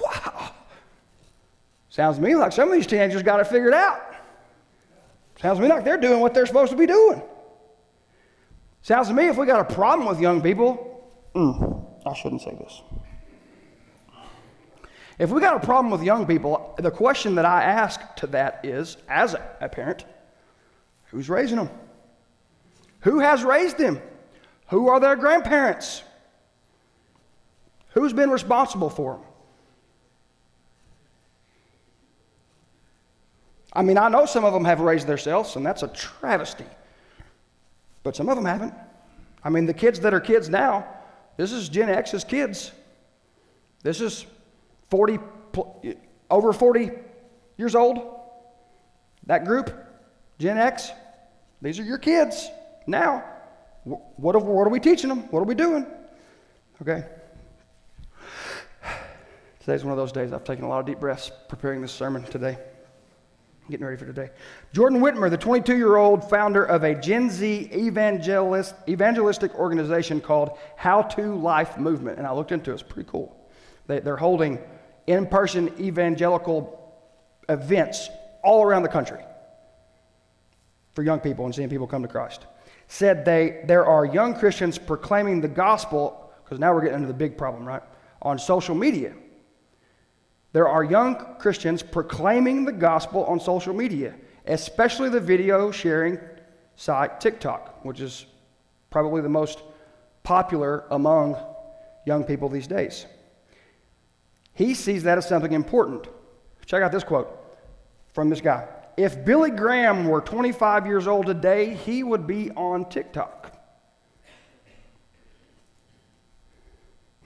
Wow. 0.00 0.52
Sounds 1.96 2.16
to 2.18 2.22
me 2.22 2.34
like 2.34 2.52
some 2.52 2.68
of 2.68 2.74
these 2.74 2.86
teenagers 2.86 3.22
got 3.22 3.40
it 3.40 3.46
figured 3.46 3.72
out. 3.72 4.14
Sounds 5.40 5.56
to 5.56 5.62
me 5.62 5.68
like 5.70 5.82
they're 5.82 5.96
doing 5.96 6.20
what 6.20 6.34
they're 6.34 6.44
supposed 6.44 6.70
to 6.72 6.76
be 6.76 6.84
doing. 6.84 7.22
Sounds 8.82 9.08
to 9.08 9.14
me 9.14 9.28
if 9.28 9.38
we 9.38 9.46
got 9.46 9.62
a 9.62 9.74
problem 9.74 10.06
with 10.06 10.20
young 10.20 10.42
people, 10.42 11.08
mm, 11.34 11.86
I 12.04 12.12
shouldn't 12.12 12.42
say 12.42 12.54
this. 12.54 12.82
If 15.18 15.30
we 15.30 15.40
got 15.40 15.56
a 15.56 15.64
problem 15.64 15.90
with 15.90 16.02
young 16.02 16.26
people, 16.26 16.74
the 16.78 16.90
question 16.90 17.34
that 17.36 17.46
I 17.46 17.62
ask 17.62 17.98
to 18.16 18.26
that 18.26 18.60
is, 18.62 18.98
as 19.08 19.34
a 19.62 19.68
parent, 19.70 20.04
who's 21.04 21.30
raising 21.30 21.56
them? 21.56 21.70
Who 23.00 23.20
has 23.20 23.42
raised 23.42 23.78
them? 23.78 24.02
Who 24.68 24.88
are 24.88 25.00
their 25.00 25.16
grandparents? 25.16 26.02
Who's 27.94 28.12
been 28.12 28.28
responsible 28.28 28.90
for 28.90 29.14
them? 29.14 29.25
I 33.76 33.82
mean, 33.82 33.98
I 33.98 34.08
know 34.08 34.24
some 34.24 34.46
of 34.46 34.54
them 34.54 34.64
have 34.64 34.80
raised 34.80 35.06
themselves, 35.06 35.54
and 35.54 35.64
that's 35.64 35.82
a 35.82 35.88
travesty. 35.88 36.64
but 38.02 38.16
some 38.16 38.28
of 38.28 38.36
them 38.36 38.46
haven't. 38.46 38.72
I 39.44 39.50
mean, 39.50 39.66
the 39.66 39.74
kids 39.74 40.00
that 40.00 40.14
are 40.14 40.20
kids 40.20 40.48
now, 40.48 40.86
this 41.36 41.52
is 41.52 41.68
Gen 41.68 41.90
X's 41.90 42.24
kids. 42.24 42.72
This 43.82 44.00
is 44.00 44.24
40, 44.90 45.18
over 46.30 46.52
40 46.52 46.90
years 47.58 47.74
old. 47.74 48.18
That 49.26 49.44
group, 49.44 49.70
Gen 50.38 50.56
X, 50.56 50.90
these 51.60 51.78
are 51.78 51.84
your 51.84 51.98
kids 51.98 52.48
now. 52.86 53.24
What 53.84 54.42
what 54.42 54.66
are 54.66 54.70
we 54.70 54.80
teaching 54.80 55.08
them? 55.08 55.28
What 55.30 55.40
are 55.40 55.44
we 55.44 55.54
doing? 55.54 55.86
Okay. 56.80 57.04
Today's 59.60 59.84
one 59.84 59.92
of 59.92 59.98
those 59.98 60.12
days 60.12 60.32
I've 60.32 60.44
taken 60.44 60.64
a 60.64 60.68
lot 60.68 60.80
of 60.80 60.86
deep 60.86 61.00
breaths 61.00 61.30
preparing 61.48 61.82
this 61.82 61.92
sermon 61.92 62.22
today. 62.22 62.56
Getting 63.68 63.84
ready 63.84 63.96
for 63.96 64.06
today. 64.06 64.30
Jordan 64.72 65.00
Whitmer, 65.00 65.28
the 65.28 65.36
22 65.36 65.76
year 65.76 65.96
old 65.96 66.28
founder 66.30 66.64
of 66.64 66.84
a 66.84 66.94
Gen 66.94 67.28
Z 67.28 67.68
evangelist, 67.72 68.74
evangelistic 68.88 69.52
organization 69.56 70.20
called 70.20 70.56
How 70.76 71.02
to 71.02 71.34
Life 71.34 71.76
Movement. 71.76 72.18
And 72.18 72.26
I 72.26 72.32
looked 72.32 72.52
into 72.52 72.70
it, 72.70 72.74
it's 72.74 72.82
pretty 72.84 73.08
cool. 73.10 73.36
They, 73.88 73.98
they're 73.98 74.16
holding 74.16 74.60
in 75.08 75.26
person 75.26 75.72
evangelical 75.80 76.94
events 77.48 78.08
all 78.44 78.62
around 78.62 78.82
the 78.84 78.88
country 78.88 79.20
for 80.94 81.02
young 81.02 81.18
people 81.18 81.44
and 81.44 81.54
seeing 81.54 81.68
people 81.68 81.88
come 81.88 82.02
to 82.02 82.08
Christ. 82.08 82.46
Said 82.86 83.24
they, 83.24 83.62
there 83.66 83.84
are 83.84 84.04
young 84.04 84.34
Christians 84.38 84.78
proclaiming 84.78 85.40
the 85.40 85.48
gospel, 85.48 86.32
because 86.44 86.60
now 86.60 86.72
we're 86.72 86.82
getting 86.82 86.96
into 86.96 87.08
the 87.08 87.14
big 87.14 87.36
problem, 87.36 87.66
right? 87.66 87.82
On 88.22 88.38
social 88.38 88.76
media. 88.76 89.12
There 90.52 90.68
are 90.68 90.82
young 90.82 91.36
Christians 91.38 91.82
proclaiming 91.82 92.64
the 92.64 92.72
gospel 92.72 93.24
on 93.24 93.40
social 93.40 93.74
media, 93.74 94.14
especially 94.46 95.08
the 95.08 95.20
video 95.20 95.70
sharing 95.70 96.18
site 96.76 97.20
TikTok, 97.20 97.84
which 97.84 98.00
is 98.00 98.26
probably 98.90 99.20
the 99.20 99.28
most 99.28 99.62
popular 100.22 100.84
among 100.90 101.36
young 102.06 102.24
people 102.24 102.48
these 102.48 102.66
days. 102.66 103.06
He 104.54 104.74
sees 104.74 105.02
that 105.02 105.18
as 105.18 105.28
something 105.28 105.52
important. 105.52 106.06
Check 106.64 106.82
out 106.82 106.90
this 106.90 107.04
quote 107.04 107.28
from 108.12 108.30
this 108.30 108.40
guy. 108.40 108.66
If 108.96 109.24
Billy 109.24 109.50
Graham 109.50 110.06
were 110.06 110.22
25 110.22 110.86
years 110.86 111.06
old 111.06 111.26
today, 111.26 111.74
he 111.74 112.02
would 112.02 112.26
be 112.26 112.50
on 112.52 112.88
TikTok. 112.88 113.52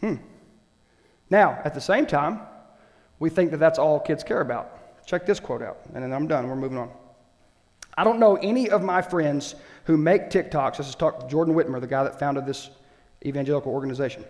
Hmm. 0.00 0.16
Now, 1.28 1.60
at 1.64 1.74
the 1.74 1.80
same 1.80 2.06
time, 2.06 2.40
we 3.20 3.30
think 3.30 3.52
that 3.52 3.58
that's 3.58 3.78
all 3.78 4.00
kids 4.00 4.24
care 4.24 4.40
about. 4.40 5.06
Check 5.06 5.26
this 5.26 5.38
quote 5.38 5.62
out, 5.62 5.78
and 5.94 6.02
then 6.02 6.12
I'm 6.12 6.26
done. 6.26 6.48
We're 6.48 6.56
moving 6.56 6.78
on. 6.78 6.90
I 7.96 8.02
don't 8.02 8.18
know 8.18 8.36
any 8.36 8.68
of 8.68 8.82
my 8.82 9.00
friends 9.00 9.54
who 9.84 9.96
make 9.96 10.30
TikToks. 10.30 10.78
This 10.78 10.88
is 10.88 10.96
talk 10.96 11.28
Jordan 11.28 11.54
Whitmer, 11.54 11.80
the 11.80 11.86
guy 11.86 12.02
that 12.02 12.18
founded 12.18 12.46
this 12.46 12.70
evangelical 13.24 13.72
organization, 13.72 14.24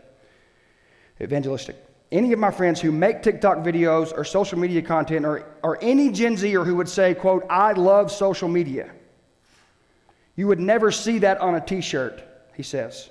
evangelistic 1.23 1.77
any 2.13 2.33
of 2.33 2.39
my 2.39 2.51
friends 2.51 2.81
who 2.81 2.91
make 2.91 3.23
TikTok 3.23 3.59
videos 3.59 4.17
or 4.17 4.25
social 4.25 4.59
media 4.59 4.83
content 4.83 5.25
or, 5.25 5.47
or 5.63 5.79
any 5.81 6.11
Gen 6.11 6.37
Zer 6.37 6.65
who 6.65 6.75
would 6.77 6.89
say, 6.89 7.15
quote, 7.15 7.45
I 7.49 7.73
love 7.73 8.11
social 8.11 8.49
media. 8.49 8.91
You 10.35 10.49
would 10.49 10.61
never 10.61 10.91
see 10.91 11.19
that 11.21 11.39
on 11.39 11.55
a 11.55 11.61
t 11.61 11.81
shirt, 11.81 12.23
he 12.55 12.63
says. 12.63 13.11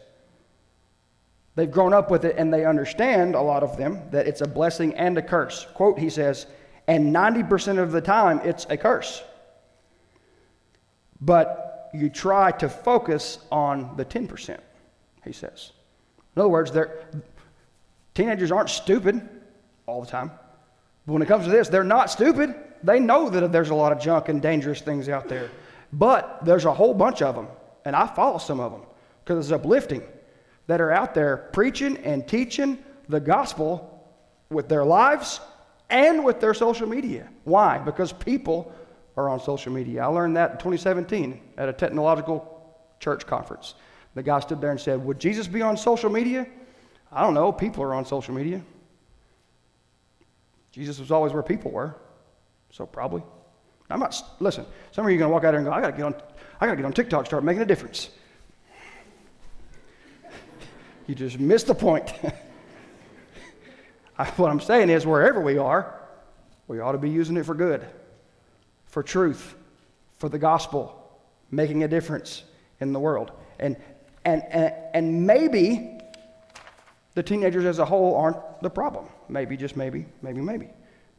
They've 1.60 1.70
grown 1.70 1.92
up 1.92 2.10
with 2.10 2.24
it 2.24 2.38
and 2.38 2.54
they 2.54 2.64
understand, 2.64 3.36
a 3.36 3.42
lot 3.42 3.64
of 3.64 3.76
them, 3.76 4.00
that 4.12 4.28
it's 4.28 4.40
a 4.40 4.48
blessing 4.48 4.94
and 4.94 5.18
a 5.18 5.22
curse. 5.22 5.68
Quote, 5.74 6.00
he 6.00 6.10
says, 6.10 6.48
and 6.88 7.14
90% 7.14 7.80
of 7.80 7.92
the 7.92 8.00
time 8.00 8.40
it's 8.46 8.66
a 8.70 8.78
curse. 8.78 9.22
But 11.20 11.90
you 11.94 12.10
try 12.10 12.52
to 12.52 12.70
focus 12.70 13.40
on 13.52 13.98
the 13.98 14.06
10%, 14.06 14.58
he 15.26 15.34
says. 15.34 15.74
In 16.34 16.40
other 16.40 16.48
words, 16.48 16.72
Teenagers 18.14 18.54
aren't 18.54 18.70
stupid 18.70 19.28
all 19.86 20.00
the 20.00 20.10
time. 20.10 20.32
But 21.06 21.12
when 21.12 21.22
it 21.22 21.28
comes 21.28 21.44
to 21.44 21.52
this, 21.52 21.68
they're 21.68 21.84
not 21.84 22.10
stupid. 22.10 22.56
They 22.84 23.02
know 23.02 23.30
that 23.30 23.52
there's 23.52 23.72
a 23.72 23.76
lot 23.76 23.92
of 23.92 24.00
junk 24.00 24.30
and 24.30 24.42
dangerous 24.42 24.80
things 24.80 25.10
out 25.10 25.28
there. 25.28 25.52
But 25.92 26.40
there's 26.46 26.64
a 26.64 26.74
whole 26.74 26.94
bunch 26.94 27.22
of 27.22 27.36
them, 27.36 27.50
and 27.84 27.98
I 27.98 28.08
follow 28.08 28.38
some 28.38 28.62
of 28.62 28.72
them 28.72 28.84
because 29.26 29.46
it's 29.46 29.52
uplifting 29.54 30.04
that 30.70 30.80
are 30.80 30.92
out 30.92 31.16
there 31.16 31.50
preaching 31.52 31.98
and 31.98 32.28
teaching 32.28 32.78
the 33.08 33.20
gospel 33.20 34.08
with 34.52 34.70
their 34.70 34.86
lives 34.86 35.40
and 35.90 36.24
with 36.24 36.40
their 36.40 36.54
social 36.54 36.88
media. 36.88 37.28
Why? 37.44 37.80
Because 37.80 38.14
people 38.14 38.72
are 39.18 39.30
on 39.30 39.40
social 39.40 39.74
media. 39.74 40.04
I 40.04 40.06
learned 40.06 40.38
that 40.38 40.52
in 40.52 40.58
2017 40.58 41.42
at 41.58 41.70
a 41.70 41.74
technological 41.74 42.78
church 43.00 43.26
conference. 43.26 43.74
The 44.14 44.22
guy 44.22 44.40
stood 44.42 44.62
there 44.62 44.70
and 44.70 44.80
said, 44.80 45.04
Would 45.04 45.18
Jesus 45.20 45.48
be 45.48 45.64
on 45.64 45.76
social 45.76 46.12
media? 46.12 46.46
I 47.12 47.24
don't 47.24 47.34
know, 47.34 47.52
people 47.52 47.84
are 47.84 47.96
on 47.96 48.06
social 48.06 48.36
media. 48.36 48.62
Jesus 50.72 51.00
was 51.00 51.10
always 51.10 51.34
where 51.34 51.42
people 51.42 51.72
were, 51.72 51.96
so 52.70 52.86
probably. 52.86 53.24
I'm 53.90 54.02
not, 54.02 54.22
listen, 54.40 54.68
some 54.92 55.04
of 55.04 55.10
you 55.10 55.18
are 55.18 55.20
going 55.20 55.30
to 55.30 55.34
walk 55.34 55.46
out 55.46 55.52
there 55.52 55.62
and 55.62 55.66
go, 55.66 55.74
I 55.74 55.82
got 55.82 55.90
to 55.90 55.98
get 55.98 56.04
on, 56.04 56.14
I 56.62 56.68
got 56.68 56.74
to 56.74 56.78
get 56.78 56.86
on 56.86 56.94
TikTok, 56.94 57.26
start 57.26 57.44
making 57.44 57.64
a 57.64 57.66
difference. 57.66 58.12
You 61.10 61.16
just 61.16 61.40
missed 61.40 61.66
the 61.66 61.74
point. 61.74 62.12
what 64.36 64.52
I'm 64.52 64.60
saying 64.60 64.92
is, 64.92 65.08
wherever 65.08 65.42
we 65.42 65.58
are, 65.58 66.00
we 66.68 66.80
ought 66.80 66.92
to 66.92 67.00
be 67.00 67.10
using 67.10 67.36
it 67.36 67.48
for 67.48 67.56
good, 67.56 67.84
for 68.86 69.02
truth, 69.02 69.56
for 70.18 70.30
the 70.30 70.38
gospel, 70.38 71.20
making 71.50 71.84
a 71.84 71.88
difference 71.88 72.44
in 72.80 72.94
the 72.94 73.00
world. 73.00 73.32
And, 73.60 73.76
and, 74.24 74.44
and, 74.52 74.72
and 74.94 75.26
maybe 75.26 76.00
the 77.16 77.24
teenagers 77.24 77.66
as 77.66 77.80
a 77.80 77.86
whole 77.86 78.16
aren't 78.16 78.62
the 78.62 78.70
problem. 78.70 79.08
Maybe, 79.30 79.58
just 79.58 79.76
maybe, 79.76 80.06
maybe, 80.22 80.42
maybe. 80.42 80.70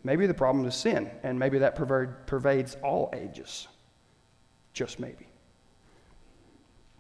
Maybe 0.05 0.27
the 0.29 0.35
problem 0.35 0.65
is 0.67 0.77
sin, 0.77 1.11
and 1.25 1.37
maybe 1.37 1.59
that 1.59 1.75
pervades 1.75 2.77
all 2.85 3.11
ages. 3.13 3.67
Just 4.73 5.01
maybe. 5.01 5.27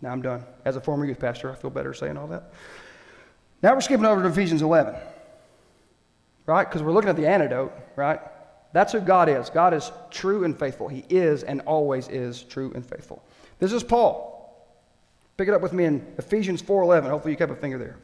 Now 0.03 0.11
I'm 0.11 0.23
done. 0.23 0.45
As 0.65 0.77
a 0.77 0.81
former 0.81 1.05
youth 1.05 1.19
pastor, 1.19 1.51
I 1.51 1.55
feel 1.55 1.71
better 1.71 1.93
saying 1.93 2.17
all 2.17 2.27
that. 2.29 2.53
Now 3.63 3.75
we're 3.75 3.81
skipping 3.81 4.07
over 4.07 4.23
to 4.23 4.29
Ephesians 4.29 4.63
11, 4.63 4.95
right? 6.47 6.69
Because 6.69 6.83
we're 6.83 6.93
looking 6.93 7.11
at 7.11 7.17
the 7.17 7.27
antidote, 7.27 7.73
right? 7.97 8.21
That's 8.73 8.93
who 8.93 9.01
God 9.01 9.29
is. 9.29 9.51
God 9.51 9.75
is 9.75 9.91
true 10.11 10.45
and 10.45 10.59
faithful. 10.59 10.89
He 10.89 11.05
is 11.11 11.43
and 11.43 11.61
always 11.63 12.09
is 12.09 12.43
true 12.43 12.73
and 12.75 12.87
faithful. 12.87 13.23
This 13.59 13.73
is 13.73 13.83
Paul. 13.83 14.39
Pick 15.37 15.49
it 15.49 15.55
up 15.55 15.61
with 15.61 15.73
me 15.73 15.85
in 15.85 16.07
Ephesians 16.19 16.63
4:11. 16.63 17.11
Hopefully 17.11 17.33
you 17.33 17.39
kept 17.39 17.53
a 17.53 17.57
finger 17.57 17.79
there. 17.79 17.97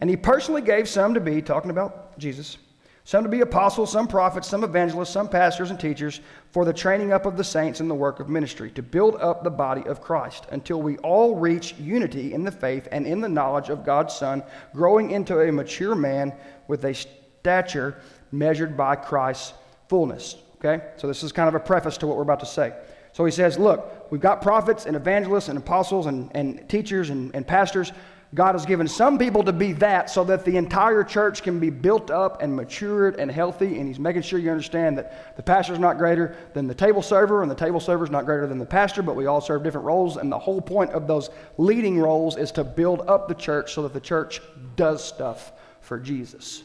And 0.00 0.10
he 0.10 0.16
personally 0.16 0.62
gave 0.62 0.88
some 0.88 1.14
to 1.14 1.20
be, 1.20 1.40
talking 1.42 1.70
about 1.70 2.18
Jesus, 2.18 2.58
some 3.06 3.22
to 3.22 3.28
be 3.28 3.42
apostles, 3.42 3.92
some 3.92 4.08
prophets, 4.08 4.48
some 4.48 4.64
evangelists, 4.64 5.10
some 5.10 5.28
pastors 5.28 5.70
and 5.70 5.78
teachers 5.78 6.20
for 6.52 6.64
the 6.64 6.72
training 6.72 7.12
up 7.12 7.26
of 7.26 7.36
the 7.36 7.44
saints 7.44 7.80
in 7.80 7.88
the 7.88 7.94
work 7.94 8.18
of 8.18 8.30
ministry, 8.30 8.70
to 8.70 8.82
build 8.82 9.16
up 9.16 9.44
the 9.44 9.50
body 9.50 9.82
of 9.82 10.00
Christ 10.00 10.46
until 10.50 10.80
we 10.80 10.96
all 10.98 11.36
reach 11.36 11.74
unity 11.74 12.32
in 12.32 12.44
the 12.44 12.50
faith 12.50 12.88
and 12.90 13.06
in 13.06 13.20
the 13.20 13.28
knowledge 13.28 13.68
of 13.68 13.84
God's 13.84 14.14
Son, 14.14 14.42
growing 14.72 15.10
into 15.10 15.38
a 15.38 15.52
mature 15.52 15.94
man 15.94 16.32
with 16.66 16.86
a 16.86 16.94
stature 16.94 18.00
measured 18.32 18.74
by 18.74 18.96
Christ's 18.96 19.52
fullness. 19.88 20.36
Okay? 20.56 20.82
So 20.96 21.06
this 21.06 21.22
is 21.22 21.30
kind 21.30 21.48
of 21.48 21.54
a 21.54 21.60
preface 21.60 21.98
to 21.98 22.06
what 22.06 22.16
we're 22.16 22.22
about 22.22 22.40
to 22.40 22.46
say. 22.46 22.72
So 23.12 23.26
he 23.26 23.30
says, 23.30 23.58
look, 23.58 24.10
we've 24.10 24.20
got 24.20 24.40
prophets 24.40 24.86
and 24.86 24.96
evangelists 24.96 25.48
and 25.48 25.58
apostles 25.58 26.06
and, 26.06 26.34
and 26.34 26.66
teachers 26.70 27.10
and, 27.10 27.34
and 27.34 27.46
pastors 27.46 27.92
God 28.34 28.56
has 28.56 28.66
given 28.66 28.88
some 28.88 29.16
people 29.16 29.44
to 29.44 29.52
be 29.52 29.72
that 29.74 30.10
so 30.10 30.24
that 30.24 30.44
the 30.44 30.56
entire 30.56 31.04
church 31.04 31.42
can 31.42 31.60
be 31.60 31.70
built 31.70 32.10
up 32.10 32.42
and 32.42 32.54
matured 32.54 33.14
and 33.20 33.30
healthy. 33.30 33.78
And 33.78 33.86
He's 33.86 34.00
making 34.00 34.22
sure 34.22 34.40
you 34.40 34.50
understand 34.50 34.98
that 34.98 35.36
the 35.36 35.42
pastor 35.42 35.72
is 35.72 35.78
not 35.78 35.98
greater 35.98 36.36
than 36.52 36.66
the 36.66 36.74
table 36.74 37.00
server, 37.00 37.42
and 37.42 37.50
the 37.50 37.54
table 37.54 37.78
server 37.78 38.04
is 38.04 38.10
not 38.10 38.24
greater 38.24 38.48
than 38.48 38.58
the 38.58 38.66
pastor, 38.66 39.02
but 39.02 39.14
we 39.14 39.26
all 39.26 39.40
serve 39.40 39.62
different 39.62 39.86
roles. 39.86 40.16
And 40.16 40.32
the 40.32 40.38
whole 40.38 40.60
point 40.60 40.90
of 40.90 41.06
those 41.06 41.30
leading 41.58 41.98
roles 41.98 42.36
is 42.36 42.50
to 42.52 42.64
build 42.64 43.02
up 43.02 43.28
the 43.28 43.34
church 43.34 43.72
so 43.72 43.82
that 43.82 43.92
the 43.92 44.00
church 44.00 44.40
does 44.74 45.04
stuff 45.04 45.52
for 45.80 46.00
Jesus 46.00 46.64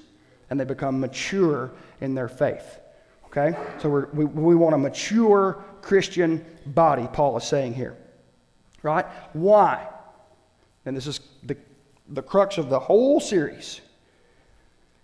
and 0.49 0.59
they 0.59 0.65
become 0.65 0.99
mature 0.99 1.71
in 2.01 2.15
their 2.15 2.29
faith. 2.29 2.79
Okay? 3.27 3.55
So 3.79 4.07
we 4.11 4.25
we, 4.25 4.55
want 4.55 4.73
a 4.73 4.77
mature 4.77 5.63
Christian 5.83 6.43
body, 6.65 7.07
Paul 7.13 7.37
is 7.37 7.43
saying 7.43 7.75
here. 7.75 7.95
Right? 8.81 9.05
Why? 9.33 9.87
And 10.85 10.95
this 10.95 11.07
is 11.07 11.19
the, 11.43 11.57
the 12.09 12.21
crux 12.21 12.57
of 12.57 12.69
the 12.69 12.79
whole 12.79 13.19
series, 13.19 13.81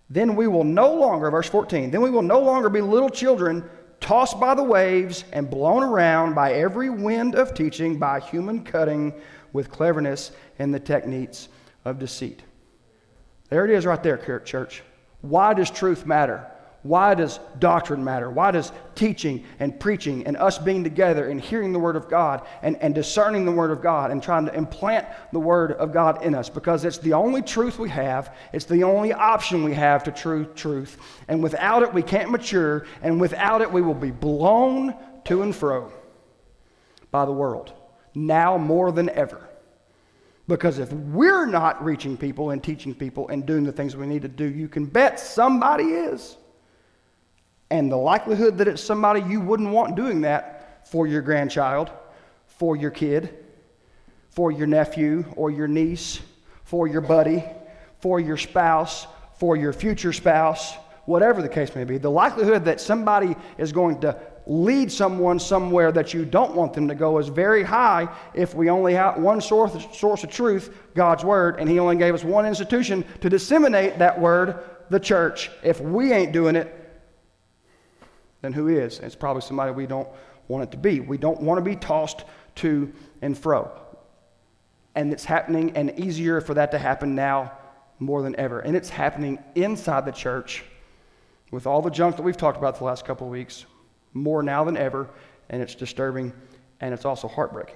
then 0.09 0.35
we 0.35 0.47
will 0.47 0.63
no 0.63 0.93
longer, 0.93 1.31
verse 1.31 1.49
14, 1.49 1.91
then 1.91 2.01
we 2.01 2.09
will 2.09 2.21
no 2.21 2.39
longer 2.39 2.69
be 2.69 2.81
little 2.81 3.09
children 3.09 3.67
tossed 3.99 4.39
by 4.39 4.53
the 4.53 4.63
waves 4.63 5.23
and 5.31 5.49
blown 5.49 5.83
around 5.83 6.35
by 6.35 6.53
every 6.53 6.89
wind 6.89 7.35
of 7.35 7.53
teaching, 7.53 7.97
by 7.97 8.19
human 8.19 8.63
cutting 8.63 9.13
with 9.53 9.71
cleverness 9.71 10.31
and 10.59 10.73
the 10.73 10.79
techniques 10.79 11.47
of 11.85 11.97
deceit. 11.97 12.43
There 13.49 13.65
it 13.65 13.71
is 13.71 13.85
right 13.85 14.01
there, 14.01 14.17
church. 14.17 14.83
Why 15.21 15.53
does 15.53 15.71
truth 15.71 16.05
matter? 16.05 16.45
Why 16.85 17.15
does 17.15 17.39
doctrine 17.57 18.03
matter? 18.03 18.29
Why 18.29 18.51
does 18.51 18.71
teaching 18.93 19.43
and 19.59 19.79
preaching 19.79 20.27
and 20.27 20.37
us 20.37 20.59
being 20.59 20.83
together 20.83 21.29
and 21.29 21.41
hearing 21.41 21.73
the 21.73 21.79
Word 21.79 21.95
of 21.95 22.07
God 22.07 22.45
and, 22.61 22.77
and 22.79 22.93
discerning 22.93 23.43
the 23.43 23.51
Word 23.51 23.71
of 23.71 23.81
God 23.81 24.11
and 24.11 24.21
trying 24.21 24.45
to 24.45 24.53
implant 24.53 25.07
the 25.33 25.39
Word 25.39 25.71
of 25.71 25.91
God 25.91 26.23
in 26.23 26.35
us? 26.35 26.47
Because 26.47 26.85
it's 26.85 26.99
the 26.99 27.13
only 27.13 27.41
truth 27.41 27.79
we 27.79 27.89
have, 27.89 28.35
it's 28.53 28.65
the 28.65 28.83
only 28.83 29.13
option 29.13 29.63
we 29.63 29.73
have 29.73 30.03
to 30.03 30.11
true 30.11 30.45
truth. 30.53 30.99
And 31.27 31.41
without 31.41 31.81
it, 31.81 31.91
we 31.91 32.03
can't 32.03 32.29
mature, 32.29 32.85
and 33.01 33.19
without 33.19 33.61
it, 33.61 33.71
we 33.71 33.81
will 33.81 33.95
be 33.95 34.11
blown 34.11 34.93
to 35.23 35.41
and 35.41 35.55
fro 35.55 35.91
by 37.09 37.25
the 37.25 37.31
world, 37.31 37.73
now 38.13 38.59
more 38.59 38.91
than 38.91 39.09
ever. 39.09 39.49
Because 40.47 40.77
if 40.77 40.93
we're 40.93 41.47
not 41.47 41.83
reaching 41.83 42.15
people 42.15 42.51
and 42.51 42.63
teaching 42.63 42.93
people 42.93 43.29
and 43.29 43.43
doing 43.43 43.63
the 43.63 43.71
things 43.71 43.95
we 43.95 44.05
need 44.05 44.21
to 44.21 44.27
do, 44.27 44.45
you 44.45 44.67
can 44.67 44.85
bet 44.85 45.19
somebody 45.19 45.85
is. 45.85 46.37
And 47.69 47.91
the 47.91 47.97
likelihood 47.97 48.57
that 48.59 48.67
it's 48.67 48.83
somebody 48.83 49.21
you 49.21 49.41
wouldn't 49.41 49.71
want 49.71 49.95
doing 49.95 50.21
that 50.21 50.87
for 50.87 51.07
your 51.07 51.21
grandchild, 51.21 51.89
for 52.47 52.75
your 52.75 52.91
kid, 52.91 53.33
for 54.29 54.51
your 54.51 54.67
nephew 54.67 55.25
or 55.35 55.49
your 55.49 55.67
niece, 55.67 56.19
for 56.63 56.87
your 56.87 57.01
buddy, 57.01 57.43
for 57.99 58.19
your 58.19 58.37
spouse, 58.37 59.07
for 59.39 59.55
your 59.55 59.73
future 59.73 60.13
spouse, 60.13 60.75
whatever 61.05 61.41
the 61.41 61.49
case 61.49 61.73
may 61.75 61.83
be, 61.83 61.97
the 61.97 62.09
likelihood 62.09 62.65
that 62.65 62.81
somebody 62.81 63.35
is 63.57 63.71
going 63.71 63.99
to 64.01 64.17
lead 64.47 64.91
someone 64.91 65.39
somewhere 65.39 65.91
that 65.91 66.13
you 66.13 66.23
don't 66.23 66.55
want 66.55 66.73
them 66.73 66.87
to 66.87 66.95
go 66.95 67.17
is 67.17 67.29
very 67.29 67.63
high 67.63 68.07
if 68.33 68.53
we 68.53 68.69
only 68.69 68.93
have 68.93 69.17
one 69.17 69.41
source, 69.41 69.73
source 69.97 70.23
of 70.23 70.29
truth, 70.29 70.75
God's 70.93 71.23
Word, 71.23 71.59
and 71.59 71.69
He 71.69 71.79
only 71.79 71.95
gave 71.95 72.13
us 72.13 72.23
one 72.23 72.45
institution 72.45 73.03
to 73.21 73.29
disseminate 73.29 73.97
that 73.99 74.19
Word, 74.19 74.63
the 74.89 74.99
church. 74.99 75.49
If 75.63 75.81
we 75.81 76.11
ain't 76.11 76.31
doing 76.31 76.55
it, 76.55 76.84
then 78.45 78.53
who 78.53 78.67
is? 78.67 78.99
It's 78.99 79.15
probably 79.15 79.41
somebody 79.41 79.71
we 79.71 79.87
don't 79.87 80.07
want 80.47 80.63
it 80.63 80.71
to 80.71 80.77
be. 80.77 80.99
We 80.99 81.17
don't 81.17 81.41
want 81.41 81.57
to 81.57 81.63
be 81.63 81.75
tossed 81.75 82.23
to 82.55 82.93
and 83.21 83.37
fro. 83.37 83.71
And 84.93 85.11
it's 85.11 85.25
happening, 85.25 85.75
and 85.75 85.99
easier 85.99 86.39
for 86.39 86.53
that 86.53 86.71
to 86.71 86.77
happen 86.77 87.15
now 87.15 87.51
more 87.99 88.21
than 88.21 88.35
ever. 88.37 88.59
And 88.59 88.75
it's 88.75 88.89
happening 88.89 89.39
inside 89.55 90.05
the 90.05 90.11
church 90.11 90.63
with 91.51 91.67
all 91.67 91.81
the 91.81 91.89
junk 91.89 92.15
that 92.17 92.21
we've 92.21 92.37
talked 92.37 92.57
about 92.57 92.77
the 92.77 92.83
last 92.83 93.05
couple 93.05 93.27
of 93.27 93.31
weeks, 93.31 93.65
more 94.13 94.43
now 94.43 94.63
than 94.63 94.77
ever, 94.77 95.09
and 95.49 95.61
it's 95.61 95.75
disturbing 95.75 96.31
and 96.81 96.93
it's 96.93 97.05
also 97.05 97.27
heartbreaking. 97.27 97.75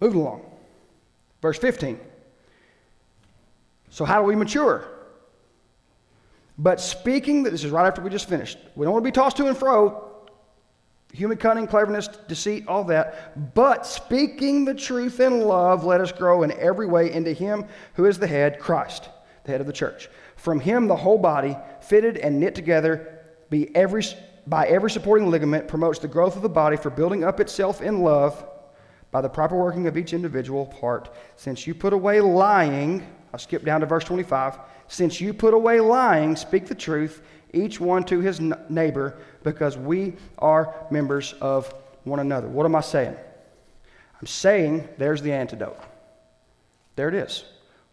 Moving 0.00 0.20
along. 0.20 0.42
Verse 1.40 1.58
15. 1.58 1.98
So, 3.90 4.04
how 4.04 4.20
do 4.20 4.26
we 4.26 4.36
mature? 4.36 4.97
But 6.58 6.80
speaking, 6.80 7.44
this 7.44 7.64
is 7.64 7.70
right 7.70 7.86
after 7.86 8.02
we 8.02 8.10
just 8.10 8.28
finished. 8.28 8.58
We 8.74 8.84
don't 8.84 8.92
want 8.92 9.04
to 9.04 9.08
be 9.08 9.14
tossed 9.14 9.36
to 9.36 9.46
and 9.46 9.56
fro. 9.56 10.04
Human 11.12 11.38
cunning, 11.38 11.66
cleverness, 11.66 12.08
deceit, 12.28 12.66
all 12.66 12.84
that. 12.84 13.54
But 13.54 13.86
speaking 13.86 14.64
the 14.64 14.74
truth 14.74 15.20
in 15.20 15.40
love, 15.40 15.84
let 15.84 16.00
us 16.00 16.12
grow 16.12 16.42
in 16.42 16.52
every 16.52 16.86
way 16.86 17.12
into 17.12 17.32
Him 17.32 17.64
who 17.94 18.04
is 18.04 18.18
the 18.18 18.26
head, 18.26 18.58
Christ, 18.58 19.08
the 19.44 19.52
head 19.52 19.60
of 19.60 19.66
the 19.66 19.72
church. 19.72 20.08
From 20.36 20.60
Him, 20.60 20.88
the 20.88 20.96
whole 20.96 21.16
body, 21.16 21.56
fitted 21.80 22.18
and 22.18 22.38
knit 22.38 22.54
together, 22.54 23.20
be 23.48 23.74
every, 23.74 24.02
by 24.46 24.66
every 24.66 24.90
supporting 24.90 25.30
ligament, 25.30 25.68
promotes 25.68 25.98
the 25.98 26.08
growth 26.08 26.36
of 26.36 26.42
the 26.42 26.48
body 26.48 26.76
for 26.76 26.90
building 26.90 27.24
up 27.24 27.40
itself 27.40 27.80
in 27.80 28.00
love 28.00 28.44
by 29.10 29.22
the 29.22 29.28
proper 29.28 29.56
working 29.56 29.86
of 29.86 29.96
each 29.96 30.12
individual 30.12 30.66
part. 30.66 31.14
Since 31.36 31.66
you 31.66 31.74
put 31.74 31.94
away 31.94 32.20
lying, 32.20 33.06
I'll 33.32 33.38
skip 33.38 33.64
down 33.64 33.80
to 33.80 33.86
verse 33.86 34.04
25. 34.04 34.58
Since 34.88 35.20
you 35.20 35.32
put 35.32 35.54
away 35.54 35.80
lying, 35.80 36.34
speak 36.34 36.66
the 36.66 36.74
truth, 36.74 37.22
each 37.52 37.78
one 37.80 38.04
to 38.04 38.20
his 38.20 38.40
neighbor, 38.40 39.18
because 39.42 39.76
we 39.76 40.16
are 40.38 40.74
members 40.90 41.34
of 41.40 41.72
one 42.04 42.20
another. 42.20 42.48
What 42.48 42.66
am 42.66 42.74
I 42.74 42.80
saying? 42.80 43.16
I'm 44.20 44.26
saying 44.26 44.88
there's 44.98 45.22
the 45.22 45.32
antidote. 45.32 45.78
There 46.96 47.08
it 47.08 47.14
is. 47.14 47.44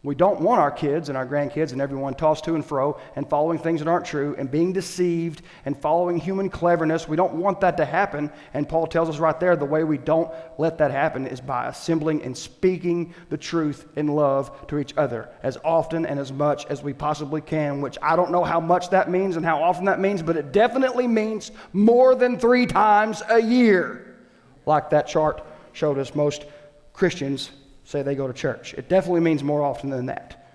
We 0.06 0.14
don't 0.14 0.40
want 0.40 0.62
our 0.62 0.70
kids 0.70 1.10
and 1.10 1.18
our 1.18 1.26
grandkids 1.26 1.72
and 1.72 1.82
everyone 1.82 2.14
tossed 2.14 2.44
to 2.44 2.54
and 2.54 2.64
fro 2.64 3.00
and 3.16 3.28
following 3.28 3.58
things 3.58 3.80
that 3.80 3.88
aren't 3.88 4.06
true 4.06 4.36
and 4.38 4.52
being 4.52 4.72
deceived 4.72 5.42
and 5.66 5.76
following 5.76 6.18
human 6.18 6.48
cleverness. 6.48 7.08
We 7.08 7.18
don't 7.18 7.34
want 7.34 7.60
that 7.62 7.76
to 7.78 7.86
happen. 7.86 8.32
And 8.54 8.70
Paul 8.70 8.86
tells 8.86 9.10
us 9.10 9.18
right 9.18 9.40
there 9.40 9.56
the 9.56 9.66
way 9.66 9.84
we 9.84 9.98
don't 9.98 10.32
let 10.60 10.78
that 10.78 10.92
happen 10.92 11.26
is 11.26 11.42
by 11.42 11.68
assembling 11.70 12.22
and 12.22 12.38
speaking 12.38 13.16
the 13.30 13.38
truth 13.38 13.88
in 13.96 14.08
love 14.08 14.68
to 14.68 14.78
each 14.78 14.96
other 14.96 15.28
as 15.42 15.58
often 15.66 16.06
and 16.06 16.20
as 16.20 16.32
much 16.32 16.68
as 16.68 16.84
we 16.84 16.94
possibly 16.94 17.42
can, 17.42 17.82
which 17.82 17.98
I 18.00 18.16
don't 18.16 18.30
know 18.30 18.44
how 18.44 18.60
much 18.60 18.92
that 18.92 19.10
means 19.10 19.38
and 19.38 19.46
how 19.46 19.64
often 19.64 19.86
that 19.86 20.00
means, 20.00 20.22
but 20.22 20.38
it 20.38 20.52
definitely 20.52 21.08
means 21.08 21.52
more 21.74 22.14
than 22.14 22.38
three 22.38 22.68
times 22.68 23.24
a 23.28 23.42
year, 23.42 24.18
like 24.68 24.92
that 24.92 25.08
chart 25.08 25.44
showed 25.74 25.98
us 25.98 26.14
most 26.14 26.46
Christians 26.94 27.50
say 27.86 28.02
they 28.02 28.16
go 28.16 28.28
to 28.28 28.34
church. 28.34 28.74
It 28.74 28.90
definitely 28.90 29.22
means 29.22 29.44
more 29.44 29.62
often 29.62 29.90
than 29.90 30.08
that. 30.08 30.46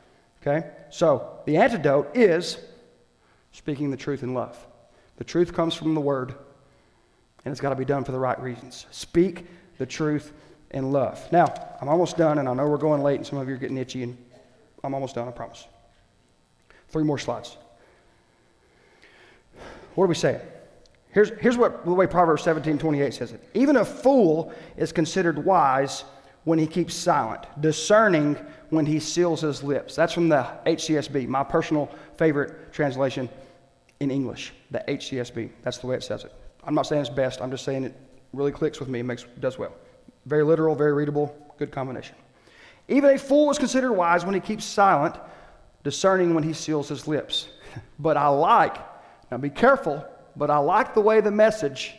Okay? 0.42 0.68
So 0.90 1.38
the 1.46 1.56
antidote 1.56 2.14
is 2.14 2.58
speaking 3.52 3.90
the 3.90 3.96
truth 3.96 4.22
in 4.22 4.34
love. 4.34 4.58
The 5.16 5.24
truth 5.24 5.54
comes 5.54 5.74
from 5.74 5.94
the 5.94 6.00
word, 6.00 6.34
and 7.44 7.52
it's 7.52 7.60
got 7.60 7.70
to 7.70 7.76
be 7.76 7.84
done 7.84 8.04
for 8.04 8.12
the 8.12 8.18
right 8.18 8.40
reasons. 8.40 8.86
Speak 8.90 9.46
the 9.78 9.86
truth 9.86 10.32
in 10.72 10.92
love. 10.92 11.20
Now, 11.32 11.46
I'm 11.80 11.88
almost 11.88 12.16
done, 12.16 12.38
and 12.38 12.48
I 12.48 12.54
know 12.54 12.66
we're 12.66 12.78
going 12.78 13.02
late, 13.02 13.16
and 13.16 13.26
some 13.26 13.38
of 13.38 13.48
you 13.48 13.54
are 13.54 13.58
getting 13.58 13.76
itchy, 13.76 14.02
and 14.02 14.16
I'm 14.82 14.94
almost 14.94 15.14
done, 15.14 15.28
I 15.28 15.30
promise. 15.30 15.66
Three 16.88 17.04
more 17.04 17.18
slides. 17.18 17.56
What 19.94 20.04
are 20.04 20.08
we 20.08 20.14
saying? 20.14 20.40
Here's, 21.10 21.30
here's 21.40 21.58
what 21.58 21.84
the 21.84 21.92
way 21.92 22.06
Proverbs 22.06 22.42
17 22.42 22.78
28 22.78 23.12
says 23.12 23.32
it. 23.32 23.46
Even 23.54 23.76
a 23.76 23.84
fool 23.84 24.52
is 24.76 24.92
considered 24.92 25.44
wise 25.44 26.04
when 26.44 26.58
he 26.58 26.66
keeps 26.66 26.94
silent, 26.94 27.46
discerning 27.60 28.36
when 28.70 28.86
he 28.86 28.98
seals 28.98 29.40
his 29.40 29.62
lips. 29.62 29.94
That's 29.94 30.12
from 30.12 30.28
the 30.28 30.46
HCSB, 30.66 31.28
my 31.28 31.44
personal 31.44 31.90
favorite 32.16 32.72
translation 32.72 33.28
in 34.00 34.10
English, 34.10 34.52
the 34.70 34.82
HCSB. 34.88 35.50
That's 35.62 35.78
the 35.78 35.86
way 35.86 35.96
it 35.96 36.02
says 36.02 36.24
it. 36.24 36.32
I'm 36.64 36.74
not 36.74 36.86
saying 36.86 37.02
it's 37.02 37.10
best, 37.10 37.40
I'm 37.40 37.50
just 37.50 37.64
saying 37.64 37.84
it 37.84 37.96
really 38.32 38.52
clicks 38.52 38.80
with 38.80 38.88
me, 38.88 39.00
it 39.00 39.04
makes, 39.04 39.24
does 39.40 39.58
well. 39.58 39.74
Very 40.26 40.44
literal, 40.44 40.74
very 40.74 40.92
readable, 40.92 41.34
good 41.58 41.70
combination. 41.70 42.16
Even 42.88 43.10
a 43.10 43.18
fool 43.18 43.50
is 43.50 43.58
considered 43.58 43.92
wise 43.92 44.24
when 44.24 44.34
he 44.34 44.40
keeps 44.40 44.64
silent, 44.64 45.16
discerning 45.84 46.34
when 46.34 46.42
he 46.42 46.52
seals 46.52 46.88
his 46.88 47.06
lips. 47.06 47.48
But 48.00 48.16
I 48.16 48.26
like, 48.26 48.78
now 49.30 49.36
be 49.36 49.48
careful, 49.48 50.04
but 50.34 50.50
I 50.50 50.58
like 50.58 50.92
the 50.92 51.00
way 51.00 51.20
the 51.20 51.30
message 51.30 51.94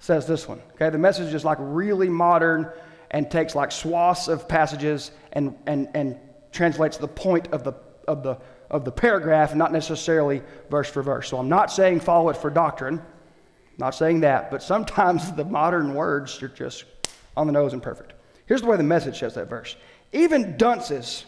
says 0.00 0.26
this 0.26 0.46
one. 0.46 0.60
Okay, 0.74 0.90
the 0.90 0.98
message 0.98 1.32
is 1.32 1.46
like 1.46 1.56
really 1.60 2.10
modern 2.10 2.70
and 3.10 3.30
takes 3.30 3.54
like 3.54 3.72
swaths 3.72 4.28
of 4.28 4.48
passages 4.48 5.10
and, 5.32 5.56
and, 5.66 5.88
and 5.94 6.18
translates 6.52 6.96
the 6.96 7.08
point 7.08 7.48
of 7.48 7.64
the, 7.64 7.72
of, 8.06 8.22
the, 8.22 8.38
of 8.70 8.84
the 8.84 8.92
paragraph, 8.92 9.54
not 9.54 9.72
necessarily 9.72 10.42
verse 10.70 10.90
for 10.90 11.02
verse. 11.02 11.28
So 11.28 11.38
I'm 11.38 11.48
not 11.48 11.72
saying 11.72 12.00
follow 12.00 12.28
it 12.28 12.36
for 12.36 12.50
doctrine, 12.50 13.02
not 13.78 13.94
saying 13.94 14.20
that, 14.20 14.50
but 14.50 14.62
sometimes 14.62 15.32
the 15.36 15.44
modern 15.44 15.94
words 15.94 16.42
are 16.42 16.48
just 16.48 16.84
on 17.36 17.46
the 17.46 17.52
nose 17.52 17.72
and 17.72 17.82
perfect. 17.82 18.12
Here's 18.46 18.62
the 18.62 18.66
way 18.66 18.76
the 18.76 18.82
message 18.82 19.18
says 19.18 19.34
that 19.34 19.48
verse 19.48 19.76
Even 20.12 20.56
dunces 20.56 21.26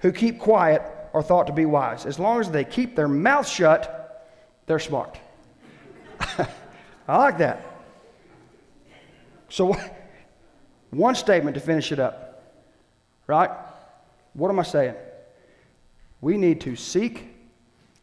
who 0.00 0.12
keep 0.12 0.38
quiet 0.38 0.82
are 1.12 1.22
thought 1.22 1.46
to 1.46 1.52
be 1.52 1.66
wise. 1.66 2.06
As 2.06 2.18
long 2.18 2.40
as 2.40 2.50
they 2.50 2.64
keep 2.64 2.96
their 2.96 3.08
mouth 3.08 3.46
shut, 3.46 4.28
they're 4.66 4.78
smart. 4.78 5.18
I 7.08 7.16
like 7.16 7.38
that. 7.38 7.66
So, 9.48 9.76
one 10.90 11.14
statement 11.14 11.54
to 11.54 11.60
finish 11.60 11.92
it 11.92 11.98
up. 11.98 12.26
Right? 13.26 13.50
What 14.34 14.50
am 14.50 14.58
I 14.58 14.64
saying? 14.64 14.94
We 16.20 16.36
need 16.36 16.60
to 16.62 16.76
seek 16.76 17.28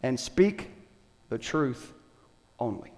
and 0.03 0.19
speak 0.19 0.71
the 1.29 1.37
truth 1.37 1.93
only. 2.59 2.91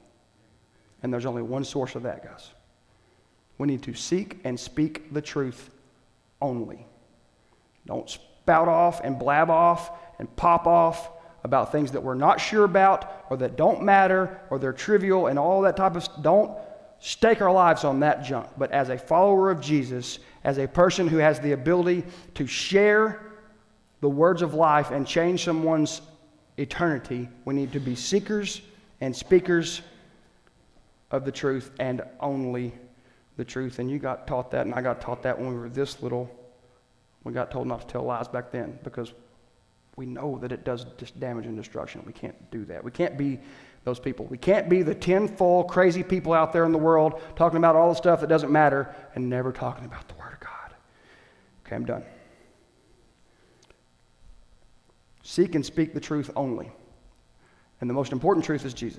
And 1.01 1.13
there's 1.13 1.25
only 1.25 1.41
one 1.41 1.63
source 1.63 1.95
of 1.95 2.03
that, 2.03 2.23
guys. 2.23 2.49
We 3.57 3.67
need 3.67 3.83
to 3.83 3.93
seek 3.93 4.39
and 4.43 4.59
speak 4.59 5.13
the 5.13 5.21
truth 5.21 5.69
only. 6.41 6.85
Don't 7.85 8.09
spout 8.09 8.67
off 8.67 9.01
and 9.03 9.17
blab 9.17 9.49
off 9.49 9.91
and 10.19 10.33
pop 10.35 10.67
off 10.67 11.09
about 11.43 11.71
things 11.71 11.91
that 11.93 12.01
we're 12.01 12.15
not 12.15 12.39
sure 12.39 12.65
about 12.65 13.25
or 13.29 13.37
that 13.37 13.55
don't 13.55 13.81
matter 13.81 14.41
or 14.49 14.59
they're 14.59 14.73
trivial 14.73 15.27
and 15.27 15.39
all 15.39 15.61
that 15.61 15.77
type 15.77 15.95
of. 15.95 16.07
Don't 16.21 16.57
stake 16.99 17.41
our 17.41 17.51
lives 17.51 17.83
on 17.83 17.99
that 18.01 18.23
junk. 18.23 18.47
But 18.57 18.71
as 18.71 18.89
a 18.89 18.97
follower 18.97 19.49
of 19.51 19.61
Jesus, 19.61 20.19
as 20.43 20.57
a 20.57 20.67
person 20.67 21.07
who 21.07 21.17
has 21.17 21.39
the 21.39 21.53
ability 21.53 22.03
to 22.35 22.45
share 22.45 23.21
the 24.01 24.09
words 24.09 24.41
of 24.41 24.53
life 24.53 24.91
and 24.91 25.05
change 25.07 25.43
someone's 25.43 26.01
eternity, 26.57 27.29
we 27.45 27.53
need 27.53 27.71
to 27.73 27.79
be 27.79 27.95
seekers 27.95 28.61
and 29.01 29.15
speakers 29.15 29.81
of 31.11 31.25
the 31.25 31.31
truth 31.31 31.71
and 31.79 32.01
only 32.19 32.73
the 33.37 33.45
truth. 33.45 33.79
And 33.79 33.89
you 33.89 33.97
got 33.99 34.27
taught 34.27 34.51
that, 34.51 34.65
and 34.65 34.75
I 34.75 34.81
got 34.81 34.99
taught 34.99 35.23
that 35.23 35.39
when 35.39 35.49
we 35.49 35.55
were 35.55 35.69
this 35.69 36.01
little. 36.01 36.29
We 37.23 37.33
got 37.33 37.51
told 37.51 37.67
not 37.67 37.81
to 37.81 37.87
tell 37.87 38.03
lies 38.03 38.27
back 38.27 38.51
then 38.51 38.79
because 38.83 39.13
We 39.99 40.05
know 40.05 40.37
that 40.37 40.53
it 40.53 40.63
does 40.63 40.85
damage 41.19 41.45
and 41.45 41.57
destruction. 41.57 42.01
We 42.05 42.13
can't 42.13 42.49
do 42.51 42.63
that. 42.65 42.81
We 42.81 42.89
can't 42.89 43.17
be 43.17 43.37
those 43.83 43.99
people. 43.99 44.25
We 44.25 44.37
can't 44.37 44.69
be 44.69 44.81
the 44.81 44.95
tinfoil 44.95 45.63
crazy 45.63 46.03
people 46.03 46.33
out 46.33 46.53
there 46.53 46.65
in 46.65 46.71
the 46.71 46.77
world 46.77 47.21
talking 47.35 47.57
about 47.57 47.75
all 47.75 47.89
the 47.89 47.95
stuff 47.95 48.21
that 48.21 48.27
doesn't 48.27 48.51
matter 48.51 48.93
and 49.15 49.29
never 49.29 49.51
talking 49.51 49.85
about 49.85 50.07
the 50.07 50.15
Word 50.15 50.33
of 50.33 50.39
God. 50.39 50.75
Okay, 51.65 51.75
I'm 51.75 51.85
done. 51.85 52.03
Seek 55.23 55.55
and 55.55 55.65
speak 55.65 55.93
the 55.93 55.99
truth 55.99 56.31
only. 56.35 56.71
And 57.81 57.89
the 57.89 57.93
most 57.93 58.11
important 58.11 58.45
truth 58.45 58.65
is 58.65 58.73
Jesus. 58.73 58.97